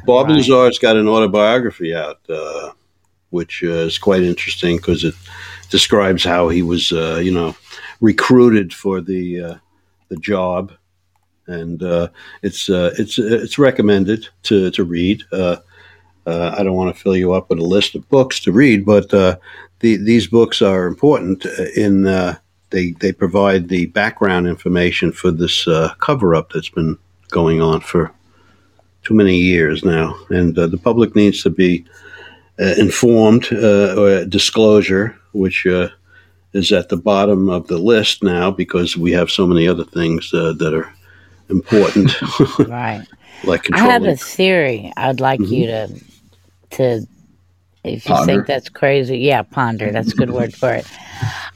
Bob 0.06 0.28
Right. 0.30 0.36
Lazar's 0.38 0.80
got 0.80 0.96
an 0.98 1.08
autobiography 1.08 1.94
out, 1.96 2.20
uh, 2.30 2.72
which 3.32 3.64
uh, 3.64 3.68
is 3.88 3.98
quite 3.98 4.24
interesting 4.24 4.78
because 4.78 5.04
it 5.04 5.14
describes 5.70 6.24
how 6.24 6.50
he 6.50 6.62
was, 6.62 6.92
uh, 6.92 7.20
you 7.24 7.32
know, 7.32 7.56
recruited 8.02 8.74
for 8.74 9.02
the 9.02 9.42
uh, 9.42 9.56
the 10.10 10.18
job, 10.18 10.72
and 11.52 11.84
uh, 11.84 12.08
it's 12.42 12.70
uh, 12.70 12.94
it's 12.98 13.20
it's 13.20 13.58
recommended 13.58 14.28
to 14.44 14.72
to 14.72 14.84
read. 14.84 15.24
Uh, 15.32 15.58
uh, 16.26 16.56
I 16.58 16.64
don't 16.64 16.76
want 16.76 16.96
to 16.96 17.02
fill 17.02 17.16
you 17.16 17.34
up 17.34 17.50
with 17.50 17.60
a 17.60 17.64
list 17.64 17.96
of 17.96 18.08
books 18.10 18.40
to 18.42 18.52
read, 18.52 18.86
but 18.86 19.12
uh, 19.14 19.38
the, 19.80 19.98
these 19.98 20.28
books 20.28 20.62
are 20.62 20.86
important 20.86 21.46
in 21.76 22.04
they 22.70 22.92
they 23.00 23.12
provide 23.12 23.70
the 23.70 23.88
background 23.88 24.48
information 24.48 25.12
for 25.12 25.32
this 25.32 25.68
cover 26.00 26.36
up 26.36 26.52
that's 26.52 26.70
been 26.70 26.98
going 27.30 27.62
on 27.62 27.82
for 27.82 28.12
too 29.04 29.16
many 29.16 29.38
years 29.38 29.84
now, 29.84 30.16
and 30.30 30.56
the 30.56 30.80
public 30.82 31.16
needs 31.16 31.42
to 31.44 31.50
be 31.50 31.86
informed 32.60 33.52
or 33.52 34.24
disclosure, 34.26 35.18
which 35.34 35.66
is 36.54 36.72
at 36.72 36.90
the 36.90 36.98
bottom 36.98 37.50
of 37.50 37.68
the 37.68 37.78
list 37.78 38.24
now 38.24 38.52
because 38.52 38.98
we 38.98 39.12
have 39.12 39.32
so 39.32 39.48
many 39.48 39.68
other 39.68 39.86
things 39.86 40.34
uh, 40.34 40.54
that 40.58 40.74
are 40.74 40.92
important. 41.52 42.12
right. 42.68 43.06
like 43.44 43.68
I 43.74 43.80
have 43.80 44.04
a 44.04 44.16
theory. 44.16 44.92
I'd 44.98 45.20
like 45.20 45.40
Mhm. 45.42 45.50
you 45.50 45.66
to 45.68 45.88
to 46.78 47.08
if 47.84 48.08
you 48.08 48.14
Ponder. 48.14 48.26
think 48.34 48.48
that's 48.48 48.70
crazy, 48.70 49.18
yeah, 49.20 49.42
ponder. 49.42 49.92
That's 49.92 50.14
a 50.14 50.16
good 50.16 50.32
word 50.32 50.54
for 50.54 50.72
it. 50.74 50.86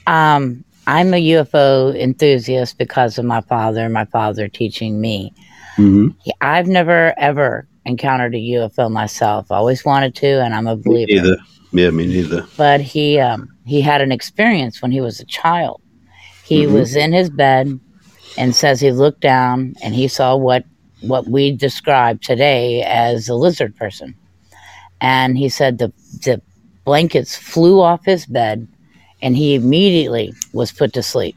Um, 0.08 0.64
I'm 0.86 1.16
a 1.16 1.22
UFO 1.34 1.96
enthusiast 2.00 2.78
because 2.78 3.18
of 3.18 3.26
my 3.26 3.42
father. 3.42 3.90
My 3.90 4.06
father 4.06 4.48
teaching 4.48 5.02
me. 5.02 5.34
hmm 5.78 6.10
I've 6.42 6.68
never 6.68 7.14
ever 7.18 7.68
encountered 7.86 8.36
a 8.36 8.38
UFO 8.38 8.92
myself. 8.92 9.52
Always 9.52 9.84
wanted 9.84 10.14
to, 10.16 10.44
and 10.44 10.54
I'm 10.54 10.68
a 10.68 10.76
Me 10.76 10.82
believer. 10.84 11.12
neither. 11.24 11.38
Yeah, 11.72 11.90
me 11.90 12.06
neither. 12.06 12.46
But 12.56 12.82
he 12.82 13.20
um, 13.20 13.50
he 13.66 13.82
had 13.82 14.02
an 14.02 14.12
experience 14.12 14.80
when 14.82 14.92
he 14.92 15.02
was 15.02 15.20
a 15.20 15.26
child. 15.26 15.82
He 16.44 16.66
Mhm. 16.66 16.74
was 16.74 16.96
in 16.96 17.12
his 17.14 17.32
bed 17.32 17.80
and 18.38 18.56
says 18.56 18.80
he 18.80 18.92
looked 18.92 19.22
down 19.22 19.76
and 19.82 19.94
he 19.94 20.08
saw 20.08 20.36
what 20.36 20.66
what 21.02 21.28
we 21.28 21.52
describe 21.52 22.22
today 22.22 22.82
as 22.84 23.30
a 23.30 23.36
lizard 23.36 23.76
person. 23.76 24.16
And 25.02 25.38
he 25.38 25.50
said 25.50 25.78
the 25.78 25.92
the 26.24 26.42
blankets 26.84 27.36
flew 27.36 27.82
off 27.82 28.06
his 28.06 28.26
bed 28.26 28.68
and 29.22 29.36
he 29.36 29.56
immediately 29.56 30.34
was 30.54 30.72
put 30.72 30.94
to 30.94 31.04
sleep. 31.04 31.36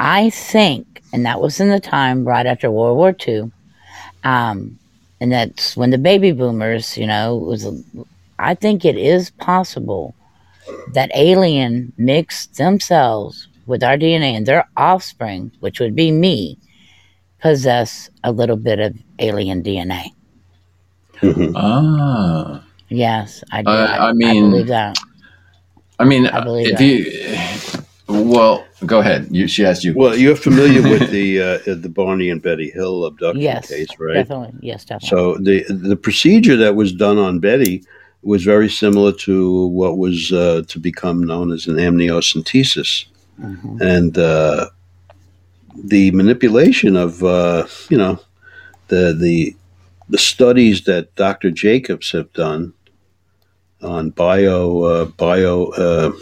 I 0.00 0.30
think, 0.30 1.02
and 1.12 1.24
that 1.26 1.40
was 1.40 1.60
in 1.60 1.70
the 1.70 1.80
time 1.80 2.26
right 2.26 2.46
after 2.46 2.70
World 2.70 2.96
War 2.96 3.14
II, 3.26 3.50
um, 4.24 4.78
and 5.20 5.32
that's 5.32 5.76
when 5.76 5.90
the 5.90 5.98
baby 5.98 6.32
boomers, 6.32 6.96
you 6.96 7.06
know, 7.06 7.36
was. 7.36 7.66
I 8.40 8.54
think 8.54 8.84
it 8.84 8.96
is 8.96 9.30
possible 9.30 10.14
that 10.92 11.10
alien 11.12 11.92
mixed 11.96 12.56
themselves 12.56 13.48
with 13.68 13.82
our 13.84 13.96
DNA 13.96 14.32
and 14.36 14.46
their 14.46 14.68
offspring, 14.76 15.52
which 15.60 15.78
would 15.78 15.94
be 15.94 16.10
me, 16.10 16.58
possess 17.40 18.10
a 18.24 18.32
little 18.32 18.56
bit 18.56 18.78
of 18.80 18.96
alien 19.18 19.62
DNA. 19.62 20.06
hmm 21.20 21.52
Ah. 21.54 22.64
Yes, 22.88 23.44
I 23.52 23.62
do. 23.62 23.70
Uh, 23.70 23.96
I, 24.00 24.08
I 24.08 24.12
mean- 24.12 24.50
believe 24.50 24.66
that. 24.68 24.98
I 26.00 26.04
mean, 26.04 26.26
I 26.28 26.40
believe 26.44 26.68
if 26.68 26.78
that. 26.78 26.84
you, 26.84 28.22
well, 28.24 28.64
go 28.86 29.00
ahead. 29.00 29.26
You, 29.32 29.48
she 29.48 29.64
asked 29.66 29.82
you. 29.82 29.92
Well, 29.96 30.16
you're 30.16 30.36
familiar 30.36 30.80
with 30.80 31.10
the 31.18 31.42
uh, 31.42 31.58
the 31.74 31.88
Barney 31.88 32.30
and 32.30 32.40
Betty 32.40 32.70
Hill 32.70 33.04
abduction 33.04 33.42
Yes, 33.42 33.68
case, 33.68 33.88
right? 33.98 34.14
definitely. 34.14 34.54
Yes, 34.62 34.84
definitely. 34.84 35.08
So 35.08 35.36
the 35.38 35.64
the 35.68 35.96
procedure 35.96 36.56
that 36.56 36.76
was 36.76 36.92
done 36.92 37.18
on 37.18 37.40
Betty 37.40 37.82
was 38.22 38.44
very 38.44 38.68
similar 38.68 39.10
to 39.12 39.66
what 39.66 39.98
was 39.98 40.30
uh, 40.32 40.62
to 40.68 40.78
become 40.78 41.24
known 41.24 41.50
as 41.50 41.66
an 41.66 41.74
amniocentesis, 41.76 43.06
Mhm. 43.40 43.80
and 43.80 44.18
uh, 44.18 44.66
the 45.76 46.10
manipulation 46.12 46.96
of 46.96 47.22
uh, 47.22 47.66
you 47.88 47.96
know 47.96 48.18
the 48.88 49.16
the 49.18 49.54
the 50.08 50.18
studies 50.18 50.84
that 50.84 51.14
Dr. 51.14 51.50
Jacobs 51.50 52.12
have 52.12 52.32
done 52.32 52.72
on 53.82 54.10
bio 54.10 54.82
uh, 54.82 55.04
bio 55.04 55.66
uh, 55.66 56.12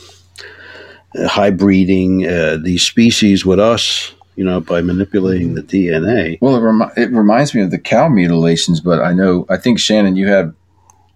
hybriding 1.15 2.27
uh, 2.27 2.63
these 2.63 2.83
species 2.83 3.47
with 3.47 3.59
us, 3.59 4.13
you 4.35 4.45
know, 4.45 4.61
by 4.61 4.83
manipulating 4.83 5.55
the 5.55 5.63
DNA. 5.63 6.39
Well, 6.41 6.57
it, 6.57 6.61
remi- 6.61 6.93
it 6.97 7.11
reminds 7.13 7.55
me 7.55 7.63
of 7.63 7.71
the 7.71 7.79
cow 7.79 8.09
mutilations, 8.09 8.81
but 8.81 9.01
I 9.01 9.13
know, 9.13 9.47
I 9.49 9.57
think 9.57 9.79
Shannon, 9.79 10.17
you 10.17 10.27
have 10.29 10.55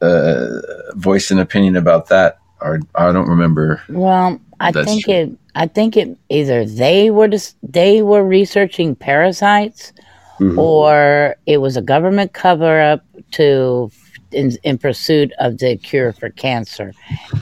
uh, 0.00 0.60
voiced 0.94 1.30
an 1.30 1.38
opinion 1.38 1.76
about 1.76 2.08
that, 2.08 2.38
or 2.60 2.80
I 2.94 3.12
don't 3.12 3.28
remember. 3.28 3.82
Well, 3.88 4.40
I 4.60 4.70
That's 4.72 4.86
think 4.88 5.04
true. 5.04 5.14
it. 5.14 5.30
I 5.54 5.66
think 5.66 5.96
it 5.96 6.16
either 6.28 6.64
they 6.64 7.10
were 7.10 7.28
just 7.28 7.56
they 7.62 8.02
were 8.02 8.24
researching 8.24 8.94
parasites, 8.94 9.92
Mhm. 10.38 10.56
or 10.58 11.36
it 11.46 11.58
was 11.58 11.76
a 11.76 11.82
government 11.82 12.32
cover 12.32 12.80
up 12.80 13.04
to 13.32 13.90
in, 14.32 14.56
in 14.62 14.78
pursuit 14.78 15.32
of 15.38 15.58
the 15.58 15.76
cure 15.76 16.12
for 16.12 16.30
cancer, 16.30 16.92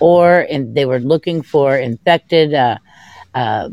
or 0.00 0.40
in, 0.40 0.72
they 0.74 0.86
were 0.86 1.00
looking 1.00 1.42
for 1.42 1.76
infected 1.76 2.54
uh, 2.54 2.78
uh, 3.34 3.68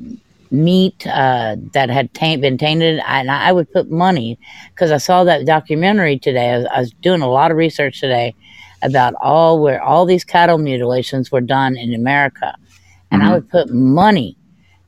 meat 0.52 1.08
uh, 1.08 1.56
that 1.74 1.90
had 1.90 2.14
taint, 2.14 2.42
been 2.42 2.58
tainted. 2.58 3.02
And 3.08 3.32
I 3.32 3.52
would 3.52 3.72
put 3.72 3.90
money 3.90 4.38
because 4.74 4.92
I 4.92 4.98
saw 4.98 5.24
that 5.24 5.46
documentary 5.46 6.20
today. 6.20 6.52
I 6.52 6.58
was, 6.58 6.66
I 6.76 6.80
was 6.82 6.92
doing 7.02 7.22
a 7.22 7.30
lot 7.30 7.52
of 7.52 7.58
research 7.58 8.00
today 8.02 8.36
about 8.82 9.14
all 9.22 9.62
where 9.62 9.82
all 9.82 10.06
these 10.06 10.24
cattle 10.26 10.58
mutilations 10.58 11.32
were 11.32 11.42
done 11.42 11.78
in 11.78 11.94
America, 11.94 12.54
and 13.16 13.24
I 13.24 13.30
Mhm. 13.30 13.34
would 13.34 13.50
put 13.50 13.70
money 13.74 14.38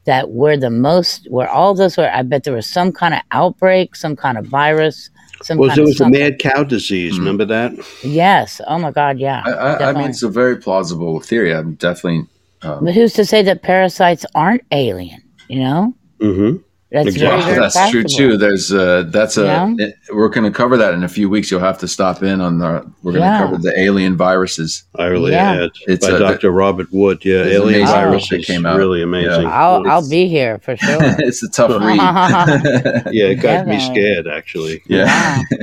that 0.06 0.30
were 0.32 0.56
the 0.58 0.70
most 0.70 1.28
where 1.30 1.50
all 1.50 1.74
those 1.74 1.98
were. 1.98 2.10
I 2.14 2.22
bet 2.22 2.44
there 2.44 2.54
was 2.54 2.68
some 2.68 2.92
kind 2.92 3.14
of 3.14 3.22
outbreak, 3.32 3.96
some 3.96 4.16
kind 4.16 4.38
of 4.38 4.46
virus, 4.46 5.10
some 5.44 5.58
Well, 5.58 5.68
kind 5.70 5.78
there 5.78 5.84
of 5.84 5.88
was 5.88 5.96
the 5.98 6.04
something. 6.06 6.22
mad 6.22 6.40
cow 6.40 6.64
disease. 6.64 7.16
Mhm. 7.16 7.20
Remember 7.20 7.46
that? 7.46 7.74
Yes. 8.04 8.62
Oh 8.68 8.80
my 8.80 8.92
God. 8.92 9.20
Yeah. 9.20 9.42
I, 9.46 9.52
I, 9.52 9.90
I 9.90 9.94
mean, 9.94 10.10
it's 10.10 10.24
a 10.24 10.30
very 10.30 10.58
plausible 10.58 11.20
theory. 11.20 11.54
I'm 11.54 11.74
definitely. 11.76 12.26
Um, 12.64 12.86
but 12.86 12.94
who's 12.94 13.14
to 13.14 13.26
say 13.26 13.42
that 13.44 13.62
parasites 13.62 14.26
aren't 14.34 14.64
alien? 14.72 15.22
You 15.50 15.60
know, 15.60 15.94
hmm 16.22 16.56
that's 16.90 17.08
Exactly. 17.08 17.42
very, 17.42 17.56
very 17.56 17.60
that's 17.70 17.92
true 17.92 18.04
too. 18.04 18.38
There's 18.38 18.72
uh, 18.72 19.04
that's 19.08 19.38
a. 19.38 19.44
Yeah. 19.44 19.74
it- 19.78 19.96
we're 20.14 20.30
going 20.30 20.46
to 20.50 20.58
cover 20.58 20.78
that 20.78 20.94
in 20.94 21.04
a 21.04 21.10
few 21.10 21.30
weeks. 21.30 21.52
You'll 21.52 21.60
have 21.60 21.78
to 21.80 21.88
stop 21.88 22.24
in 22.24 22.40
on 22.40 22.60
the. 22.60 22.90
We're 23.04 23.12
going 23.12 23.24
to 23.24 23.28
Yeah. 23.28 23.40
cover 23.42 23.58
the 23.58 23.78
alien 23.78 24.16
viruses. 24.16 24.84
I 24.96 25.06
really 25.08 25.32
Yeah. 25.34 25.54
had 25.62 25.70
It's 25.88 26.08
by 26.08 26.16
a- 26.16 26.20
Dr. 26.20 26.52
Robert 26.52 26.88
Wood. 26.94 27.26
Yeah, 27.26 27.44
alien 27.44 27.82
amazing 27.82 27.86
virus 27.88 28.30
that 28.30 28.40
is 28.40 28.46
came 28.46 28.66
out. 28.66 28.78
really 28.78 29.02
amazing. 29.04 29.48
I'll 29.48 29.86
I'll 29.90 30.10
be 30.10 30.28
here 30.30 30.60
for 30.60 30.78
sure. 30.86 30.98
it's 31.02 31.44
a 31.44 31.50
tough 31.50 31.72
read. 31.82 31.98
Yeah, 33.14 33.26
it 33.28 33.42
got 33.42 33.68
me 33.68 33.80
scared 33.80 34.28
actually. 34.28 34.82
yeah. 34.88 35.40
Wow. 35.52 35.58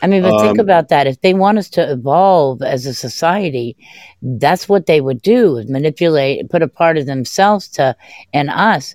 I 0.00 0.06
mean, 0.06 0.22
but 0.22 0.38
think 0.40 0.58
Um, 0.58 0.60
about 0.60 0.90
that. 0.90 1.08
If 1.08 1.20
they 1.22 1.34
want 1.34 1.58
us 1.58 1.68
to 1.70 1.90
evolve 1.90 2.62
as 2.62 2.86
a 2.86 2.94
society, 2.94 3.76
that's 4.22 4.68
what 4.68 4.86
they 4.86 5.00
would 5.00 5.20
do: 5.22 5.56
is 5.56 5.68
manipulate, 5.68 6.48
put 6.50 6.62
a 6.62 6.68
part 6.68 6.96
of 6.98 7.06
themselves 7.06 7.66
to 7.70 7.96
and 8.32 8.48
us. 8.48 8.94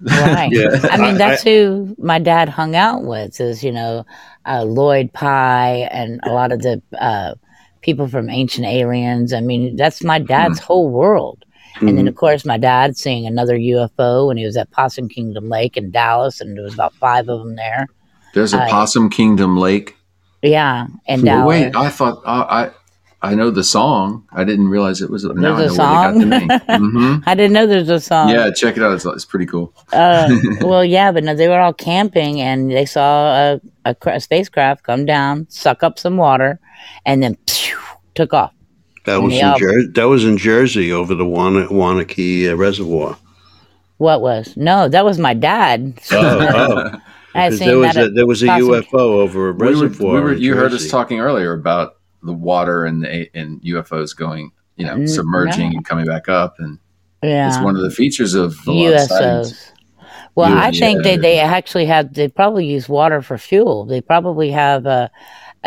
Right. 0.00 0.50
Yeah. 0.52 0.78
I 0.90 0.96
mean, 0.96 1.14
I- 1.14 1.18
that's 1.18 1.42
who 1.42 1.94
my 1.98 2.18
dad 2.18 2.48
hung 2.48 2.76
out 2.76 3.04
with. 3.04 3.40
Is 3.40 3.64
you 3.64 3.72
know, 3.72 4.04
uh, 4.46 4.62
Lloyd 4.64 5.12
Pye 5.12 5.88
and 5.90 6.20
a 6.24 6.30
lot 6.32 6.52
of 6.52 6.62
the 6.62 6.80
uh, 7.00 7.34
people 7.82 8.08
from 8.08 8.30
Ancient 8.30 8.66
Aliens. 8.66 9.32
I 9.32 9.40
mean, 9.40 9.76
that's 9.76 10.02
my 10.04 10.18
dad's 10.18 10.58
whole 10.60 10.88
world. 10.90 11.44
And 11.80 11.96
then, 11.96 12.06
Mhm. 12.06 12.08
of 12.08 12.16
course, 12.16 12.44
my 12.44 12.58
dad 12.58 12.96
seeing 12.96 13.24
another 13.26 13.56
UFO 13.56 14.26
when 14.26 14.36
he 14.36 14.44
was 14.44 14.56
at 14.56 14.68
Possum 14.72 15.08
Kingdom 15.08 15.48
Lake 15.48 15.76
in 15.76 15.90
Dallas, 15.92 16.40
and 16.40 16.56
there 16.56 16.64
was 16.64 16.74
about 16.74 16.92
five 16.94 17.28
of 17.28 17.38
them 17.38 17.54
there. 17.54 17.86
There's 18.34 18.52
a 18.52 18.62
I- 18.64 18.68
Possum 18.70 19.08
Kingdom 19.10 19.56
Lake. 19.56 19.94
Yeah, 20.42 20.86
But 21.08 21.24
Dallas. 21.24 21.46
wait, 21.48 21.76
I 21.76 21.88
thought 21.88 22.20
uh, 22.24 22.46
I 22.48 22.70
I 23.20 23.34
know 23.34 23.50
the 23.50 23.64
song. 23.64 24.24
I 24.32 24.44
didn't 24.44 24.68
realize 24.68 25.02
it 25.02 25.10
was. 25.10 25.24
Now 25.24 25.30
I 25.30 25.34
know 25.34 25.56
There's 25.56 25.76
a 25.76 25.82
where 25.82 26.12
they 26.12 26.46
got 26.46 26.66
the 26.66 26.78
name. 26.78 26.80
hmm 26.80 27.16
I 27.26 27.34
didn't 27.34 27.52
know 27.52 27.66
there's 27.66 27.88
a 27.88 27.98
song. 28.00 28.28
Yeah, 28.30 28.50
check 28.52 28.76
it 28.76 28.82
out. 28.82 28.92
It's, 28.92 29.04
it's 29.04 29.24
pretty 29.24 29.46
cool. 29.46 29.74
Uh, 29.92 30.28
well, 30.60 30.84
yeah, 30.84 31.10
but 31.10 31.24
no, 31.24 31.34
they 31.34 31.48
were 31.48 31.58
all 31.58 31.72
camping 31.72 32.40
and 32.40 32.70
they 32.70 32.86
saw 32.86 33.34
a, 33.54 33.60
a, 33.84 33.94
cra- 33.96 34.20
spacecraft 34.20 34.84
come 34.84 35.04
down, 35.04 35.46
suck 35.50 35.82
up 35.82 35.98
some 35.98 36.16
water, 36.16 36.60
and 37.06 37.20
then 37.22 37.36
phew, 37.48 37.76
took 38.14 38.32
off. 38.32 38.52
That 39.06 39.20
was 39.20 39.34
Yeah. 39.34 39.54
in 39.54 39.58
Jer- 39.58 39.88
that 39.94 40.06
was 40.08 40.24
in 40.24 40.36
Jersey 40.38 40.92
over 40.92 41.14
the 41.16 41.24
Wana- 41.24 41.68
Wanaque 41.70 42.50
uh, 42.50 42.56
Reservoir. 42.56 43.16
What 43.96 44.20
was? 44.20 44.56
No, 44.56 44.88
that 44.88 45.04
was 45.04 45.18
my 45.18 45.34
dad. 45.34 45.98
Oh, 46.12 46.38
oh. 46.94 46.98
I 47.34 47.48
Because 47.48 47.58
seen 47.58 47.68
there 47.68 47.78
was 47.78 47.94
that. 47.94 48.04
a, 48.06 48.10
there 48.10 48.26
was 48.26 48.42
a 48.42 48.46
UFO 48.46 48.94
over 48.94 49.48
a 49.48 49.52
We 49.52 49.58
were, 49.58 49.72
reservoir. 49.72 50.14
we 50.14 50.20
were, 50.20 50.32
in 50.34 50.40
you 50.40 50.54
heard 50.54 50.72
us 50.72 50.88
talking 50.88 51.18
earlier 51.20 51.52
about 51.52 51.96
the 52.22 52.32
water 52.32 52.84
and 52.84 53.02
the 53.02 53.28
and 53.34 53.60
UFOs 53.62 54.16
going, 54.16 54.52
you 54.76 54.86
know, 54.86 55.06
submerging 55.06 55.70
no. 55.70 55.76
and 55.76 55.84
coming 55.86 56.06
back 56.06 56.28
up, 56.28 56.56
and 56.58 56.78
Yeah. 57.22 57.48
it's 57.48 57.58
one 57.62 57.76
of 57.76 57.82
the 57.82 57.90
features 57.90 58.34
of 58.34 58.56
a 58.66 58.72
lot 58.72 58.94
of 58.94 59.00
sightings. 59.02 59.52
USOs. 59.52 59.72
Well, 60.34 60.52
I 60.52 60.68
Yeah. 60.68 60.78
think 60.78 61.02
they, 61.02 61.16
they 61.16 61.40
actually 61.40 61.86
have, 61.86 62.14
they 62.14 62.28
probably 62.28 62.64
use 62.66 62.88
water 62.88 63.22
for 63.22 63.38
fuel. 63.38 63.84
They 63.84 64.00
probably 64.00 64.50
have, 64.52 64.86
uh, 64.86 65.08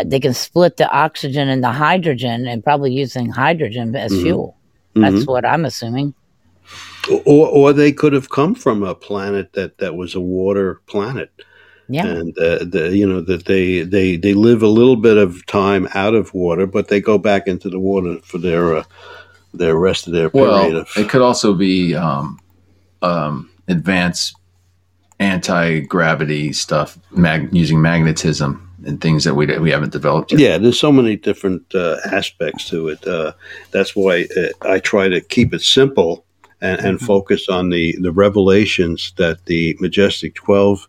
they 0.06 0.20
can 0.22 0.34
split 0.34 0.78
the 0.78 0.90
oxygen 0.90 1.50
and 1.50 1.62
the 1.62 1.72
hydrogen 1.72 2.48
and 2.48 2.64
probably 2.64 2.94
using 2.94 3.30
hydrogen 3.30 3.94
as 3.98 4.14
Mhm. 4.14 4.22
fuel. 4.22 4.56
That's 4.96 5.28
what 5.28 5.46
I'm 5.46 5.66
assuming. 5.66 6.14
or 7.26 7.48
or 7.48 7.74
they 7.74 7.92
could 7.92 8.14
have 8.14 8.30
come 8.30 8.56
from 8.56 8.84
a 8.84 8.94
planet 8.96 9.52
that 9.54 9.78
that 9.80 9.96
was 9.96 10.16
a 10.16 10.22
water 10.22 10.80
planet. 10.86 11.32
Yeah. 11.90 12.06
and 12.08 12.38
uh, 12.38 12.60
the, 12.64 12.92
you 12.96 13.08
know 13.08 13.22
that 13.22 13.46
they 13.46 13.82
they 13.82 14.16
they 14.16 14.34
live 14.34 14.64
a 14.64 14.68
little 14.68 14.96
bit 14.96 15.18
of 15.18 15.46
time 15.46 15.88
out 15.94 16.14
of 16.14 16.34
water, 16.34 16.66
but 16.66 16.88
they 16.88 17.02
go 17.02 17.18
back 17.18 17.48
into 17.48 17.70
the 17.70 17.80
water 17.80 18.18
for 18.24 18.38
their 18.38 18.78
uh, 18.78 18.84
their 19.54 19.76
rest 19.76 20.08
of 20.08 20.14
their 20.14 20.30
period 20.30 20.48
Well, 20.50 20.78
of. 20.78 20.90
it 20.96 21.10
could 21.10 21.22
also 21.22 21.54
be 21.54 21.94
um, 21.96 22.40
um, 23.02 23.50
advanced 23.68 24.36
anti 25.20 25.82
gravity 25.82 26.54
stuff, 26.54 26.98
mag- 27.12 27.50
using 27.54 27.82
magnetism 27.82 28.68
and 28.86 29.00
things 29.02 29.24
that 29.26 29.36
we 29.36 29.46
we 29.60 29.70
haven't 29.70 29.92
developed 29.92 30.32
yet. 30.32 30.40
yeah, 30.40 30.58
there's 30.58 30.80
so 30.80 30.92
many 30.92 31.16
different 31.16 31.64
uh, 31.76 31.98
aspects 32.12 32.68
to 32.70 32.88
it. 32.88 33.06
Uh, 33.06 33.34
that's 33.72 33.96
why 33.96 34.28
uh, 34.38 34.68
I 34.68 34.80
try 34.80 35.10
to 35.10 35.22
keep 35.22 35.54
it 35.54 35.62
simple 35.62 36.26
and, 36.62 36.80
and 36.80 36.98
Mm-hmm. 36.98 37.06
focus 37.06 37.50
on 37.50 37.70
the 37.70 37.96
the 38.00 38.12
revelations 38.12 39.14
that 39.18 39.46
the 39.46 39.76
majestic 39.80 40.36
twelve 40.36 40.88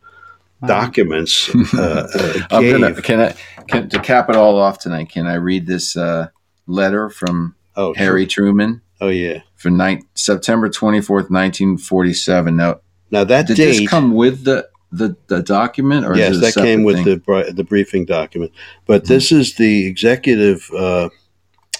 documents 0.66 1.50
uh, 1.74 2.08
uh, 2.50 2.60
gave. 2.60 2.80
gonna 2.80 3.02
can 3.02 3.20
I 3.20 3.34
can, 3.68 3.88
to 3.88 3.98
cap 4.00 4.28
it 4.28 4.36
all 4.36 4.58
off 4.58 4.78
tonight. 4.78 5.08
Can 5.10 5.26
I 5.26 5.34
read 5.34 5.66
this 5.66 5.96
uh, 5.96 6.28
letter 6.66 7.10
from 7.10 7.54
oh, 7.76 7.94
Harry 7.94 8.26
Truman 8.26 8.82
Oh 9.00 9.08
yeah. 9.08 9.40
for 9.56 9.70
nine, 9.70 10.02
September 10.14 10.68
twenty 10.68 11.00
fourth, 11.00 11.30
nineteen 11.30 11.76
forty 11.76 12.14
seven? 12.14 12.56
Now, 12.56 12.80
Now 13.10 13.24
that 13.24 13.46
did 13.46 13.56
date. 13.56 13.78
this 13.78 13.88
come 13.88 14.14
with 14.14 14.44
the 14.44 14.68
the, 14.94 15.16
the 15.26 15.42
document, 15.42 16.04
or 16.04 16.16
yes, 16.16 16.32
is 16.32 16.36
it 16.36 16.40
a 16.40 16.60
that 16.60 16.64
came 16.64 16.84
with 16.84 16.96
thing? 16.96 17.22
the 17.26 17.52
the 17.54 17.64
briefing 17.64 18.04
document. 18.04 18.52
But 18.86 19.06
this 19.06 19.32
is 19.32 19.54
the 19.54 19.86
executive 19.86 20.70
uh, 20.76 21.08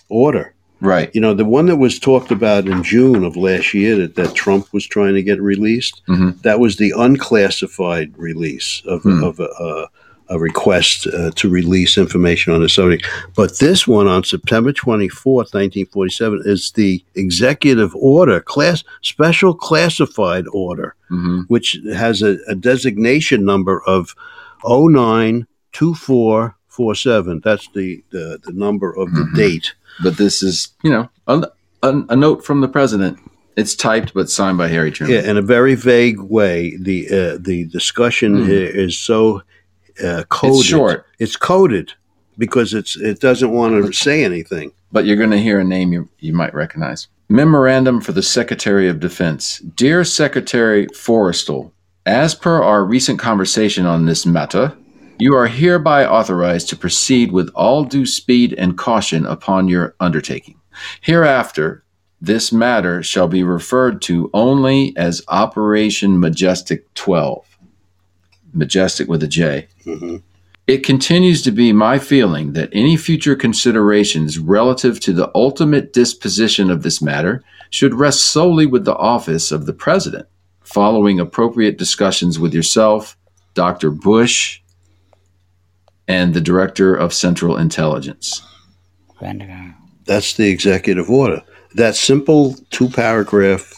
order. 0.09 0.55
Right? 0.83 1.11
You 1.15 1.21
know, 1.21 1.35
the 1.35 1.45
one 1.45 1.67
that 1.67 1.77
was 1.77 1.99
talked 1.99 2.31
about 2.31 2.67
in 2.67 2.83
June 2.83 3.25
of 3.25 3.37
last 3.37 3.75
year 3.75 3.97
that, 3.97 4.15
that 4.17 4.35
Trump 4.35 4.73
was 4.73 4.87
trying 4.87 5.15
to 5.15 5.23
get 5.23 5.41
released. 5.41 6.03
Mhm. 6.09 6.41
That 6.43 6.61
was 6.61 6.77
the 6.77 6.93
unclassified 6.97 8.13
release 8.17 8.83
of, 8.87 9.03
Hmm. 9.03 9.23
of 9.25 9.41
a, 9.41 9.49
a, 9.61 9.87
a 10.29 10.39
request 10.39 11.07
uh, 11.07 11.31
to 11.37 11.49
release 11.51 11.99
information 11.99 12.55
on 12.55 12.63
the 12.63 12.69
subject. 12.69 13.07
But 13.37 13.59
this 13.59 13.87
one 13.87 14.07
on 14.07 14.25
September 14.25 14.73
24th, 14.73 15.53
1947, 15.53 16.43
is 16.45 16.71
the 16.73 17.05
executive 17.15 17.95
order, 17.97 18.41
class 18.41 18.83
special 19.03 19.55
classified 19.55 20.45
order, 20.53 20.95
hmm 21.09 21.41
which 21.49 21.77
has 21.95 22.23
a, 22.23 22.39
a 22.49 22.55
designation 22.55 23.45
number 23.45 23.83
of 23.87 24.15
092447. 24.65 27.41
That's 27.45 27.69
the, 27.75 28.03
the, 28.11 28.39
the 28.45 28.53
number 28.53 28.95
of 28.97 29.13
the 29.15 29.23
Mhm. 29.23 29.35
date. 29.35 29.75
But 30.03 30.17
this 30.17 30.43
is, 30.43 30.69
you 30.83 30.91
know, 30.91 31.09
a, 31.27 31.47
a, 31.83 32.03
a 32.11 32.17
note 32.17 32.45
from 32.45 32.61
the 32.61 32.69
president. 32.69 33.19
It's 33.57 33.75
typed 33.75 34.15
but 34.15 34.31
signed 34.31 34.57
by 34.59 34.69
Harry 34.69 34.91
Truman. 34.91 35.15
Yeah, 35.15 35.31
in 35.31 35.37
a 35.37 35.43
very 35.43 35.75
vague 35.75 36.21
way. 36.21 36.77
The 36.79 37.07
uh, 37.09 37.39
the 37.41 37.65
discussion 37.67 38.45
Hmm. 38.45 38.51
is 38.51 38.99
so 38.99 39.43
uh, 40.03 40.25
coded. 40.31 40.65
short. 40.65 41.07
It's 41.19 41.37
coded 41.37 41.93
because 42.39 42.73
it's 42.73 42.97
it 42.97 43.21
doesn't 43.21 43.51
want 43.51 43.85
to 43.85 43.93
say 43.93 44.25
anything. 44.25 44.73
but 44.91 45.05
you're 45.07 45.17
going 45.17 45.31
to 45.31 45.39
hear 45.41 45.59
a 45.61 45.65
name 45.65 45.93
you, 45.93 46.09
you 46.21 46.33
might 46.35 46.55
recognize. 46.55 47.09
Memorandum 47.29 48.01
for 48.01 48.13
the 48.13 48.23
Secretary 48.23 48.89
of 48.89 49.01
Defense. 49.01 49.59
Dear 49.77 50.05
Secretary 50.05 50.87
Forrestal, 50.89 51.71
as 52.05 52.35
per 52.35 52.63
our 52.63 52.85
recent 52.85 53.19
conversation 53.19 53.87
on 53.87 54.05
this 54.07 54.27
matter, 54.27 54.77
you 55.23 55.37
are 55.37 55.47
hereby 55.47 56.05
authorized 56.05 56.69
to 56.69 56.77
proceed 56.77 57.31
with 57.31 57.49
all 57.55 57.85
due 57.85 58.05
speed 58.05 58.53
and 58.55 58.77
caution 58.77 59.25
upon 59.25 59.69
your 59.69 59.95
undertaking. 60.01 60.57
Hereafter, 61.01 61.85
this 62.21 62.53
matter 62.53 63.05
shall 63.05 63.29
be 63.29 63.45
referred 63.45 64.03
to 64.03 64.31
only 64.35 64.93
as 64.97 65.23
Operation 65.29 66.19
Majestic 66.19 66.93
12. 66.95 67.47
Majestic 68.53 69.09
with 69.09 69.23
a 69.23 69.29
J. 69.29 69.69
Mhm. 69.87 70.23
It 70.67 70.85
continues 70.85 71.41
to 71.43 71.53
be 71.53 71.73
my 71.73 72.01
feeling 72.01 72.53
that 72.55 72.71
any 72.73 72.97
future 72.97 73.37
considerations 73.37 74.41
relative 74.41 74.99
to 75.01 75.13
the 75.13 75.31
ultimate 75.37 75.93
disposition 75.93 76.69
of 76.69 76.83
this 76.83 77.01
matter 77.01 77.45
should 77.71 77.95
rest 77.95 78.23
solely 78.23 78.67
with 78.67 78.85
the 78.85 78.97
office 78.97 79.53
of 79.53 79.67
the 79.67 79.73
President, 79.73 80.27
following 80.65 81.21
appropriate 81.21 81.79
discussions 81.79 82.41
with 82.41 82.53
yourself, 82.53 83.17
Dr. 83.55 83.91
Bush, 83.91 84.62
and 86.09 86.35
the 86.35 86.41
Director 86.41 86.95
of 86.95 87.13
Central 87.13 87.57
Intelligence. 87.57 88.43
That's 90.05 90.35
the 90.35 90.49
executive 90.51 91.09
order. 91.11 91.43
That 91.75 91.95
simple 91.95 92.57
two 92.71 92.89
paragraph 92.89 93.73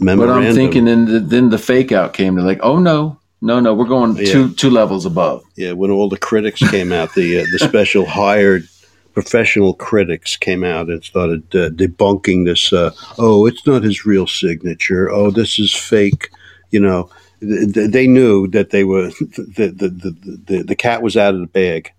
memorandum. 0.00 0.42
But. 0.42 0.48
I'm 0.48 0.54
thinking 0.54 0.84
then 0.84 1.04
the, 1.06 1.20
then 1.20 1.50
the 1.50 1.58
fake 1.58 1.92
out 1.92 2.12
came. 2.12 2.34
They're 2.34 2.44
like, 2.44 2.60
oh 2.62 2.78
no, 2.78 3.18
no, 3.40 3.60
no, 3.60 3.72
we're 3.74 3.84
going 3.86 4.16
Yeah. 4.16 4.24
two 4.32 4.52
two 4.54 4.70
levels 4.70 5.06
above. 5.06 5.42
yeah, 5.56 5.72
when 5.72 5.90
all 5.90 6.08
the 6.08 6.18
critics 6.18 6.60
came 6.70 6.92
out, 6.92 7.14
the 7.14 7.40
uh, 7.40 7.44
the 7.52 7.58
special 7.60 8.04
hired 8.04 8.68
professional 9.14 9.74
critics 9.74 10.36
came 10.36 10.64
out 10.64 10.88
and 10.88 11.04
started 11.04 11.42
uh, 11.54 11.70
debunking 11.70 12.44
this. 12.46 12.72
Uh, 12.72 12.90
oh, 13.18 13.46
it's 13.46 13.64
not 13.66 13.84
his 13.84 14.04
real 14.04 14.26
signature. 14.26 15.08
Oh, 15.08 15.30
this 15.30 15.58
is 15.58 15.72
fake. 15.74 16.30
You 16.72 16.80
know, 16.80 17.04
th- 17.04 17.12
th- 17.12 17.23
they 17.44 18.06
knew 18.06 18.46
that 18.48 18.70
they 18.70 18.84
were 18.84 19.08
the 19.08 19.72
the, 19.76 19.88
the, 19.88 20.36
the 20.46 20.62
the 20.62 20.76
cat 20.76 21.02
was 21.02 21.16
out 21.16 21.34
of 21.34 21.40
the 21.40 21.46
bag 21.46 21.92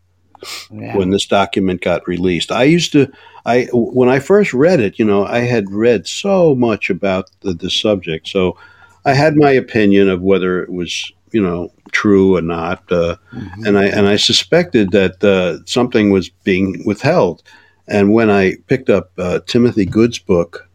Yeah. 0.71 0.97
when 0.97 1.09
this 1.11 1.25
document 1.25 1.81
got 1.81 2.07
released. 2.07 2.51
I 2.51 2.63
used 2.63 2.91
to, 2.91 3.07
I 3.45 3.67
when 3.73 4.09
I 4.09 4.19
first 4.19 4.53
read 4.53 4.79
it, 4.79 4.99
you 4.99 5.05
know, 5.05 5.25
I 5.25 5.39
had 5.39 5.71
read 5.71 6.07
so 6.07 6.55
much 6.55 6.89
about 6.89 7.29
the, 7.41 7.53
the 7.53 7.69
subject, 7.69 8.27
so 8.27 8.57
I 9.05 9.13
had 9.13 9.35
my 9.35 9.51
opinion 9.51 10.09
of 10.09 10.21
whether 10.21 10.63
it 10.63 10.69
was, 10.71 11.11
you 11.31 11.41
know, 11.41 11.71
true 11.91 12.35
or 12.37 12.41
not, 12.41 12.83
uh, 12.91 13.15
Mhm. 13.33 13.67
and 13.67 13.77
I 13.77 13.85
and 13.85 14.07
I 14.07 14.17
suspected 14.17 14.91
that 14.91 15.23
uh, 15.23 15.63
something 15.65 16.11
was 16.11 16.29
being 16.43 16.83
withheld. 16.85 17.41
And 17.87 18.13
when 18.13 18.29
I 18.31 18.55
picked 18.67 18.89
up 18.89 19.11
uh, 19.17 19.39
Timothy 19.45 19.85
Good's 19.85 20.19
book 20.19 20.67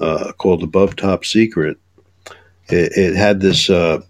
uh, 0.00 0.32
called 0.38 0.62
"Above 0.62 0.94
Top 0.96 1.24
Secret," 1.24 1.76
it, 2.68 2.92
it 2.96 3.16
had 3.16 3.40
this. 3.40 3.70
Uh, 3.70 4.00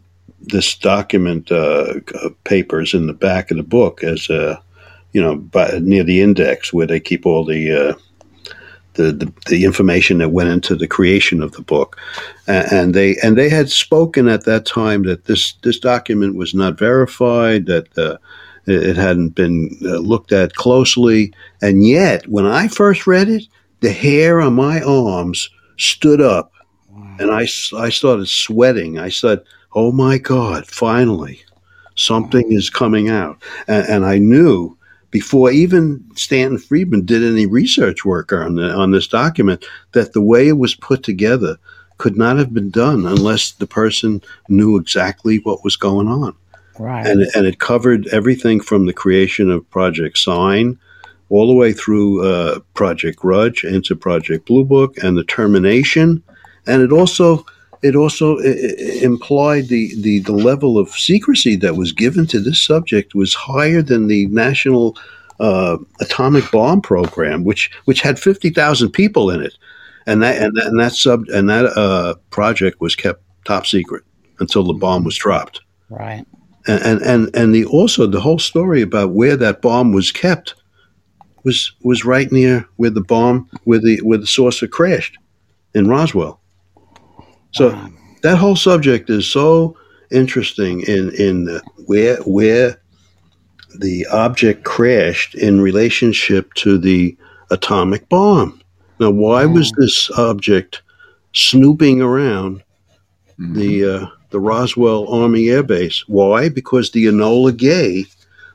this 0.48 0.76
document 0.76 1.50
uh, 1.50 1.94
uh, 2.22 2.28
papers 2.44 2.92
in 2.92 3.06
the 3.06 3.14
back 3.14 3.50
of 3.50 3.56
the 3.56 3.62
book 3.62 4.04
as 4.04 4.28
a 4.28 4.62
you 5.14 5.22
know, 5.22 5.36
by, 5.36 5.78
near 5.80 6.04
the 6.04 6.20
index 6.20 6.72
where 6.72 6.86
they 6.86 7.00
keep 7.00 7.24
all 7.24 7.44
the, 7.44 7.70
uh, 7.70 7.94
the 8.94 9.12
the 9.12 9.32
the 9.46 9.64
information 9.64 10.18
that 10.18 10.30
went 10.30 10.50
into 10.50 10.74
the 10.74 10.88
creation 10.88 11.40
of 11.40 11.52
the 11.52 11.62
book, 11.62 11.96
A- 12.48 12.72
and 12.72 12.94
they 12.94 13.16
and 13.22 13.38
they 13.38 13.48
had 13.48 13.70
spoken 13.70 14.28
at 14.28 14.44
that 14.44 14.66
time 14.66 15.04
that 15.04 15.24
this 15.24 15.54
this 15.62 15.78
document 15.78 16.34
was 16.34 16.52
not 16.52 16.78
verified, 16.78 17.66
that 17.66 17.96
uh, 17.96 18.18
it 18.66 18.96
hadn't 18.96 19.30
been 19.30 19.70
uh, 19.84 19.98
looked 19.98 20.32
at 20.32 20.54
closely, 20.54 21.32
and 21.62 21.86
yet 21.86 22.26
when 22.28 22.46
I 22.46 22.68
first 22.68 23.06
read 23.06 23.28
it, 23.28 23.44
the 23.80 23.92
hair 23.92 24.40
on 24.40 24.54
my 24.54 24.80
arms 24.82 25.48
stood 25.76 26.20
up, 26.20 26.52
and 27.18 27.30
I, 27.30 27.46
I 27.76 27.88
started 27.90 28.28
sweating. 28.28 28.98
I 28.98 29.08
said, 29.08 29.42
"Oh 29.74 29.92
my 29.92 30.18
God! 30.18 30.66
Finally." 30.66 31.40
Something 31.96 32.50
is 32.50 32.70
coming 32.70 33.08
out, 33.08 33.40
and, 33.68 33.86
and 33.88 34.04
I 34.04 34.18
knew 34.18 34.76
before 35.14 35.52
even 35.52 36.04
Stanton 36.16 36.58
Friedman 36.58 37.04
did 37.04 37.22
any 37.22 37.46
research 37.46 38.04
work 38.04 38.32
on 38.32 38.56
the, 38.56 38.68
on 38.74 38.90
this 38.90 39.06
document 39.06 39.64
that 39.92 40.12
the 40.12 40.20
way 40.20 40.48
it 40.48 40.58
was 40.58 40.74
put 40.74 41.04
together 41.04 41.56
could 41.98 42.16
not 42.16 42.36
have 42.36 42.52
been 42.52 42.68
done 42.70 43.06
unless 43.06 43.52
the 43.52 43.66
person 43.68 44.20
knew 44.48 44.76
exactly 44.76 45.36
what 45.44 45.62
was 45.62 45.76
going 45.76 46.08
on. 46.08 46.34
Right. 46.80 47.06
And, 47.06 47.22
and 47.36 47.46
it 47.46 47.60
covered 47.60 48.08
everything 48.08 48.60
from 48.60 48.86
the 48.86 48.92
creation 48.92 49.52
of 49.52 49.70
Project 49.70 50.18
Sign 50.18 50.80
all 51.30 51.46
the 51.46 51.54
way 51.54 51.72
through 51.72 52.26
uh, 52.26 52.58
Project 52.74 53.16
Grudge 53.16 53.62
into 53.62 53.94
Project 53.94 54.46
Blue 54.46 54.64
Book 54.64 54.96
and 54.98 55.16
the 55.16 55.22
termination. 55.22 56.24
And 56.66 56.82
it 56.82 56.92
also 56.92 57.44
it 57.82 57.94
also 57.94 58.38
implied 58.38 59.68
the, 59.68 59.94
the, 60.00 60.20
the 60.20 60.32
level 60.32 60.78
of 60.78 60.88
secrecy 60.88 61.54
that 61.56 61.76
was 61.76 61.92
given 61.92 62.26
to 62.28 62.40
this 62.40 62.62
subject 62.62 63.14
was 63.14 63.34
higher 63.34 63.82
than 63.82 64.06
the 64.06 64.26
national 64.28 64.96
uh, 65.38 65.76
atomic 66.00 66.50
bomb 66.50 66.80
program, 66.80 67.44
which 67.44 67.70
which 67.84 68.00
had 68.00 68.18
fifty 68.18 68.48
thousand 68.48 68.90
people 68.90 69.30
in 69.30 69.42
it, 69.42 69.54
and 70.06 70.22
that 70.22 70.40
and 70.40 70.56
that, 70.56 70.66
and 70.66 70.80
that 70.80 70.92
sub 70.92 71.28
and 71.28 71.50
that 71.50 71.66
uh, 71.76 72.14
project 72.30 72.80
was 72.80 72.94
kept 72.94 73.22
top 73.44 73.66
secret 73.66 74.02
until 74.38 74.64
the 74.64 74.72
bomb 74.72 75.04
was 75.04 75.16
dropped. 75.16 75.60
right. 75.90 76.24
And 76.66 76.82
and 76.82 77.02
and, 77.02 77.36
and 77.36 77.54
the 77.54 77.66
also 77.66 78.06
the 78.06 78.20
whole 78.20 78.38
story 78.38 78.80
about 78.80 79.10
where 79.10 79.36
that 79.36 79.60
bomb 79.60 79.92
was 79.92 80.10
kept 80.10 80.54
was 81.42 81.72
was 81.82 82.06
right 82.06 82.32
near 82.32 82.66
where 82.76 82.88
the 82.88 83.02
bomb 83.02 83.50
where 83.64 83.78
the 83.78 84.00
where 84.02 84.16
the 84.16 84.26
saucer 84.26 84.66
crashed 84.66 85.18
in 85.74 85.88
Roswell. 85.88 86.40
So 87.54 87.70
Wow. 87.70 87.90
that 88.22 88.36
whole 88.36 88.56
subject 88.56 89.10
is 89.10 89.26
so 89.26 89.76
interesting 90.10 90.82
in 90.82 91.10
in 91.14 91.44
the, 91.44 91.62
where 91.86 92.16
where 92.24 92.80
the 93.78 94.06
object 94.12 94.64
crashed 94.64 95.34
in 95.34 95.60
relationship 95.60 96.52
to 96.54 96.78
the 96.78 97.16
atomic 97.50 98.08
bomb. 98.08 98.60
Now, 99.00 99.10
why 99.10 99.44
was 99.46 99.72
this 99.76 100.10
object 100.16 100.82
snooping 101.32 102.00
around 102.00 102.62
Mhm. 103.40 103.54
the 103.56 103.84
uh, 103.84 104.06
the 104.30 104.40
Roswell 104.40 105.08
Army 105.08 105.48
Air 105.48 105.62
Base? 105.64 106.04
Why? 106.06 106.48
Because 106.48 106.90
the 106.90 107.06
Enola 107.06 107.56
Gay 107.56 108.06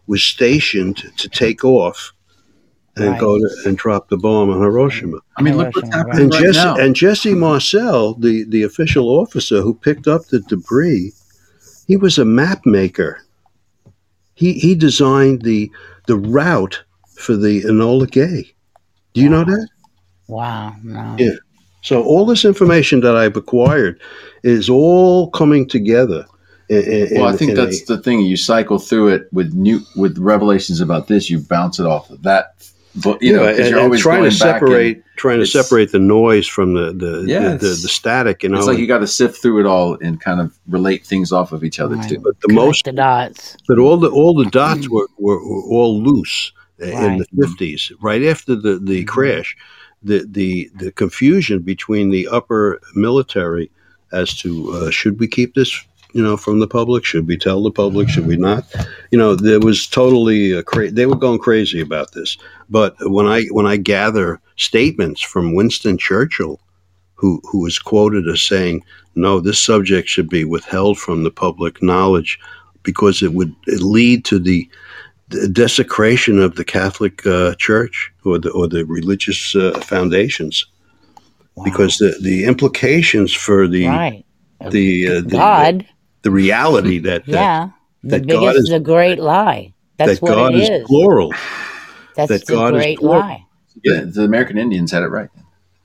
was 0.08 0.24
stationed 0.24 1.04
to 1.18 1.30
take 1.30 1.64
off 1.66 2.14
and 3.00 3.12
Right. 3.12 3.20
go 3.20 3.38
to, 3.38 3.50
and 3.66 3.78
drop 3.78 4.10
the 4.10 4.18
bomb 4.18 4.50
on 4.50 4.60
Hiroshima. 4.62 5.18
I 5.38 5.41
mean, 5.41 5.58
look 5.58 5.76
what's 5.76 5.89
happening 5.93 6.22
And 6.24 6.34
right 6.34 6.43
Jesse 6.43 6.60
now. 6.60 6.76
and 6.78 6.95
Jesse 6.95 7.34
Marcel, 7.36 8.14
the, 8.16 8.43
the 8.50 8.64
official 8.64 9.08
officer 9.10 9.62
who 9.62 9.74
picked 9.74 10.08
up 10.08 10.26
the 10.28 10.39
debris, 10.41 11.12
he 11.88 11.97
was 11.97 12.18
a 12.18 12.26
map 12.26 12.66
maker. 12.66 13.22
He 14.36 14.54
he 14.54 14.76
designed 14.76 15.41
the 15.41 15.70
the 16.08 16.16
route 16.18 16.84
for 17.16 17.36
the 17.36 17.64
Enola 17.64 18.10
Gay. 18.10 18.54
Do 19.14 19.22
you 19.22 19.30
know 19.30 19.43
that? 19.43 19.68
Wow. 20.28 20.76
No. 20.84 21.16
Yeah. 21.20 21.32
So 21.82 22.04
all 22.04 22.26
this 22.26 22.45
information 22.45 23.02
that 23.02 23.16
I've 23.16 23.36
acquired 23.36 24.00
is 24.43 24.70
all 24.70 25.30
coming 25.32 25.68
together, 25.68 26.26
in- 26.70 27.10
Well, 27.16 27.26
I 27.26 27.36
think 27.36 27.56
that's 27.56 27.82
a- 27.82 27.95
the 27.95 27.97
thing. 27.97 28.22
You 28.22 28.38
cycle 28.38 28.80
through 28.80 29.10
it 29.10 29.28
with 29.34 29.54
new 29.54 29.80
with 29.95 30.18
revelations 30.18 30.80
about 30.82 31.08
this. 31.08 31.30
You 31.30 31.39
bounce 31.39 31.80
it 31.80 31.86
off 31.86 32.10
of 32.10 32.22
that. 32.24 32.54
But 33.04 33.22
you 33.22 33.34
know, 33.36 33.43
Yeah, 33.43 33.52
because 33.52 33.60
and, 33.68 33.70
you're 33.76 33.80
always 33.84 34.02
trying 34.02 34.20
going 34.22 34.32
to 34.32 34.39
back 34.39 34.62
and- 34.62 34.70
separate 34.70 35.04
trying 35.16 35.39
to 35.39 35.45
separate 35.45 35.91
the 35.91 36.00
noise 36.00 36.47
from 36.47 36.74
the 36.74 36.93
the, 36.93 37.26
Yeah, 37.28 37.39
the, 37.39 37.47
the, 37.50 37.54
it's- 37.56 37.82
the 37.82 37.88
static. 37.89 38.43
You 38.43 38.50
know, 38.50 38.58
it's 38.58 38.68
like 38.68 38.78
you 38.78 38.88
got 38.88 39.00
to 39.00 39.08
sift 39.08 39.41
through 39.41 39.60
it 39.62 39.66
all 39.66 39.97
and 40.02 40.20
kind 40.20 40.39
of 40.41 40.58
relate 40.68 41.06
things 41.06 41.32
off 41.32 41.52
of 41.52 41.64
each 41.64 41.80
other 41.80 41.95
Right. 41.95 42.10
too. 42.10 42.20
but 42.20 42.39
the 42.41 42.47
Connect 42.47 42.66
most 42.66 42.86
the 42.86 42.91
dots. 42.93 43.58
but 43.68 43.80
all 43.80 43.97
the 43.97 44.10
all 44.10 44.34
the 44.34 44.50
dots 44.50 44.89
were, 44.89 45.08
were, 45.18 45.38
were 45.43 45.64
all 45.64 46.02
loose 46.02 46.52
in 46.80 47.18
the 47.18 47.26
fifties, 47.38 47.91
right 48.02 48.24
after 48.24 48.56
the, 48.56 48.80
the 48.80 49.04
crash. 49.06 49.56
The, 50.02 50.26
the 50.32 50.72
the 50.76 50.93
confusion 50.93 51.60
between 51.60 52.10
the 52.10 52.30
upper 52.30 52.80
military 52.95 53.70
as 54.14 54.34
to 54.38 54.72
uh, 54.72 54.89
should 54.91 55.20
we 55.20 55.28
keep 55.28 55.56
this 55.56 55.86
you 56.14 56.24
know 56.24 56.38
from 56.38 56.60
the 56.60 56.68
public? 56.68 57.05
Should 57.05 57.28
we 57.28 57.38
tell 57.38 57.62
the 57.64 57.72
public? 57.72 58.10
Should 58.10 58.28
we 58.28 58.38
not? 58.38 58.66
You 59.12 59.18
know 59.18 59.36
there 59.36 59.60
was 59.60 59.88
totally 59.88 60.55
uh, 60.55 60.64
cra- 60.64 60.91
they 60.91 61.05
were 61.05 61.16
going 61.16 61.39
crazy 61.39 61.82
about 61.82 62.14
this. 62.14 62.38
But 62.70 62.95
when 63.01 63.26
i 63.28 63.43
when 63.51 63.66
i 63.66 63.78
gather 63.78 64.39
statements 64.57 65.22
from 65.22 65.53
winston 65.55 65.97
churchill 65.97 66.60
who 67.16 67.41
who 67.49 67.66
is 67.66 67.80
quoted 67.80 68.28
as 68.28 68.41
saying 68.41 68.84
no 69.16 69.39
this 69.39 69.62
subject 69.62 70.07
should 70.07 70.30
be 70.30 70.43
withheld 70.45 70.97
from 70.99 71.24
the 71.24 71.32
public 71.32 71.82
knowledge 71.82 72.39
because 72.84 73.22
it 73.22 73.34
would 73.34 73.53
lead 73.68 74.26
to 74.26 74.39
the, 74.39 74.70
the 75.30 75.47
desecration 75.47 76.39
of 76.39 76.55
the 76.55 76.66
Catholic 76.66 77.26
uh, 77.26 77.55
Church 77.55 78.12
or 78.26 78.39
the 78.39 78.49
or 78.51 78.68
the 78.68 78.84
religious 78.86 79.55
uh, 79.55 79.80
foundations, 79.82 80.66
Wow. 81.55 81.66
because 81.66 81.97
the, 81.97 82.18
the 82.22 82.45
implications 82.45 83.34
for 83.34 83.68
the 83.68 83.88
right. 83.88 84.26
the, 84.70 85.07
uh, 85.07 85.14
the 85.22 85.30
God, 85.30 85.86
the 86.22 86.32
reality 86.32 87.00
that 87.00 87.26
that, 87.26 87.32
yeah. 87.32 87.70
The 88.04 88.20
that 88.20 88.28
God 88.28 88.40
biggest, 88.40 88.58
is- 88.60 88.70
the 88.70 88.80
great 88.80 89.20
lie. 89.20 89.74
That's 89.98 90.20
that 90.20 90.22
what 90.22 90.30
God 90.36 90.56
it 90.56 90.62
is 90.62 90.70
is. 90.70 90.88
plural. 90.88 91.34
That's 92.16 92.30
that 92.30 92.46
the 92.46 92.54
God 92.54 92.76
is 92.76 92.82
great 92.82 93.00
plural. 93.00 93.20
lie. 93.22 93.46
The, 93.84 94.12
the 94.14 94.24
American 94.24 94.58
Indians 94.58 94.92
had 94.92 95.04
it 95.04 95.08
right, 95.08 95.30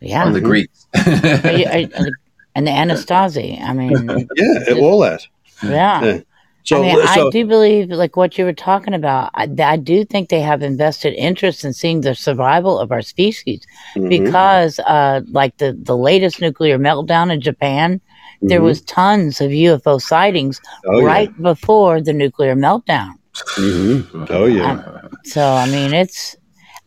Yeah. 0.00 0.28
or 0.28 0.32
the 0.32 0.40
Greeks. 0.40 0.86
Are 0.94 1.52
you- 1.52 1.66
are- 1.66 2.10
and 2.56 2.66
the 2.68 2.70
Anastasi. 2.70 3.60
I 3.60 3.72
mean, 3.72 4.28
Yeah, 4.36 4.74
all 4.80 5.00
that. 5.00 5.26
yeah. 5.62 6.04
Yeah. 6.04 6.20
So, 6.62 6.78
I 6.78 6.82
mean, 6.82 7.06
so 7.08 7.26
I 7.26 7.30
do 7.30 7.44
believe, 7.46 7.90
like 7.90 8.16
what 8.16 8.38
you 8.38 8.44
were 8.46 8.52
talking 8.54 8.94
about, 8.94 9.30
I, 9.34 9.48
I 9.58 9.76
do 9.76 10.02
think 10.04 10.28
they 10.30 10.40
have 10.40 10.62
invested 10.62 11.12
interest 11.14 11.62
in 11.64 11.72
seeing 11.74 12.00
the 12.02 12.14
survival 12.14 12.78
of 12.78 12.90
our 12.92 13.02
species 13.02 13.66
mhm, 13.96 14.08
because, 14.08 14.78
uh, 14.78 15.20
like 15.30 15.58
the, 15.58 15.76
the 15.82 15.96
latest 15.96 16.40
nuclear 16.40 16.78
meltdown 16.78 17.30
in 17.32 17.40
Japan, 17.42 18.00
there 18.48 18.60
mhm. 18.60 18.64
was 18.64 18.82
tons 18.82 19.40
of 19.40 19.50
UFO 19.50 20.00
sightings 20.00 20.60
Oh, 20.86 21.00
yeah. 21.00 21.06
right 21.06 21.42
before 21.42 22.00
the 22.00 22.12
nuclear 22.12 22.54
meltdown. 22.54 23.12
Mhm. 23.56 24.26
Oh 24.30 24.46
yeah. 24.46 24.80
So, 25.24 25.42
I 25.42 25.66
mean, 25.66 25.92
it's, 25.94 26.36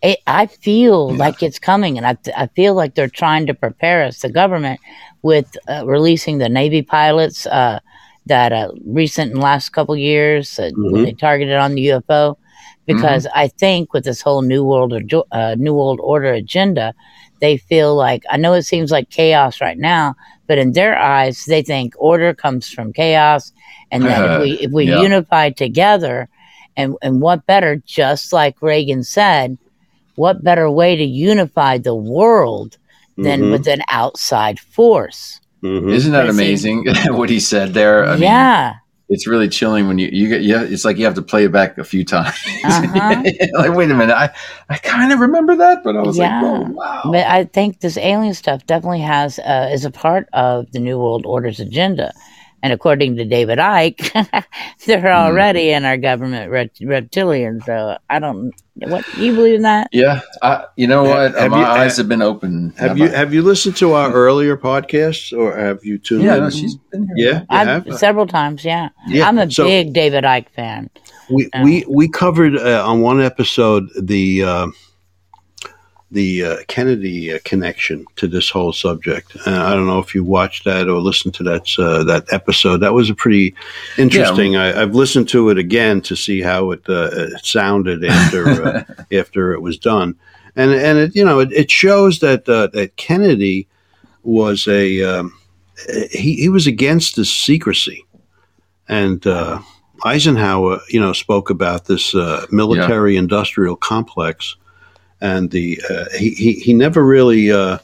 it, 0.01 0.19
I 0.27 0.45
feel 0.47 1.15
like 1.15 1.41
it's 1.41 1.59
coming, 1.59 1.97
and 1.97 2.05
I, 2.05 2.17
I 2.37 2.47
feel 2.47 2.73
like 2.75 2.95
they're 2.95 3.09
trying 3.09 3.47
to 3.47 3.53
prepare 3.53 4.03
us, 4.03 4.19
the 4.19 4.29
government, 4.31 4.79
with 5.23 5.47
uh, 5.67 5.85
releasing 5.85 6.37
the 6.37 6.49
Navy 6.49 6.81
pilots 6.81 7.45
uh, 7.47 7.79
that 8.27 8.51
uh, 8.53 8.71
recent 8.85 9.31
in 9.31 9.35
the 9.37 9.43
last 9.43 9.69
couple 9.69 9.95
years 9.97 10.59
uh, 10.59 10.69
when 10.75 11.01
Mhm. 11.01 11.05
they 11.05 11.13
targeted 11.13 11.55
on 11.55 11.75
the 11.75 11.81
UFO. 11.87 12.37
Because 12.85 13.27
I 13.35 13.49
think 13.49 13.93
with 13.93 14.05
this 14.05 14.21
whole 14.21 14.41
new 14.41 14.63
world 14.63 14.93
or 14.93 15.01
uh, 15.31 15.55
new 15.57 15.73
world 15.73 15.99
order 16.01 16.31
agenda, 16.31 16.93
they 17.41 17.57
feel 17.57 17.95
like 17.95 18.23
I 18.29 18.37
know 18.37 18.53
it 18.53 18.63
seems 18.63 18.91
like 18.91 19.09
chaos 19.09 19.59
right 19.59 19.77
now, 19.77 20.15
but 20.47 20.57
in 20.57 20.73
their 20.73 20.97
eyes, 20.97 21.45
they 21.45 21.61
think 21.63 21.93
order 21.97 22.33
comes 22.33 22.69
from 22.69 22.93
chaos, 22.93 23.51
and 23.91 24.07
that 24.07 24.23
if 24.23 24.33
we 24.35 24.51
if 24.61 24.71
we 24.71 24.85
Yeah. 24.85 24.99
unify 25.01 25.49
together, 25.51 26.29
and 26.75 26.95
and 27.01 27.21
what 27.21 27.45
better, 27.45 27.81
just 27.85 28.33
like 28.33 28.61
Reagan 28.61 29.03
said, 29.03 29.57
what 30.15 30.43
better 30.43 30.69
way 30.69 30.95
to 30.95 31.03
unify 31.03 31.77
the 31.77 31.95
world 31.95 32.77
than 33.17 33.41
Mhm, 33.41 33.51
with 33.51 33.67
an 33.67 33.81
outside 33.89 34.59
force? 34.59 35.39
mhm. 35.63 35.93
Isn't 35.93 36.11
that 36.13 36.29
amazing 36.29 36.85
what 37.17 37.29
he 37.29 37.39
said 37.39 37.73
there? 37.73 38.05
I 38.05 38.15
mean, 38.17 38.21
yeah, 38.23 38.75
it's 39.09 39.27
really 39.27 39.47
chilling 39.49 39.87
when 39.87 39.97
you 39.97 40.09
you 40.11 40.27
get 40.29 40.41
yeah. 40.43 40.63
It's 40.63 40.83
like 40.85 40.97
you 40.97 41.05
have 41.05 41.15
to 41.15 41.21
play 41.21 41.45
it 41.45 41.51
back 41.51 41.77
a 41.77 41.83
few 41.83 42.03
times. 42.03 42.35
Uh-huh. 42.63 43.23
like 43.57 43.73
wait 43.75 43.89
a 43.91 43.95
minute, 43.95 44.13
I 44.15 44.29
I 44.69 44.77
kind 44.77 45.11
of 45.13 45.19
remember 45.19 45.55
that, 45.55 45.83
but 45.83 45.95
I 45.95 46.01
was 46.01 46.17
Yeah. 46.17 46.41
like, 46.41 46.67
oh 46.67 46.71
wow. 46.71 47.01
but 47.05 47.25
I 47.25 47.45
think 47.45 47.79
this 47.79 47.97
alien 47.97 48.33
stuff 48.33 48.65
definitely 48.65 49.01
has 49.01 49.39
uh, 49.39 49.69
is 49.71 49.85
a 49.85 49.91
part 49.91 50.27
of 50.33 50.71
the 50.71 50.79
New 50.79 50.97
World 50.99 51.25
Order's 51.25 51.59
agenda. 51.59 52.13
And 52.67 52.73
according 52.73 53.15
to 53.15 53.23
David 53.23 53.59
Icke, 53.59 54.11
they're 54.85 54.99
Hmm. 54.99 55.07
already 55.07 55.69
in 55.69 55.85
our 55.85 55.95
government 55.95 56.51
rept- 56.51 56.85
reptilian. 56.85 57.61
So 57.61 57.97
I 58.09 58.19
don't. 58.19 58.51
What 58.75 59.05
you 59.17 59.33
believe 59.33 59.55
in 59.55 59.61
that? 59.61 59.87
Yeah, 59.93 60.19
I, 60.43 60.65
you 60.75 60.85
know 60.85 61.03
what? 61.05 61.33
Have 61.35 61.51
My 61.51 61.59
you- 61.61 61.65
eyes 61.65 61.95
have 61.95 62.09
been 62.09 62.21
open. 62.21 62.73
Have 62.77 62.97
you 62.97 63.07
have 63.07 63.33
you 63.33 63.41
listened 63.41 63.77
to 63.77 63.93
our 63.93 64.11
earlier 64.11 64.57
podcasts 64.57 65.31
or 65.31 65.55
have 65.57 65.79
you 65.85 65.97
tuned 65.97 66.23
Yeah, 66.25 66.35
in? 66.35 66.39
no, 66.43 66.49
she's 66.49 66.75
been 66.91 67.07
here. 67.15 67.27
yeah, 67.31 67.39
you 67.39 67.45
I've, 67.49 67.85
have? 67.85 67.97
several 67.97 68.27
times. 68.27 68.65
Yeah, 68.65 68.89
Yeah, 69.07 69.29
I'm 69.29 69.37
a 69.37 69.49
so- 69.49 69.63
big 69.63 69.93
David 69.93 70.25
Icke 70.25 70.49
fan. 70.53 70.89
We 71.29 71.49
Yeah. 71.53 71.63
we 71.63 71.85
we 71.87 72.09
covered 72.09 72.57
uh, 72.57 72.83
on 72.85 72.99
one 72.99 73.21
episode 73.21 73.85
the 73.97 74.43
uh, 74.43 74.67
the 76.11 76.43
uh, 76.43 76.57
Kennedy 76.67 77.33
uh, 77.33 77.39
connection 77.43 78.05
to 78.15 78.27
this 78.27 78.49
whole 78.49 78.71
subject. 78.71 79.35
Uh, 79.45 79.51
I 79.51 79.73
don't 79.73 79.87
know 79.87 79.99
if 79.99 80.15
you 80.15 80.23
watched 80.23 80.63
that 80.63 80.87
or 80.87 80.99
listened 80.99 81.33
to 81.35 81.43
that 81.43 81.67
uh, 81.77 82.03
that 82.05 82.31
episode. 82.31 82.77
That 82.77 82.93
was 82.93 83.09
a 83.09 83.15
pretty 83.15 83.55
interesting. 83.97 84.55
I, 84.55 84.81
I've 84.81 84.95
listened 84.95 85.27
to 85.29 85.49
it 85.49 85.57
again 85.57 86.01
to 86.01 86.15
see 86.15 86.41
how 86.41 86.71
it, 86.71 86.87
uh, 86.87 87.09
it 87.11 87.45
sounded 87.45 88.05
after 88.05 88.63
uh, 88.63 88.83
after 89.11 89.53
it 89.53 89.61
was 89.61 89.77
done, 89.77 90.15
and 90.55 90.71
and 90.71 90.97
it 90.97 91.15
you 91.15 91.25
know 91.25 91.39
it, 91.39 91.51
it 91.51 91.69
shows 91.69 92.19
that 92.19 92.47
uh, 92.47 92.67
that 92.67 92.95
Kennedy 92.95 93.67
was 94.23 94.67
a 94.67 95.03
um, 95.03 95.37
he 96.09 96.35
he 96.35 96.49
was 96.49 96.67
against 96.67 97.15
the 97.15 97.25
secrecy, 97.25 98.05
and. 98.87 99.25
Uh, 99.25 99.61
Eisenhower, 100.05 100.79
you 100.89 100.99
know, 100.99 101.11
spoke 101.11 101.49
about 101.49 101.85
this 101.85 102.13
uh, 102.13 102.45
military-industrial 102.51 103.77
complex, 103.77 104.55
and 105.21 105.51
the 105.51 105.81
uh, 105.89 106.05
he, 106.17 106.29
he 106.31 106.53
he 106.53 106.73
never 106.73 107.03
really 107.05 107.51
uh, 107.51 107.77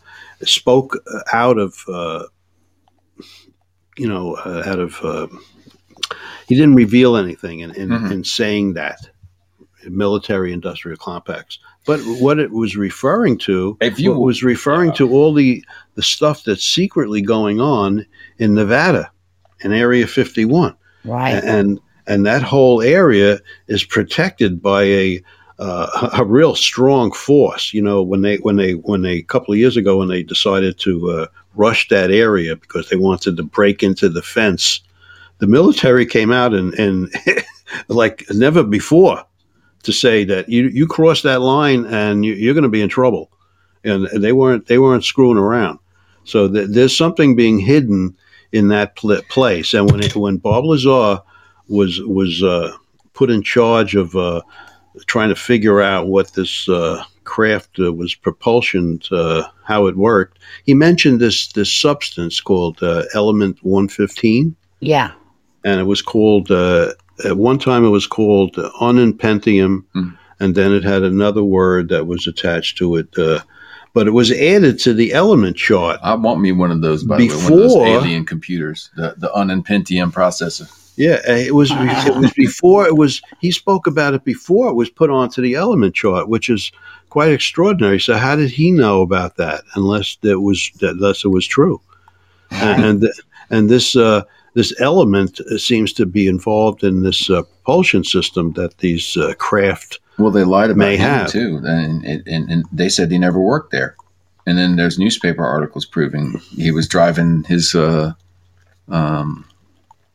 spoke 0.44 0.98
out 1.34 1.58
of 1.58 1.76
uh, 1.88 2.24
you 3.98 4.08
know 4.08 4.36
uh, 4.36 4.64
out 4.66 4.80
of 4.80 5.00
uh, 5.04 5.28
he 6.48 6.56
didn't 6.56 6.76
reveal 6.76 7.16
anything 7.18 7.60
in 7.60 7.72
in, 7.76 7.90
Mhm. 7.90 8.12
in 8.12 8.24
saying 8.24 8.74
that 8.74 9.00
military-industrial 9.90 10.98
complex. 10.98 11.60
But 11.86 12.00
what 12.22 12.40
it 12.40 12.52
was 12.52 12.78
referring 12.78 13.38
to, 13.40 13.78
If 13.82 14.00
you- 14.00 14.14
was 14.14 14.42
referring 14.44 14.94
to 14.94 15.12
all 15.12 15.34
the 15.34 15.64
the 15.96 16.04
stuff 16.04 16.44
that's 16.44 16.64
secretly 16.64 17.22
going 17.22 17.60
on 17.60 18.06
in 18.38 18.54
Nevada, 18.54 19.12
in 19.62 19.74
Area 19.74 20.08
51 20.08 20.76
Right. 21.04 21.44
and 21.44 21.80
and 22.08 22.26
that 22.26 22.42
whole 22.42 22.82
area 22.82 23.40
is 23.68 23.84
protected 23.84 24.62
by 24.62 24.84
a 24.84 25.22
uh, 25.64 26.10
a 26.14 26.26
real 26.26 26.56
strong 26.56 27.12
force. 27.12 27.74
You 27.74 27.82
know, 27.82 28.02
when 28.04 28.22
they 28.22 28.38
when 28.38 28.58
they 28.58 28.74
when 28.74 29.02
they 29.02 29.18
a 29.18 29.24
couple 29.24 29.54
of 29.54 29.60
years 29.60 29.78
ago 29.78 29.98
when 29.98 30.10
they 30.10 30.24
decided 30.24 30.78
to 30.80 31.10
uh, 31.12 31.28
rush 31.56 31.88
that 31.88 32.12
area 32.12 32.56
because 32.56 32.90
they 32.90 32.98
wanted 32.98 33.38
to 33.38 33.44
break 33.44 33.82
into 33.82 34.10
the 34.10 34.22
fence, 34.22 34.82
the 35.40 35.48
military 35.48 36.06
came 36.06 36.32
out 36.32 36.54
and 36.54 36.74
and 36.74 37.14
like 37.88 38.26
never 38.32 38.64
before 38.64 39.24
to 39.84 39.94
say 39.94 40.26
that 40.26 40.50
you 40.50 40.68
you 40.68 40.86
cross 40.86 41.22
that 41.22 41.42
line 41.42 41.86
and 41.86 42.26
you, 42.26 42.34
you're 42.34 42.54
going 42.54 42.64
to 42.64 42.70
be 42.70 42.82
in 42.82 42.90
trouble, 42.90 43.32
and 43.84 44.08
they 44.22 44.34
weren't 44.34 44.68
they 44.68 44.80
weren't 44.80 45.06
screwing 45.06 45.38
around. 45.38 45.80
So 46.26 46.48
th- 46.48 46.70
there's 46.70 46.96
something 46.96 47.36
being 47.36 47.60
hidden 47.60 48.16
in 48.52 48.68
that 48.70 48.96
pl- 48.96 49.22
place, 49.30 49.74
and 49.74 49.90
when 49.90 50.02
it, 50.02 50.16
when 50.16 50.38
Bob 50.38 50.66
Lazar 50.66 51.22
was 51.70 52.02
was 52.02 52.44
uh, 52.44 52.76
put 53.14 53.30
in 53.30 53.42
charge 53.42 53.96
of 53.96 54.16
uh, 54.16 54.42
trying 55.06 55.30
to 55.30 55.36
figure 55.36 55.82
out 55.82 56.08
what 56.08 56.34
this 56.34 56.68
uh, 56.70 57.04
craft 57.24 57.80
uh, 57.80 57.92
was 57.94 58.16
propulsion, 58.16 59.00
uh, 59.12 59.44
how 59.64 59.88
it 59.88 59.96
worked. 59.98 60.40
He 60.66 60.74
mentioned 60.74 61.20
this 61.20 61.48
this 61.54 61.74
substance 61.74 62.42
called 62.42 62.82
uh, 62.84 63.04
element 63.14 63.58
one 63.64 63.88
fifteen, 63.88 64.56
Yeah. 64.80 65.12
and 65.64 65.80
it 65.80 65.86
was 65.86 66.02
called 66.02 66.52
uh, 66.52 66.94
at 67.26 67.38
one 67.38 67.60
time 67.60 67.86
it 67.86 67.90
was 67.90 68.08
called 68.08 68.58
uh, 68.58 68.70
unpentium, 68.80 69.86
Hmm. 69.94 70.10
and 70.40 70.56
then 70.56 70.72
it 70.74 70.84
had 70.84 71.04
another 71.04 71.44
word 71.44 71.90
that 71.90 72.08
was 72.08 72.28
attached 72.28 72.78
to 72.80 72.96
it. 72.98 73.08
Uh, 73.18 73.40
but 73.94 74.08
it 74.08 74.12
was 74.12 74.32
added 74.32 74.80
to 74.80 74.94
the 74.94 75.14
element 75.14 75.56
chart 75.56 76.00
I 76.02 76.16
want 76.16 76.42
me 76.42 76.52
one 76.52 76.72
of 76.72 76.82
those 76.82 77.04
by 77.04 77.18
the 77.20 77.28
way, 77.28 77.36
one 77.36 77.44
of 77.44 77.50
those 77.60 77.74
Before- 77.74 77.88
alien 77.88 78.26
computers, 78.26 78.90
the 78.96 79.14
the 79.18 79.32
Unpentium 79.34 80.12
processor. 80.12 80.68
Yeah, 80.96 81.20
it 81.28 81.56
was 81.56 81.72
it 81.72 82.16
was 82.16 82.34
before 82.34 82.86
it 82.86 82.96
was 82.96 83.22
he 83.40 83.52
spoke 83.52 83.88
about 83.88 84.14
it 84.14 84.24
before 84.24 84.70
it 84.70 84.76
was 84.76 84.90
put 84.90 85.10
onto 85.10 85.42
the 85.42 85.56
element 85.56 85.96
chart, 85.96 86.30
which 86.30 86.50
is 86.50 86.72
quite 87.10 87.32
extraordinary. 87.32 88.00
So 88.00 88.16
how 88.16 88.36
did 88.36 88.52
he 88.52 88.72
know 88.72 89.02
about 89.02 89.38
that 89.38 89.64
unless 89.76 90.18
that 90.18 90.40
was 90.42 90.72
that 90.80 90.92
unless 90.92 91.26
it 91.26 91.30
was 91.30 91.48
true? 91.48 91.82
And 92.52 92.84
and, 92.86 93.14
and 93.50 93.70
this 93.70 93.96
uh, 93.96 94.24
this 94.54 94.80
element 94.80 95.40
uh, 95.40 95.58
seems 95.58 95.94
to 95.94 96.06
be 96.06 96.28
involved 96.28 96.84
in 96.84 97.02
this 97.02 97.30
uh, 97.30 97.42
propulsion 97.42 98.04
system 98.04 98.54
that 98.54 98.78
these 98.78 99.18
uh, 99.18 99.34
craft. 99.38 100.00
Well, 100.20 100.30
they 100.30 100.44
lied 100.44 100.70
about 100.70 100.78
May 100.78 100.98
him 100.98 101.10
have. 101.10 101.32
too, 101.32 101.60
and, 101.64 102.06
and 102.06 102.28
and 102.28 102.66
they 102.72 102.90
said 102.90 103.12
he 103.12 103.18
never 103.18 103.40
worked 103.40 103.72
there. 103.72 103.96
And 104.46 104.58
then 104.58 104.76
there's 104.76 105.00
newspaper 105.00 105.46
articles 105.46 105.86
proving 105.86 106.40
he 106.56 106.72
was 106.72 106.88
driving 106.88 107.44
his, 107.46 107.74
uh, 107.74 108.12
um, 108.90 109.46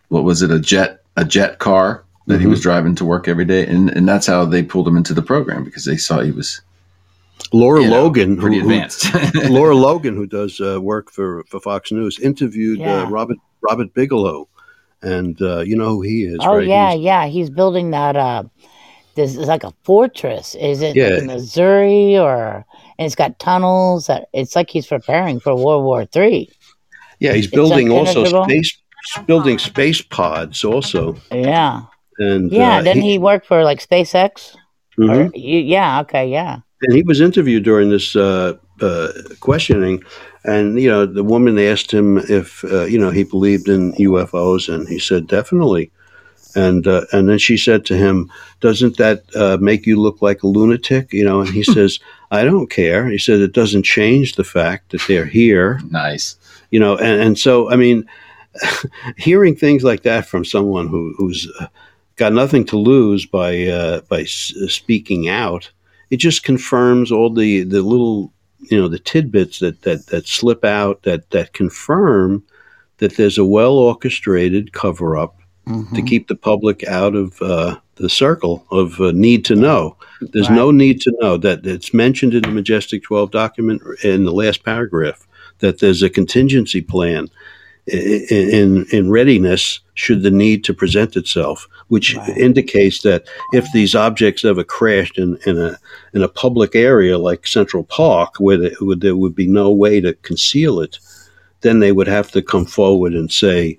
what 0.09 0.25
was 0.25 0.43
it, 0.43 0.51
a 0.51 0.59
jet 0.61 1.03
a 1.17 1.25
jet 1.25 1.59
car 1.59 2.05
that 2.27 2.41
he 2.41 2.47
Mhm. 2.47 2.51
was 2.51 2.61
driving 2.61 2.95
to 2.97 3.05
work 3.05 3.27
every 3.29 3.45
day, 3.45 3.67
and 3.67 3.91
and 3.91 4.09
that's 4.09 4.27
how 4.27 4.45
they 4.45 4.63
pulled 4.63 4.87
him 4.89 4.97
into 4.97 5.15
the 5.15 5.23
program 5.23 5.65
because 5.65 5.85
they 5.85 5.97
saw 5.97 6.21
he 6.21 6.31
was 6.31 6.61
Lara 7.53 7.83
you 7.83 7.89
know, 7.89 8.03
Logan, 8.03 8.35
who- 8.35 8.41
pretty 8.43 8.59
who, 8.59 8.63
advanced. 8.71 9.07
Lara 9.51 9.75
Logan, 9.87 10.15
who 10.17 10.27
does 10.27 10.61
uh, 10.61 10.81
work 10.81 11.11
for, 11.11 11.45
for 11.49 11.61
Fox 11.61 11.91
News, 11.93 12.19
interviewed 12.19 12.79
Yeah. 12.81 13.03
uh, 13.05 13.09
Robert 13.11 13.39
Robert 13.63 13.95
Bigelow, 13.95 14.49
and 15.03 15.41
uh, 15.41 15.61
you 15.61 15.77
know 15.77 15.89
who 15.97 16.03
he 16.03 16.25
is, 16.25 16.39
Oh 16.41 16.57
right? 16.57 16.67
yeah, 16.67 16.91
He's- 16.91 17.03
yeah. 17.03 17.27
He's 17.27 17.51
building 17.51 17.91
that. 17.93 18.17
Uh, 18.17 18.43
this 19.15 19.37
is 19.37 19.49
like 19.49 19.65
a 19.65 19.73
fortress. 19.83 20.55
Is 20.55 20.81
it 20.83 20.95
Yeah. 20.95 21.19
in 21.19 21.27
Missouri 21.27 22.17
or? 22.17 22.65
And 22.99 23.07
it's 23.07 23.15
got 23.17 23.39
tunnels. 23.41 24.07
That 24.07 24.29
it's 24.33 24.55
like 24.55 24.71
he's 24.71 24.87
preparing 24.87 25.41
for 25.41 25.55
World 25.57 25.85
War 25.85 26.05
Three. 26.05 26.51
yeah, 27.21 27.33
he's 27.33 27.49
building 27.49 27.91
also 27.91 28.25
space, 28.45 28.77
building 29.27 29.59
space 29.59 30.01
pods 30.03 30.65
also, 30.65 31.17
Yeah, 31.33 31.83
and 32.19 32.51
yeah. 32.53 32.79
uh, 32.79 32.83
Didn't 32.83 33.03
he, 33.03 33.19
work 33.19 33.45
for 33.45 33.65
like 33.65 33.81
SpaceX? 33.81 34.55
Mhm. 34.99 35.31
Or, 35.31 35.37
yeah. 35.37 36.01
Okay. 36.01 36.29
Yeah. 36.29 36.59
and 36.83 36.93
he 36.95 37.03
was 37.03 37.21
interviewed 37.21 37.65
during 37.65 37.91
this 37.91 38.15
uh, 38.17 38.53
uh, 38.81 39.09
questioning, 39.41 40.03
and 40.45 40.79
you 40.81 40.89
know 40.91 41.07
the 41.07 41.25
woman 41.25 41.59
asked 41.59 41.91
him 41.93 42.19
if 42.29 42.65
uh, 42.65 42.85
you 42.85 42.99
know 42.99 43.11
he 43.11 43.25
believed 43.25 43.69
in 43.69 43.93
UFOs, 43.95 44.69
and 44.73 44.89
he 44.89 44.99
said 44.99 45.27
definitely, 45.27 45.91
and 46.55 46.87
uh, 46.87 47.05
and 47.13 47.29
then 47.29 47.39
she 47.39 47.57
said 47.57 47.85
to 47.87 47.97
him, 47.97 48.31
"Doesn't 48.61 48.97
that 48.97 49.23
uh, 49.35 49.57
make 49.61 49.87
you 49.87 50.01
look 50.01 50.23
like 50.23 50.43
a 50.43 50.47
lunatic?" 50.49 51.13
You 51.13 51.25
know, 51.25 51.41
and 51.41 51.49
he 51.51 51.63
says, 51.75 51.99
"I 52.31 52.45
don't 52.45 52.71
care." 52.71 53.09
He 53.09 53.19
said, 53.19 53.41
"It 53.41 53.53
doesn't 53.53 53.85
change 53.85 54.35
the 54.37 54.45
fact 54.45 54.91
that 54.93 55.03
they're 55.09 55.27
here." 55.31 55.81
nice. 55.91 56.37
You 56.71 56.81
know, 56.81 56.97
and 56.97 57.21
and 57.23 57.39
so 57.39 57.71
I 57.71 57.77
mean, 57.77 58.05
hearing 59.17 59.55
things 59.57 59.83
like 59.85 60.03
that 60.03 60.27
from 60.27 60.45
someone 60.45 60.89
who 60.89 61.15
who's 61.17 61.51
uh, 61.61 61.67
got 62.17 62.33
nothing 62.33 62.65
to 62.67 62.77
lose 62.79 63.27
by 63.27 63.67
uh, 63.67 64.01
by 64.09 64.23
s- 64.23 64.53
speaking 64.69 65.29
out, 65.29 65.71
it 66.11 66.17
just 66.19 66.43
confirms 66.45 67.11
all 67.13 67.31
the 67.31 67.63
the 67.65 67.83
little 67.83 68.33
you 68.71 68.77
know 68.81 68.89
the 68.89 68.99
tidbits 68.99 69.59
that 69.61 69.83
that 69.83 70.07
that 70.07 70.27
slip 70.27 70.65
out 70.65 71.03
that 71.03 71.31
that 71.31 71.53
confirm 71.53 72.43
that 72.99 73.17
there's 73.17 73.39
a 73.39 73.45
well 73.45 73.75
orchestrated 73.79 74.73
cover 74.73 75.17
up 75.17 75.37
to 75.67 75.73
Mhm. 75.73 76.07
keep 76.07 76.29
the 76.29 76.35
public 76.35 76.83
out 76.89 77.15
of 77.15 77.41
uh, 77.43 77.77
the 77.97 78.09
circle 78.09 78.65
of 78.71 78.99
uh, 79.03 79.13
need 79.13 79.45
to 79.45 79.55
know. 79.55 79.97
There's 80.33 80.49
Right. 80.49 80.57
no 80.57 80.71
need 80.71 81.01
to 81.03 81.13
know 81.21 81.37
that 81.37 81.67
it's 81.67 81.93
mentioned 81.93 82.33
in 82.33 82.41
the 82.43 82.49
Majestic 82.51 83.03
12 83.03 83.31
document 83.31 83.83
in 84.03 84.25
the 84.25 84.33
last 84.33 84.65
paragraph 84.65 85.27
that 85.59 85.79
there's 85.81 86.03
a 86.03 86.09
contingency 86.09 86.81
plan 86.81 87.29
in 87.89 88.87
in 88.91 89.11
readiness 89.11 89.81
should 89.95 90.23
the 90.23 90.31
need 90.31 90.65
to 90.65 90.75
present 90.75 91.17
itself, 91.17 91.67
which 91.89 92.15
Right. 92.15 92.37
indicates 92.37 93.03
that 93.03 93.25
if 93.53 93.67
these 93.73 93.95
objects 93.95 94.45
ever 94.45 94.63
crashed 94.65 95.19
in, 95.19 95.39
in 95.47 95.59
a 95.59 95.79
in 96.15 96.23
a 96.23 96.29
public 96.29 96.75
area 96.75 97.19
like 97.19 97.47
Central 97.47 97.85
Park, 97.85 98.35
where, 98.39 98.57
there 98.57 98.77
where 98.81 98.97
there 98.97 99.17
would 99.17 99.35
be 99.35 99.47
no 99.47 99.71
way 99.73 100.01
to 100.01 100.15
conceal 100.23 100.81
it, 100.81 100.99
then 101.63 101.81
they 101.81 101.93
would 101.93 102.09
have 102.09 102.31
to 102.33 102.43
come 102.43 102.65
forward 102.67 103.15
and 103.15 103.33
say 103.33 103.79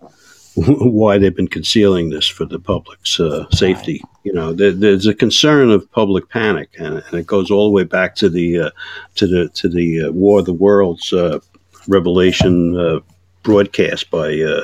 why 0.56 1.18
they've 1.18 1.36
been 1.36 1.48
concealing 1.48 2.10
this 2.10 2.28
for 2.28 2.46
the 2.46 2.60
public's 2.60 3.20
uh, 3.20 3.46
safety. 3.52 4.02
You 4.24 4.34
know, 4.34 4.52
there, 4.52 4.74
there's 4.74 5.08
a 5.08 5.14
concern 5.14 5.70
of 5.72 5.90
public 5.92 6.28
panic, 6.30 6.70
and, 6.78 7.02
and 7.06 7.14
it 7.14 7.28
goes 7.28 7.50
all 7.50 7.68
the 7.68 7.72
way 7.72 7.86
back 7.86 8.16
to 8.16 8.30
the 8.30 8.60
uh, 8.60 8.70
to 9.16 9.28
the 9.28 9.50
to 9.50 9.70
the 9.70 10.04
uh, 10.04 10.12
War 10.12 10.40
of 10.40 10.46
the 10.46 10.54
Worlds 10.54 11.14
uh, 11.14 11.40
revelation 11.88 12.78
uh, 12.78 13.00
broadcast 13.44 14.10
by 14.10 14.40
uh, 14.40 14.62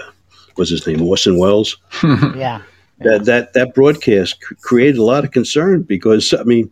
what's 0.56 0.72
his 0.72 0.86
name 0.88 1.02
Orson 1.02 1.38
Welles. 1.38 1.78
Yeah. 2.36 2.62
That 3.00 3.26
that 3.26 3.54
that 3.54 3.76
broadcast 3.76 4.42
created 4.62 4.98
a 4.98 5.04
lot 5.04 5.26
of 5.26 5.32
concern 5.32 5.82
because 5.82 6.34
I 6.34 6.44
mean, 6.44 6.72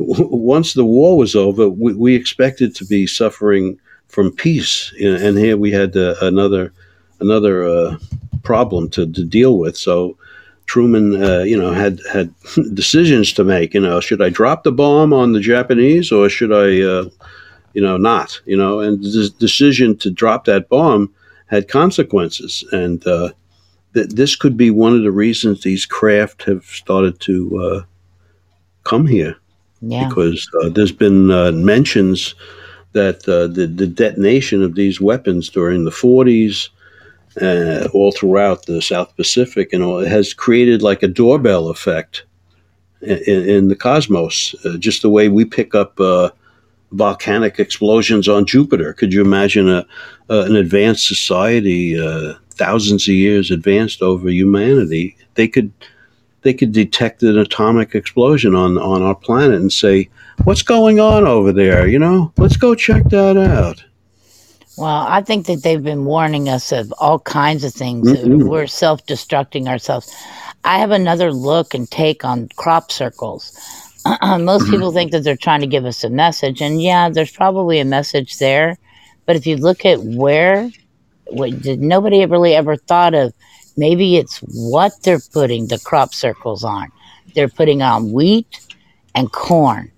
w- 0.00 0.28
once 0.28 0.74
the 0.74 0.84
war 0.84 1.16
was 1.16 1.36
over, 1.36 1.68
we, 1.68 1.94
we 1.94 2.16
expected 2.16 2.74
to 2.74 2.84
be 2.84 3.06
suffering 3.06 3.78
from 4.08 4.32
peace, 4.32 4.92
you 4.96 5.10
know, 5.10 5.24
and 5.24 5.38
here 5.38 5.56
we 5.56 5.70
had 5.70 5.96
uh, 5.96 6.16
another 6.20 6.72
another 7.20 7.64
uh, 7.64 7.96
problem 8.42 8.90
to, 8.90 9.10
to 9.12 9.24
deal 9.24 9.56
with. 9.56 9.76
So 9.76 10.18
Truman, 10.66 11.22
uh, 11.22 11.42
you 11.42 11.56
know, 11.56 11.72
had 11.72 12.00
had 12.12 12.32
decisions 12.74 13.32
to 13.34 13.44
make. 13.44 13.74
You 13.74 13.80
know, 13.80 14.00
should 14.00 14.22
I 14.22 14.30
drop 14.30 14.64
the 14.64 14.72
bomb 14.72 15.12
on 15.12 15.32
the 15.32 15.40
Japanese 15.40 16.12
or 16.12 16.28
should 16.28 16.52
I, 16.52 16.82
uh, 16.82 17.08
you 17.74 17.82
know, 17.82 17.96
not? 17.96 18.40
You 18.46 18.56
know, 18.56 18.80
and 18.80 19.02
the 19.02 19.32
decision 19.38 19.96
to 19.98 20.10
drop 20.10 20.44
that 20.46 20.68
bomb 20.68 21.12
had 21.52 21.68
consequences, 21.68 22.64
and 22.72 23.06
uh, 23.06 23.28
th- 23.94 24.08
this 24.08 24.34
could 24.34 24.56
be 24.56 24.70
one 24.70 24.96
of 24.96 25.02
the 25.02 25.12
reasons 25.12 25.62
these 25.62 25.86
craft 25.86 26.42
have 26.44 26.64
started 26.64 27.20
to 27.20 27.34
uh, 27.62 27.82
come 28.84 29.06
here 29.06 29.36
Yeah. 29.82 30.08
because 30.08 30.48
uh, 30.62 30.70
there's 30.70 30.96
been 30.96 31.30
uh, 31.30 31.52
mentions 31.52 32.34
that 32.94 33.28
uh, 33.28 33.46
the, 33.46 33.66
the 33.66 33.86
detonation 33.86 34.62
of 34.62 34.74
these 34.74 35.00
weapons 35.00 35.48
during 35.50 35.84
the 35.84 35.90
40s, 35.90 36.70
uh, 37.40 37.88
all 37.94 38.12
throughout 38.12 38.66
the 38.66 38.80
South 38.82 39.14
Pacific, 39.16 39.72
and 39.72 39.82
all, 39.82 40.00
it 40.00 40.08
has 40.08 40.34
created 40.34 40.82
like 40.82 41.02
a 41.02 41.08
doorbell 41.08 41.68
effect 41.68 42.24
in, 43.02 43.18
in 43.48 43.68
the 43.68 43.76
cosmos, 43.76 44.54
uh, 44.64 44.76
just 44.78 45.02
the 45.02 45.10
way 45.10 45.28
we 45.28 45.44
pick 45.44 45.74
up 45.74 45.98
uh, 46.00 46.30
volcanic 46.92 47.58
explosions 47.58 48.28
on 48.28 48.46
Jupiter. 48.46 48.92
Could 48.92 49.12
you 49.12 49.20
imagine 49.20 49.68
a, 49.68 49.86
uh, 50.30 50.44
an 50.44 50.56
advanced 50.56 51.06
society, 51.06 51.98
uh, 51.98 52.34
thousands 52.50 53.08
of 53.08 53.14
years 53.14 53.50
advanced 53.50 54.02
over 54.02 54.28
humanity? 54.28 55.16
They 55.34 55.48
could 55.48 55.72
they 56.42 56.52
could 56.52 56.72
detect 56.72 57.22
an 57.22 57.38
atomic 57.38 57.94
explosion 57.94 58.54
on 58.54 58.78
on 58.78 59.02
our 59.02 59.14
planet 59.14 59.60
and 59.60 59.72
say, 59.72 60.08
"What's 60.44 60.62
going 60.62 61.00
on 61.00 61.26
over 61.26 61.52
there?" 61.52 61.86
You 61.86 61.98
know, 61.98 62.32
let's 62.36 62.56
go 62.56 62.74
check 62.74 63.04
that 63.10 63.36
out. 63.36 63.84
Well, 64.78 65.06
I 65.06 65.20
think 65.20 65.46
that 65.46 65.62
they've 65.62 65.82
been 65.82 66.06
warning 66.06 66.48
us 66.48 66.72
of 66.72 66.92
all 66.98 67.18
kinds 67.18 67.62
of 67.62 67.74
things. 67.74 68.08
Mhm. 68.08 68.48
We're 68.48 68.66
self 68.66 69.04
destructing 69.06 69.68
ourselves. 69.68 70.10
I 70.64 70.78
have 70.78 70.92
another 70.92 71.32
look 71.32 71.74
and 71.74 71.90
take 71.90 72.24
on 72.24 72.48
crop 72.56 72.90
circles. 72.90 73.52
Most 74.06 74.64
mm-hmm. 74.64 74.70
people 74.70 74.92
think 74.92 75.12
that 75.12 75.24
they're 75.24 75.36
trying 75.36 75.60
to 75.60 75.66
give 75.66 75.84
us 75.84 76.04
a 76.04 76.10
message, 76.10 76.60
and 76.60 76.82
yeah, 76.82 77.08
there's 77.08 77.32
probably 77.32 77.78
a 77.78 77.84
message 77.84 78.38
there. 78.38 78.78
But 79.26 79.36
if 79.36 79.46
you 79.46 79.56
look 79.56 79.84
at 79.84 80.00
where, 80.00 80.70
what, 81.28 81.62
did 81.62 81.80
nobody 81.80 82.24
really 82.26 82.54
ever 82.54 82.76
thought 82.76 83.14
of? 83.14 83.32
Maybe 83.76 84.16
it's 84.16 84.38
what 84.38 84.92
they're 85.02 85.20
putting 85.32 85.68
the 85.68 85.78
crop 85.78 86.12
circles 86.12 86.64
on. 86.64 86.90
They're 87.34 87.48
putting 87.48 87.80
on 87.80 88.12
wheat 88.12 88.60
and 89.14 89.32
corn 89.32 89.92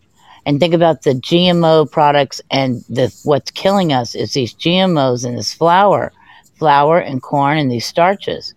and 0.47 0.61
think 0.61 0.75
about 0.75 1.03
the 1.03 1.13
GMO 1.13 1.91
products 1.91 2.41
and 2.51 2.85
the 2.89 3.15
what's 3.25 3.51
killing 3.51 3.93
us 3.93 4.15
is 4.15 4.33
these 4.33 4.55
GMOs 4.55 5.25
and 5.25 5.39
this 5.39 5.55
flour, 5.55 6.13
flour 6.59 6.99
and 6.99 7.23
corn 7.23 7.59
and 7.59 7.71
these 7.71 7.87
starches, 7.87 8.55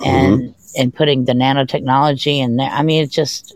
mm-hmm. 0.00 0.04
and 0.04 0.54
and 0.76 0.94
putting 0.94 1.24
the 1.24 1.32
nanotechnology 1.32 2.38
in 2.38 2.56
there. 2.56 2.70
I 2.70 2.82
mean, 2.82 3.04
it's 3.04 3.14
just 3.14 3.54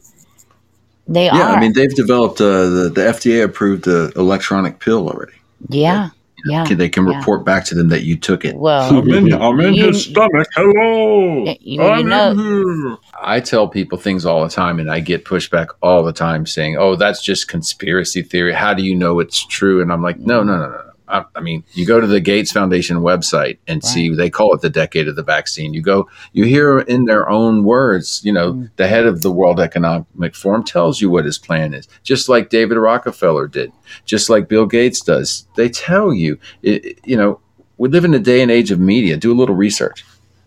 they 1.08 1.28
are 1.28 1.36
Yeah, 1.36 1.48
are. 1.50 1.56
I 1.56 1.60
mean 1.60 1.72
they've 1.72 1.94
developed 1.94 2.40
uh, 2.40 2.68
the 2.68 2.90
the 2.94 3.00
FDA 3.02 3.44
approved 3.44 3.84
the 3.84 4.12
electronic 4.16 4.78
pill 4.78 5.08
already. 5.08 5.32
yeah, 5.68 6.10
yeah. 6.44 6.64
They 6.64 6.88
can 6.88 7.06
yeah. 7.06 7.18
report 7.18 7.44
back 7.44 7.64
to 7.66 7.74
them 7.74 7.88
that 7.90 8.02
you 8.02 8.16
took 8.16 8.44
it. 8.44 8.56
Well, 8.56 8.98
I'm 8.98 9.08
in, 9.10 9.32
I'm 9.32 9.60
in 9.60 9.74
You- 9.74 9.86
his 9.88 10.04
stomach. 10.04 10.48
Hello. 10.54 11.44
you, 11.44 11.56
you 11.60 12.04
know, 12.04 12.34
here. 12.34 12.96
I 13.22 13.38
tell 13.40 13.68
people 13.68 13.96
things 13.98 14.26
all 14.26 14.42
the 14.42 14.48
time, 14.50 14.80
and 14.80 14.90
I 14.90 14.98
get 15.00 15.24
pushback 15.24 15.68
all 15.82 16.02
the 16.02 16.12
time 16.12 16.46
saying, 16.46 16.76
"Oh, 16.78 16.96
that's 16.96 17.22
just 17.22 17.46
conspiracy 17.48 18.22
theory. 18.22 18.52
How 18.54 18.74
do 18.74 18.82
you 18.82 18.94
know 18.96 19.20
it's 19.20 19.44
true?" 19.46 19.80
And 19.82 19.92
I'm 19.92 20.02
like, 20.02 20.18
"No, 20.18 20.42
no, 20.42 20.56
no, 20.58 20.68
no. 20.68 20.91
I, 21.12 21.24
I 21.36 21.40
mean, 21.40 21.62
you 21.74 21.86
go 21.86 22.00
to 22.00 22.06
the 22.06 22.20
Gates 22.20 22.50
Foundation 22.50 22.98
website 22.98 23.58
and 23.68 23.84
see 23.84 24.08
they 24.14 24.30
call 24.30 24.54
it 24.54 24.62
the 24.62 24.70
decade 24.70 25.08
of 25.08 25.14
the 25.16 25.22
vaccine. 25.22 25.74
You 25.74 25.82
go, 25.82 26.08
you 26.32 26.44
hear 26.44 26.80
in 26.80 27.04
their 27.04 27.28
own 27.28 27.64
words. 27.64 28.20
You 28.24 28.32
know, 28.32 28.54
mm. 28.54 28.70
the 28.76 28.88
head 28.88 29.06
of 29.06 29.22
the 29.22 29.30
World 29.30 29.60
Economic 29.60 30.34
Forum 30.34 30.64
tells 30.64 31.00
you 31.00 31.10
what 31.10 31.24
his 31.26 31.38
plan 31.38 31.74
is, 31.74 31.86
just 32.02 32.28
like 32.28 32.48
David 32.50 32.78
Rockefeller 32.78 33.46
did, 33.46 33.72
just 34.06 34.30
like 34.30 34.48
Bill 34.48 34.66
Gates 34.66 35.00
does. 35.00 35.46
They 35.56 35.68
tell 35.68 36.12
you. 36.12 36.38
It, 36.62 36.84
it- 36.84 36.98
you 37.04 37.16
know, 37.16 37.40
we 37.78 37.88
live 37.88 38.04
in 38.04 38.14
a 38.14 38.18
day 38.18 38.42
and 38.42 38.50
age 38.50 38.70
of 38.70 38.78
media. 38.80 39.16
Do 39.16 39.32
a 39.32 39.34
little 39.40 39.54
research, 39.56 40.04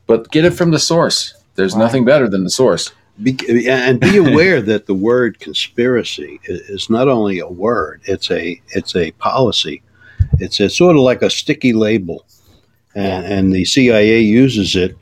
but 0.08 0.32
get 0.32 0.46
it 0.46 0.52
from 0.52 0.72
the 0.72 0.80
source. 0.80 1.34
There's 1.56 1.74
Right. 1.74 1.82
nothing 1.84 2.06
better 2.06 2.28
than 2.30 2.44
the 2.44 2.50
source. 2.50 2.92
Be, 3.22 3.38
and 3.70 4.00
be 4.00 4.18
aware 4.18 4.62
that 4.62 4.88
the 4.88 4.94
word 4.94 5.40
conspiracy 5.40 6.40
is 6.46 6.90
not 6.90 7.08
only 7.08 7.40
a 7.40 7.48
word; 7.48 8.02
it's 8.06 8.30
a 8.30 8.62
it's 8.70 8.94
a 8.96 9.12
policy. 9.12 9.82
It's 10.40 10.60
a 10.60 10.70
sort 10.70 10.96
of 10.96 11.02
like 11.02 11.22
a 11.22 11.30
sticky 11.30 11.74
label, 11.74 12.26
and, 12.94 13.26
and 13.26 13.54
the 13.54 13.66
CIA 13.66 14.20
uses 14.20 14.76
it 14.76 14.98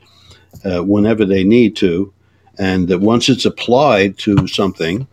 uh, 0.64 0.82
whenever 0.82 1.24
they 1.24 1.44
need 1.44 1.76
to, 1.76 2.12
and 2.58 2.88
that 2.88 3.00
once 3.00 3.28
it's 3.28 3.44
applied 3.44 4.16
to 4.18 4.46
something, 4.46 5.06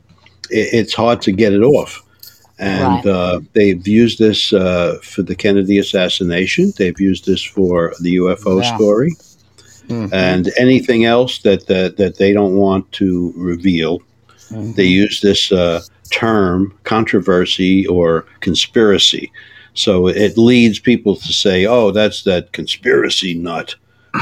it, 0.49 0.69
it's 0.73 0.93
hard 0.93 1.21
to 1.23 1.31
get 1.31 1.53
it 1.53 1.61
off. 1.63 2.01
And 2.59 3.03
Right. 3.03 3.05
uh, 3.07 3.39
they've 3.53 3.87
used 3.87 4.19
this 4.19 4.53
uh, 4.53 4.99
for 5.01 5.23
the 5.23 5.35
Kennedy 5.35 5.79
assassination. 5.79 6.73
They've 6.77 6.99
used 6.99 7.25
this 7.25 7.41
for 7.43 7.93
the 8.01 8.17
UFO 8.17 8.61
Yeah. 8.61 8.75
story, 8.75 9.15
and 10.13 10.49
anything 10.57 11.05
else 11.05 11.39
that, 11.39 11.65
that 11.67 11.97
that 11.97 12.17
they 12.17 12.31
don't 12.33 12.55
want 12.55 12.91
to 12.93 13.33
reveal. 13.35 13.99
They 14.75 14.85
use 14.85 15.21
this 15.21 15.51
uh, 15.51 15.81
term 16.11 16.73
controversy 16.83 17.87
or 17.87 18.25
conspiracy. 18.41 19.31
So 19.73 20.07
it 20.07 20.37
leads 20.37 20.79
people 20.79 21.15
to 21.15 21.33
say, 21.33 21.65
"Oh, 21.65 21.91
that's 21.91 22.23
that 22.23 22.51
conspiracy 22.51 23.33
nut," 23.35 23.75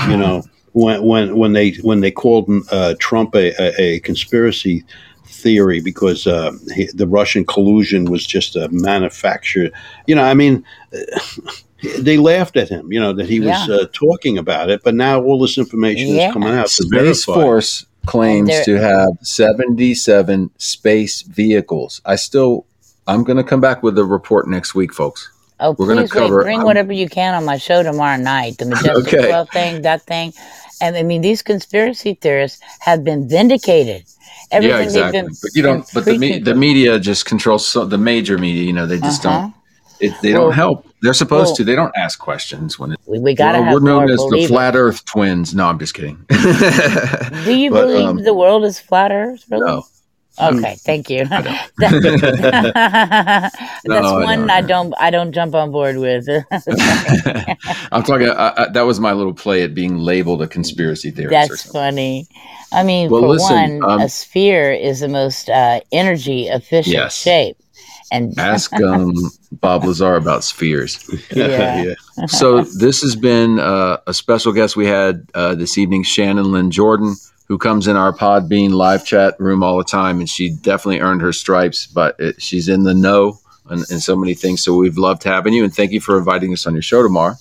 you 0.07 0.17
know. 0.17 0.43
When 0.73 1.01
when 1.03 1.35
when 1.37 1.53
they 1.53 1.71
when 1.81 2.01
they 2.01 2.11
called 2.11 2.49
uh, 2.71 2.93
Trump 2.99 3.35
a, 3.35 3.51
a, 3.59 3.81
a 3.95 3.99
conspiracy 4.01 4.83
theory 5.25 5.79
because 5.81 6.27
uh, 6.27 6.51
he, 6.75 6.87
the 6.93 7.07
Russian 7.07 7.45
collusion 7.45 8.05
was 8.05 8.25
just 8.27 8.55
a 8.55 8.69
manufactured, 8.71 9.71
you 10.05 10.13
know. 10.13 10.23
I 10.23 10.35
mean, 10.35 10.63
they 11.99 12.17
laughed 12.17 12.57
at 12.57 12.69
him, 12.69 12.91
you 12.91 12.99
know, 12.99 13.13
that 13.13 13.27
he 13.29 13.39
was 13.39 13.47
Yeah. 13.67 13.75
uh, 13.75 13.85
talking 13.93 14.37
about 14.37 14.69
it. 14.69 14.81
But 14.83 14.95
now 14.95 15.21
all 15.23 15.39
this 15.39 15.57
information 15.57 16.09
Yeah. 16.15 16.27
is 16.27 16.33
coming 16.33 16.49
out. 16.53 16.69
Space. 16.69 17.23
Force 17.25 17.85
claims 18.05 18.49
to 18.65 18.75
have 18.79 19.09
77 19.21 20.49
space 20.57 21.21
vehicles. 21.23 22.01
I 22.05 22.15
still, 22.15 22.65
I'm 23.07 23.23
going 23.23 23.37
to 23.37 23.43
come 23.43 23.61
back 23.61 23.81
with 23.81 23.97
a 23.97 24.05
report 24.05 24.47
next 24.47 24.75
week, 24.75 24.93
folks. 24.93 25.31
Oh, 25.59 25.75
We're 25.77 25.87
gonna 25.87 26.01
please 26.01 26.11
cover- 26.11 26.43
bring 26.43 26.59
um, 26.59 26.65
whatever 26.65 26.93
you 26.93 27.09
can 27.09 27.33
on 27.35 27.43
my 27.45 27.57
show 27.57 27.83
tomorrow 27.83 28.17
night. 28.17 28.57
The 28.57 28.65
Majestic 28.73 29.13
Okay. 29.13 29.27
12 29.27 29.49
thing, 29.49 29.81
that 29.81 30.01
thing. 30.03 30.33
And 30.81 30.95
I 30.95 31.03
mean, 31.03 31.21
these 31.21 31.41
conspiracy 31.41 32.13
theorists 32.13 32.61
have 32.79 33.03
been 33.03 33.27
vindicated. 33.27 34.05
Everything 34.51 34.77
yeah, 34.77 34.83
exactly. 34.83 35.21
been, 35.21 35.29
but 35.41 35.51
you 35.53 35.61
don't. 35.61 35.85
But 35.93 36.05
the 36.05 36.17
me, 36.17 36.39
the 36.39 36.55
media 36.55 36.99
just 36.99 37.25
controls 37.25 37.67
so, 37.67 37.85
the 37.85 37.97
major 37.97 38.37
media. 38.37 38.63
You 38.63 38.73
know, 38.73 38.85
they 38.85 38.99
just 38.99 39.25
Uh-huh. 39.25 39.41
don't. 39.41 39.53
It, 39.99 40.13
they 40.21 40.33
Well- 40.33 40.43
don't 40.43 40.53
help. 40.53 40.85
They're 41.01 41.13
supposed 41.13 41.47
well- 41.49 41.55
to. 41.57 41.63
They 41.65 41.75
don't 41.75 41.93
ask 41.97 42.19
questions 42.19 42.79
when 42.79 42.93
it, 42.93 42.99
we, 43.05 43.19
we 43.19 43.35
got 43.35 43.51
to 43.53 43.59
we're, 43.59 43.65
have 43.65 43.73
we're 43.73 43.79
known 43.81 44.09
as 44.09 44.19
the 44.19 44.45
flat 44.47 44.75
Earth 44.75 45.03
twins. 45.05 45.53
No, 45.53 45.67
I'm 45.67 45.77
just 45.79 45.93
kidding. 45.93 46.17
Do 46.29 47.55
you 47.57 47.69
But, 47.71 47.87
believe 47.87 48.07
um, 48.07 48.23
the 48.23 48.33
world 48.33 48.63
is 48.65 48.79
flat 48.79 49.11
Earth? 49.11 49.43
Really? 49.49 49.65
no. 49.65 49.83
Okay, 50.37 50.75
thank 50.85 51.09
you. 51.09 51.25
That's 51.77 53.55
No, 53.85 54.19
I 54.19 54.23
one 54.23 54.47
don't. 54.47 54.49
I 54.49 54.61
don't 54.61 54.93
I 54.99 55.09
don't 55.09 55.31
jump 55.31 55.55
on 55.55 55.71
board 55.71 55.97
with. 55.97 56.25
I'm 57.91 58.03
talking. 58.03 58.29
I, 58.29 58.53
I, 58.57 58.67
that 58.73 58.81
was 58.85 58.99
my 58.99 59.13
little 59.13 59.33
play 59.33 59.63
at 59.63 59.73
being 59.73 59.97
labeled 59.97 60.41
a 60.41 60.47
conspiracy 60.47 61.11
theorist. 61.11 61.31
That's 61.49 61.63
something. 61.63 61.79
funny. 61.79 62.27
I 62.71 62.83
mean, 62.83 63.09
Well, 63.09 63.21
for 63.21 63.27
listen, 63.29 63.79
one, 63.79 63.91
um, 63.91 64.01
a 64.01 64.09
sphere 64.09 64.71
is 64.71 64.99
the 65.01 65.07
most 65.07 65.49
uh, 65.49 65.81
energy 65.91 66.47
efficient 66.47 66.93
Yes. 66.93 67.15
shape, 67.15 67.57
and 68.11 68.37
Ask 68.37 68.73
um, 68.81 69.13
Bob 69.53 69.83
Lazar 69.85 70.15
about 70.15 70.43
spheres. 70.43 70.99
Yeah. 71.31 71.81
yeah. 71.83 72.25
So 72.27 72.61
this 72.63 73.01
has 73.01 73.15
been 73.15 73.59
uh, 73.59 73.97
a 74.07 74.13
special 74.13 74.53
guest 74.53 74.75
we 74.75 74.85
had 74.85 75.27
uh, 75.33 75.55
this 75.55 75.77
evening, 75.77 76.03
Shannon 76.03 76.51
Lynn 76.51 76.69
Jordan, 76.71 77.15
who 77.49 77.57
comes 77.57 77.87
in 77.87 77.97
our 77.97 78.13
Podbean 78.13 78.69
live 78.69 79.03
chat 79.05 79.35
room 79.39 79.63
all 79.63 79.77
the 79.77 79.83
time, 79.83 80.19
and 80.19 80.29
she 80.29 80.49
definitely 80.49 81.01
earned 81.01 81.21
her 81.21 81.33
stripes. 81.33 81.87
But 81.87 82.15
it, 82.19 82.41
she's 82.41 82.69
in 82.69 82.83
the 82.83 82.93
know 82.93 83.39
in, 83.69 83.79
in 83.89 83.99
so 83.99 84.15
many 84.15 84.35
things. 84.35 84.61
So 84.61 84.75
we've 84.75 84.97
loved 84.97 85.23
having 85.23 85.53
you, 85.53 85.63
and 85.63 85.75
thank 85.75 85.91
you 85.91 85.99
for 85.99 86.17
inviting 86.17 86.53
us 86.53 86.65
on 86.65 86.73
your 86.73 86.83
show 86.83 87.03
tomorrow. 87.03 87.35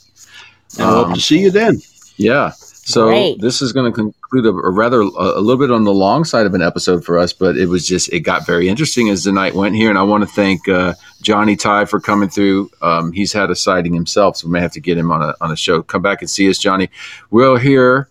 And 0.78 0.88
I 0.88 0.90
hope 0.90 1.06
Um, 1.09 1.14
to 1.14 1.20
see 1.20 1.40
you 1.40 1.50
then. 1.50 1.80
Yeah. 2.16 2.52
So 2.88 3.09
Great. 3.09 3.40
this 3.42 3.61
is 3.61 3.74
going 3.74 3.92
to 3.92 3.94
conclude 3.94 4.46
a, 4.46 4.48
a 4.48 4.70
rather 4.70 5.02
a, 5.02 5.04
a 5.06 5.40
little 5.42 5.59
bit 5.59 5.70
on 5.70 5.84
the 5.84 5.92
long 5.92 6.24
side 6.24 6.46
of 6.46 6.54
an 6.54 6.62
episode 6.62 7.04
for 7.04 7.18
us, 7.18 7.34
but 7.34 7.59
it 7.59 7.66
was 7.66 7.86
just 7.86 8.11
it 8.11 8.20
got 8.20 8.46
very 8.46 8.66
interesting 8.66 9.11
as 9.11 9.24
the 9.24 9.32
night 9.32 9.54
went 9.54 9.76
here, 9.76 9.90
and 9.90 9.98
I 9.98 10.02
want 10.04 10.22
to 10.24 10.30
thank 10.34 10.66
uh, 10.68 10.94
Johnny 11.20 11.54
Ty 11.54 11.84
for 11.84 12.00
coming 12.00 12.30
through. 12.30 12.70
Um, 12.80 13.12
he's 13.12 13.34
had 13.34 13.50
a 13.50 13.54
sighting 13.54 13.92
himself, 13.92 14.38
so 14.38 14.46
we 14.46 14.52
may 14.52 14.61
have 14.62 14.72
to 14.72 14.80
get 14.80 14.96
him 14.96 15.12
on 15.12 15.22
a 15.22 15.34
on 15.42 15.52
a 15.52 15.56
show. 15.56 15.82
Come 15.82 16.00
back 16.00 16.22
and 16.22 16.30
see 16.30 16.48
us, 16.48 16.56
Johnny. 16.56 16.88
We're 17.30 17.59
here 17.59 18.09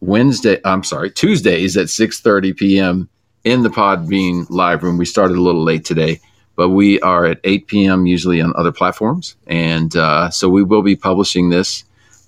Wednesday. 0.00 0.60
I'm 0.64 0.82
sorry, 0.84 1.10
Tuesdays 1.10 1.76
at 1.76 1.86
6:30 1.86 2.56
p.m. 2.56 3.08
in 3.44 3.62
the 3.62 3.68
Podbean 3.70 4.46
live 4.50 4.82
room. 4.82 4.98
We 4.98 5.04
started 5.04 5.36
a 5.36 5.42
little 5.42 5.62
late 5.64 5.84
today. 5.84 6.20
But 6.56 6.70
we 6.70 7.00
are 7.00 7.24
at 7.24 7.40
8 7.44 7.68
p.m. 7.68 8.04
usually 8.06 8.38
on 8.42 8.52
other 8.54 8.72
platforms, 8.72 9.34
and 9.46 9.96
uh, 9.96 10.28
so 10.28 10.50
we 10.50 10.62
will 10.62 10.82
be 10.82 10.94
publishing 10.94 11.48
this. 11.48 11.84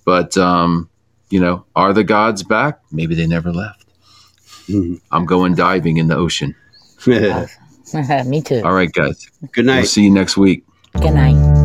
But 0.06 0.38
um, 0.38 0.88
you 1.28 1.38
know, 1.38 1.66
are 1.76 1.92
the 1.92 2.04
gods 2.04 2.42
back? 2.42 2.80
Maybe 2.90 3.14
they 3.14 3.26
never 3.26 3.52
left. 3.52 3.84
Mhm. 4.68 5.00
I'm 5.10 5.26
going 5.26 5.54
diving 5.54 5.98
in 5.98 6.06
the 6.08 6.16
ocean. 6.16 6.54
me 7.06 8.40
too. 8.40 8.62
All 8.64 8.72
right, 8.72 8.90
guys. 8.92 9.28
Good 9.52 9.66
We'll 9.66 9.74
night. 9.76 9.82
see 9.88 10.04
you 10.04 10.10
next 10.10 10.38
week. 10.38 10.64
Good 10.98 11.12
night. 11.12 11.61